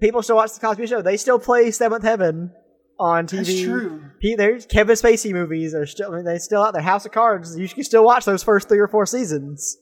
people 0.00 0.22
still 0.22 0.36
watch 0.36 0.52
the 0.52 0.60
Cosby 0.60 0.86
Show. 0.86 1.00
They 1.02 1.16
still 1.16 1.38
play 1.38 1.70
Seventh 1.70 2.02
Heaven 2.04 2.52
on 2.98 3.26
TV. 3.26 3.36
That's 3.46 3.60
true. 3.62 4.02
Pe- 4.20 4.34
There's 4.34 4.66
Kevin 4.66 4.96
Spacey 4.96 5.32
movies. 5.32 5.74
Are 5.74 5.86
still. 5.86 6.12
I 6.12 6.16
mean, 6.16 6.24
they 6.24 6.38
still 6.38 6.62
out 6.62 6.72
there. 6.74 6.82
House 6.82 7.06
of 7.06 7.12
Cards. 7.12 7.56
You 7.58 7.68
can 7.68 7.84
still 7.84 8.04
watch 8.04 8.24
those 8.24 8.42
first 8.42 8.68
three 8.68 8.78
or 8.80 8.88
four 8.88 9.06
seasons. 9.06 9.76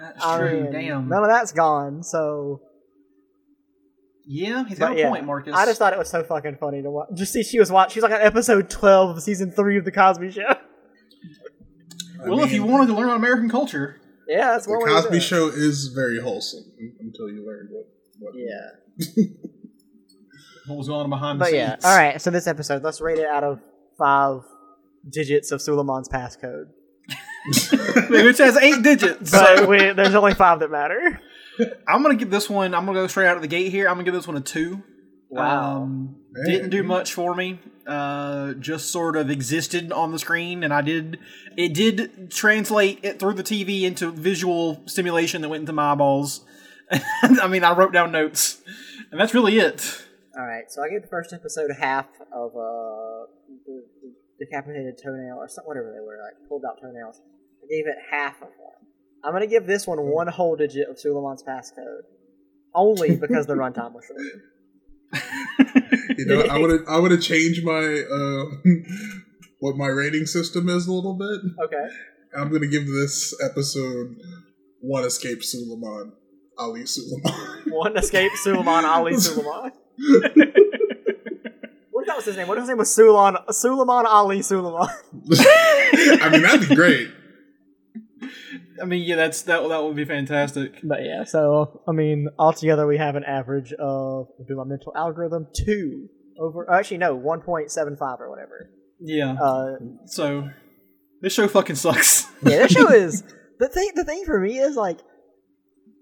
That's 0.00 0.24
I 0.24 0.38
true. 0.38 0.62
mean, 0.62 0.72
Damn. 0.72 1.08
none 1.08 1.22
of 1.24 1.28
that's 1.28 1.52
gone. 1.52 2.02
So, 2.02 2.62
Yeah, 4.30 4.64
he's 4.68 4.78
got 4.78 4.90
but 4.90 4.96
a 4.98 5.00
yeah, 5.00 5.08
point, 5.08 5.24
Marcus. 5.24 5.54
I 5.56 5.64
just 5.64 5.78
thought 5.78 5.94
it 5.94 5.98
was 5.98 6.10
so 6.10 6.22
fucking 6.22 6.56
funny 6.56 6.82
to 6.82 6.90
watch. 6.90 7.08
Just 7.14 7.32
see, 7.32 7.42
she 7.42 7.58
was 7.58 7.72
watching. 7.72 7.94
She's 7.94 8.02
like 8.02 8.12
on 8.12 8.20
episode 8.20 8.68
twelve 8.68 9.16
of 9.16 9.22
season 9.22 9.50
three 9.50 9.78
of 9.78 9.86
the 9.86 9.90
Cosby 9.90 10.30
Show. 10.32 10.42
I 12.24 12.28
well, 12.28 12.40
if 12.40 12.52
you 12.52 12.62
wanted 12.62 12.88
to 12.88 12.94
learn 12.94 13.04
about 13.06 13.16
American 13.16 13.48
culture, 13.48 14.00
Yeah, 14.28 14.50
that's 14.52 14.66
the 14.66 14.72
one 14.72 14.80
way 14.84 14.90
to 14.94 15.02
Cosby. 15.02 15.20
Show 15.20 15.48
is 15.48 15.86
very 15.88 16.20
wholesome 16.20 16.64
until 17.00 17.30
you 17.30 17.46
learn 17.46 17.68
what. 17.70 17.86
what 18.18 18.34
Yeah. 18.36 19.24
what 20.66 20.76
was 20.76 20.88
going 20.88 21.00
on 21.04 21.10
behind 21.10 21.40
the 21.40 21.44
But 21.44 21.50
scenes? 21.50 21.56
yeah, 21.56 21.76
all 21.84 21.96
right. 21.96 22.20
So 22.20 22.30
this 22.30 22.46
episode, 22.46 22.82
let's 22.82 23.00
rate 23.00 23.18
it 23.18 23.26
out 23.26 23.44
of 23.44 23.60
five 23.96 24.42
digits 25.08 25.52
of 25.52 25.62
Suleiman's 25.62 26.08
passcode. 26.08 26.66
Which 28.10 28.38
has 28.38 28.56
eight 28.58 28.82
digits. 28.82 29.30
But 29.30 29.58
So 29.58 29.66
we, 29.66 29.78
there's 29.92 30.14
only 30.14 30.34
five 30.34 30.58
that 30.60 30.70
matter. 30.70 31.18
I'm 31.86 32.02
gonna 32.02 32.16
give 32.16 32.30
this 32.30 32.48
one. 32.48 32.74
I'm 32.74 32.86
gonna 32.86 32.98
go 32.98 33.06
straight 33.06 33.26
out 33.26 33.36
of 33.36 33.42
the 33.42 33.48
gate 33.48 33.70
here. 33.70 33.88
I'm 33.88 33.94
gonna 33.94 34.04
give 34.04 34.14
this 34.14 34.26
one 34.26 34.36
a 34.36 34.40
two. 34.40 34.82
Wow. 35.30 35.82
Um, 35.82 36.16
didn't 36.46 36.70
do 36.70 36.82
much 36.82 37.12
for 37.12 37.34
me. 37.34 37.58
Uh, 37.86 38.54
just 38.54 38.90
sort 38.90 39.16
of 39.16 39.30
existed 39.30 39.92
on 39.92 40.12
the 40.12 40.18
screen, 40.18 40.62
and 40.62 40.72
I 40.72 40.82
did. 40.82 41.18
It 41.56 41.74
did 41.74 42.30
translate 42.30 43.00
it 43.02 43.18
through 43.18 43.34
the 43.34 43.42
TV 43.42 43.82
into 43.82 44.10
visual 44.10 44.82
stimulation 44.86 45.42
that 45.42 45.48
went 45.48 45.62
into 45.62 45.72
my 45.72 45.92
eyeballs. 45.92 46.44
I 47.22 47.48
mean, 47.48 47.64
I 47.64 47.72
wrote 47.72 47.92
down 47.92 48.12
notes, 48.12 48.62
and 49.10 49.20
that's 49.20 49.34
really 49.34 49.58
it. 49.58 50.04
All 50.38 50.44
right. 50.46 50.70
So 50.70 50.82
I 50.82 50.88
gave 50.88 51.02
the 51.02 51.08
first 51.08 51.32
episode 51.32 51.70
half 51.78 52.06
of 52.32 52.52
uh, 52.52 53.26
the, 53.66 53.84
the 54.02 54.14
decapitated 54.38 54.98
toenail 55.02 55.36
or 55.36 55.48
something, 55.48 55.68
whatever 55.68 55.92
they 55.92 56.04
were, 56.04 56.18
like 56.22 56.48
pulled 56.48 56.64
out 56.64 56.80
toenails. 56.80 57.20
I 57.62 57.66
gave 57.68 57.86
it 57.86 57.96
half 58.10 58.40
of 58.40 58.48
I'm 59.24 59.32
gonna 59.32 59.46
give 59.46 59.66
this 59.66 59.86
one 59.86 59.98
one 60.00 60.28
whole 60.28 60.56
digit 60.56 60.88
of 60.88 60.98
Suleiman's 60.98 61.42
passcode, 61.42 62.02
only 62.74 63.16
because 63.16 63.46
the 63.46 63.54
runtime 63.54 63.92
was 63.92 64.04
shorter. 64.06 64.42
You 66.18 66.26
know, 66.26 66.40
I 66.42 66.58
would 66.58 66.86
I 66.88 66.98
would 66.98 67.10
have 67.10 67.20
changed 67.22 67.64
my 67.64 68.02
uh, 68.10 68.44
what 69.60 69.76
my 69.76 69.86
rating 69.86 70.26
system 70.26 70.68
is 70.68 70.86
a 70.86 70.92
little 70.92 71.14
bit. 71.14 71.40
Okay. 71.64 71.86
I'm 72.36 72.52
gonna 72.52 72.66
give 72.66 72.86
this 72.86 73.34
episode 73.42 74.16
one 74.80 75.04
escape 75.04 75.42
Suleiman 75.42 76.12
Ali 76.58 76.86
Suleiman. 76.86 77.32
One 77.68 77.96
escape 77.96 78.32
Suleiman 78.36 78.84
Ali 78.84 79.16
Suleiman. 79.18 79.72
what 81.90 82.02
if 82.02 82.06
that 82.06 82.16
was 82.16 82.24
his 82.24 82.36
name? 82.36 82.48
What 82.48 82.58
if 82.58 82.62
his 82.62 82.68
name 82.68 82.78
was 82.78 82.94
Suleiman 82.94 83.36
Suleiman 83.50 84.06
Ali 84.06 84.42
Suleiman? 84.42 84.88
I 85.32 86.28
mean, 86.30 86.42
that'd 86.42 86.68
be 86.68 86.74
great. 86.74 87.08
I 88.80 88.84
mean, 88.84 89.02
yeah, 89.02 89.16
that's 89.16 89.42
that. 89.42 89.66
That 89.68 89.82
would 89.82 89.96
be 89.96 90.04
fantastic. 90.04 90.80
But 90.82 91.04
yeah, 91.04 91.24
so 91.24 91.82
I 91.88 91.92
mean, 91.92 92.28
altogether 92.38 92.86
we 92.86 92.96
have 92.98 93.16
an 93.16 93.24
average 93.24 93.72
of 93.72 94.28
do 94.46 94.56
my 94.56 94.64
mental 94.64 94.92
algorithm 94.96 95.46
two 95.56 96.08
over. 96.40 96.70
Actually, 96.70 96.98
no, 96.98 97.14
one 97.14 97.40
point 97.40 97.70
seven 97.70 97.96
five 97.96 98.20
or 98.20 98.30
whatever. 98.30 98.70
Yeah. 99.00 99.34
Uh, 99.34 99.76
so 100.06 100.48
this 101.20 101.32
show 101.32 101.48
fucking 101.48 101.76
sucks. 101.76 102.26
yeah, 102.42 102.58
this 102.58 102.72
show 102.72 102.88
is 102.90 103.22
the 103.58 103.68
thing. 103.68 103.90
The 103.94 104.04
thing 104.04 104.24
for 104.24 104.40
me 104.40 104.58
is 104.58 104.76
like, 104.76 104.98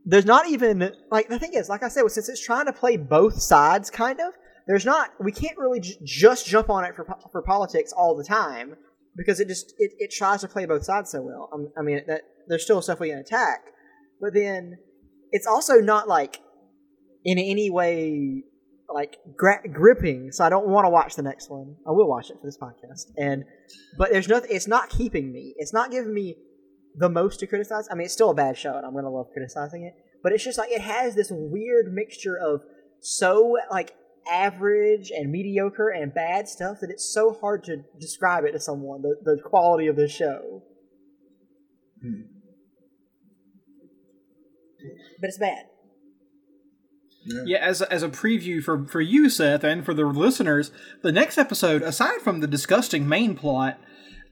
there's 0.04 0.26
not 0.26 0.48
even 0.48 0.92
like 1.10 1.28
the 1.28 1.38
thing 1.38 1.54
is 1.54 1.68
like 1.68 1.82
I 1.82 1.88
said, 1.88 2.10
since 2.10 2.28
it's 2.28 2.44
trying 2.44 2.66
to 2.66 2.72
play 2.72 2.96
both 2.96 3.40
sides, 3.40 3.90
kind 3.90 4.20
of. 4.20 4.32
There's 4.66 4.84
not. 4.84 5.10
We 5.20 5.30
can't 5.30 5.56
really 5.58 5.78
j- 5.78 5.96
just 6.02 6.46
jump 6.46 6.70
on 6.70 6.84
it 6.84 6.96
for 6.96 7.06
for 7.30 7.42
politics 7.42 7.92
all 7.92 8.16
the 8.16 8.24
time 8.24 8.76
because 9.16 9.40
it 9.40 9.48
just 9.48 9.74
it, 9.78 9.92
it 9.98 10.10
tries 10.10 10.42
to 10.42 10.48
play 10.48 10.66
both 10.66 10.84
sides 10.84 11.10
so 11.10 11.22
well. 11.22 11.48
Um, 11.52 11.70
I 11.76 11.82
mean, 11.82 12.02
that 12.06 12.22
there's 12.48 12.62
still 12.62 12.82
stuff 12.82 13.00
we 13.00 13.10
can 13.10 13.18
attack, 13.18 13.64
but 14.20 14.34
then 14.34 14.78
it's 15.32 15.46
also 15.46 15.80
not 15.80 16.08
like 16.08 16.40
in 17.24 17.38
any 17.38 17.70
way 17.70 18.44
like 18.92 19.16
gra- 19.36 19.66
gripping. 19.72 20.30
So 20.32 20.44
I 20.44 20.48
don't 20.48 20.68
want 20.68 20.84
to 20.84 20.90
watch 20.90 21.16
the 21.16 21.22
next 21.22 21.50
one. 21.50 21.76
I 21.86 21.90
will 21.90 22.08
watch 22.08 22.30
it 22.30 22.38
for 22.40 22.46
this 22.46 22.58
podcast, 22.58 23.10
and 23.16 23.44
but 23.98 24.10
there's 24.12 24.28
nothing. 24.28 24.50
It's 24.52 24.68
not 24.68 24.90
keeping 24.90 25.32
me. 25.32 25.54
It's 25.56 25.72
not 25.72 25.90
giving 25.90 26.14
me 26.14 26.36
the 26.96 27.08
most 27.08 27.40
to 27.40 27.46
criticize. 27.46 27.88
I 27.90 27.94
mean, 27.94 28.04
it's 28.04 28.14
still 28.14 28.30
a 28.30 28.34
bad 28.34 28.56
show, 28.56 28.76
and 28.76 28.86
I'm 28.86 28.94
gonna 28.94 29.10
love 29.10 29.26
criticizing 29.32 29.84
it. 29.84 29.94
But 30.22 30.32
it's 30.32 30.44
just 30.44 30.58
like 30.58 30.70
it 30.70 30.80
has 30.80 31.14
this 31.14 31.28
weird 31.30 31.92
mixture 31.92 32.36
of 32.38 32.62
so 33.00 33.56
like 33.70 33.94
average 34.30 35.10
and 35.10 35.30
mediocre 35.30 35.88
and 35.88 36.12
bad 36.14 36.48
stuff 36.48 36.78
that 36.80 36.90
it's 36.90 37.04
so 37.12 37.36
hard 37.40 37.64
to 37.64 37.78
describe 37.98 38.44
it 38.44 38.52
to 38.52 38.60
someone. 38.60 39.02
The 39.02 39.16
the 39.22 39.40
quality 39.42 39.86
of 39.86 39.96
the 39.96 40.08
show, 40.08 40.62
Hmm. 42.02 42.22
but 45.20 45.28
it's 45.28 45.38
bad. 45.38 45.64
Yeah, 47.44 47.58
as 47.58 47.80
a, 47.80 47.92
as 47.92 48.04
a 48.04 48.08
preview 48.08 48.62
for 48.62 48.86
for 48.86 49.00
you, 49.00 49.28
Seth, 49.28 49.64
and 49.64 49.84
for 49.84 49.92
the 49.94 50.04
listeners, 50.04 50.70
the 51.02 51.10
next 51.10 51.38
episode, 51.38 51.82
aside 51.82 52.20
from 52.22 52.38
the 52.40 52.46
disgusting 52.46 53.08
main 53.08 53.34
plot, 53.34 53.80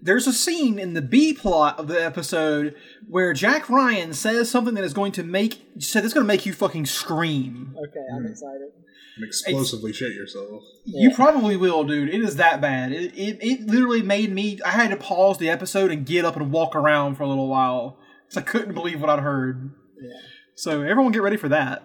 there's 0.00 0.28
a 0.28 0.32
scene 0.32 0.78
in 0.78 0.94
the 0.94 1.02
B 1.02 1.32
plot 1.34 1.78
of 1.80 1.88
the 1.88 2.00
episode 2.04 2.76
where 3.08 3.32
Jack 3.32 3.68
Ryan 3.68 4.12
says 4.12 4.48
something 4.48 4.74
that 4.74 4.84
is 4.84 4.92
going 4.92 5.10
to 5.12 5.24
make 5.24 5.66
said 5.80 6.04
it's 6.04 6.14
going 6.14 6.24
to 6.24 6.32
make 6.32 6.46
you 6.46 6.52
fucking 6.52 6.86
scream. 6.86 7.74
Okay, 7.76 8.04
I'm 8.14 8.26
excited. 8.26 8.68
And 9.16 9.24
explosively 9.24 9.92
shit 9.92 10.12
yourself. 10.12 10.62
You 10.84 11.10
Yeah. 11.10 11.14
probably 11.16 11.56
will, 11.56 11.84
dude. 11.84 12.08
It 12.12 12.20
is 12.22 12.36
that 12.36 12.60
bad. 12.60 12.90
It, 12.92 13.12
it 13.16 13.38
it 13.40 13.66
literally 13.66 14.02
made 14.02 14.32
me. 14.32 14.58
I 14.64 14.70
had 14.70 14.90
to 14.90 14.96
pause 14.96 15.38
the 15.38 15.48
episode 15.50 15.90
and 15.92 16.04
get 16.04 16.24
up 16.24 16.36
and 16.36 16.50
walk 16.50 16.74
around 16.74 17.14
for 17.16 17.22
a 17.22 17.28
little 17.28 17.48
while 17.48 17.98
because 18.26 18.38
I 18.38 18.42
couldn't 18.42 18.74
believe 18.74 19.00
what 19.00 19.10
I'd 19.10 19.20
heard. 19.20 19.70
Yeah. 20.00 20.10
So 20.56 20.82
everyone, 20.82 21.12
get 21.12 21.22
ready 21.22 21.36
for 21.36 21.48
that. 21.50 21.82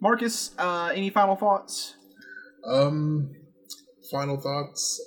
Marcus, 0.00 0.50
uh, 0.58 0.90
any 0.94 1.10
final 1.10 1.36
thoughts? 1.36 1.94
Um, 2.66 3.30
final 4.10 4.36
thoughts 4.40 5.00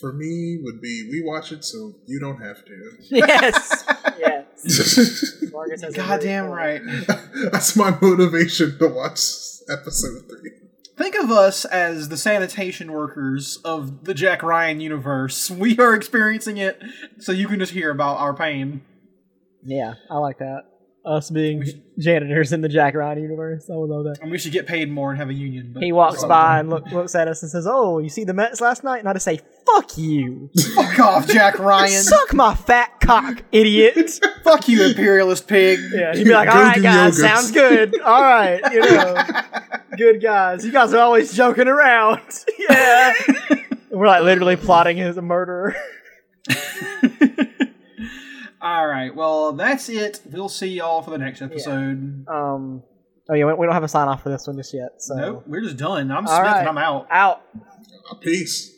for 0.00 0.12
me 0.12 0.58
would 0.62 0.80
be 0.80 1.08
we 1.10 1.22
watch 1.24 1.52
it 1.52 1.64
so 1.64 1.92
you 2.06 2.20
don't 2.20 2.40
have 2.40 2.64
to. 2.64 2.90
Yes, 3.10 3.84
yes. 4.18 5.34
Marcus 5.52 5.82
has 5.82 5.94
Goddamn 5.94 6.46
right. 6.46 6.80
That's 7.52 7.76
my 7.76 7.96
motivation 8.00 8.78
to 8.78 8.88
watch 8.88 9.18
episode 9.70 10.22
three. 10.28 10.50
Think 10.96 11.14
of 11.16 11.30
us 11.30 11.64
as 11.64 12.10
the 12.10 12.16
sanitation 12.16 12.92
workers 12.92 13.58
of 13.64 14.04
the 14.04 14.14
Jack 14.14 14.42
Ryan 14.42 14.80
universe. 14.80 15.50
We 15.50 15.78
are 15.78 15.94
experiencing 15.94 16.58
it, 16.58 16.82
so 17.18 17.32
you 17.32 17.48
can 17.48 17.58
just 17.58 17.72
hear 17.72 17.90
about 17.90 18.18
our 18.18 18.34
pain. 18.34 18.82
Yeah, 19.64 19.94
I 20.10 20.18
like 20.18 20.38
that. 20.38 20.64
Us 21.04 21.30
being 21.30 21.64
janitors 21.98 22.52
in 22.52 22.60
the 22.60 22.68
Jack 22.68 22.94
Ryan 22.94 23.22
universe. 23.22 23.68
I 23.68 23.74
would 23.74 23.90
love 23.90 24.04
that. 24.04 24.20
And 24.22 24.30
we 24.30 24.38
should 24.38 24.52
get 24.52 24.68
paid 24.68 24.88
more 24.88 25.10
and 25.10 25.18
have 25.18 25.30
a 25.30 25.34
union. 25.34 25.72
But 25.74 25.82
He 25.82 25.90
walks 25.90 26.22
by 26.24 26.60
and 26.60 26.70
look, 26.70 26.86
looks 26.92 27.16
at 27.16 27.26
us 27.26 27.42
and 27.42 27.50
says, 27.50 27.66
"Oh, 27.68 27.98
you 27.98 28.08
see 28.08 28.22
the 28.22 28.32
Mets 28.32 28.60
last 28.60 28.84
night?" 28.84 29.00
And 29.00 29.08
I 29.08 29.12
just 29.12 29.24
say, 29.24 29.40
"Fuck 29.66 29.98
you, 29.98 30.48
Fuck 30.76 31.00
off, 31.00 31.26
Jack 31.26 31.58
Ryan. 31.58 32.02
suck 32.04 32.32
my 32.32 32.54
fat 32.54 33.00
cock, 33.00 33.42
idiot." 33.50 34.20
Fuck 34.44 34.68
you, 34.68 34.84
imperialist 34.84 35.48
pig. 35.48 35.80
Yeah, 35.92 36.14
he'd 36.14 36.22
be 36.22 36.32
like, 36.32 36.48
Go 36.48 36.54
"All 36.54 36.62
right, 36.62 36.80
guys, 36.80 37.18
yoga." 37.18 37.28
sounds 37.28 37.50
good. 37.50 38.00
All 38.00 38.22
right, 38.22 38.60
you 38.72 38.80
know, 38.80 39.24
good 39.98 40.22
guys. 40.22 40.64
You 40.64 40.70
guys 40.70 40.94
are 40.94 41.00
always 41.00 41.32
joking 41.34 41.66
around. 41.66 42.20
yeah." 42.68 43.12
We're 43.90 44.06
like 44.06 44.22
literally 44.22 44.56
plotting 44.56 44.96
his 44.98 45.16
murder. 45.16 45.74
All 48.62 48.86
right. 48.86 49.14
Well, 49.14 49.52
that's 49.52 49.88
it. 49.88 50.20
We'll 50.30 50.48
see 50.48 50.68
y'all 50.68 51.02
for 51.02 51.10
the 51.10 51.18
next 51.18 51.42
episode. 51.42 52.24
Um. 52.28 52.82
Oh 53.28 53.34
yeah, 53.34 53.44
we- 53.44 53.54
we 53.54 53.66
don't 53.66 53.74
have 53.74 53.82
a 53.84 53.88
sign 53.88 54.08
off 54.08 54.22
for 54.22 54.28
this 54.30 54.46
one 54.46 54.56
just 54.56 54.72
yet. 54.74 55.00
So 55.02 55.14
Nope, 55.16 55.44
we're 55.46 55.60
just 55.62 55.76
done. 55.76 56.10
I'm 56.10 56.26
All 56.26 56.34
Smith 56.36 56.46
right. 56.52 56.60
and 56.60 56.68
I'm 56.68 56.78
out. 56.78 57.06
out. 57.10 57.42
Peace. 58.20 58.70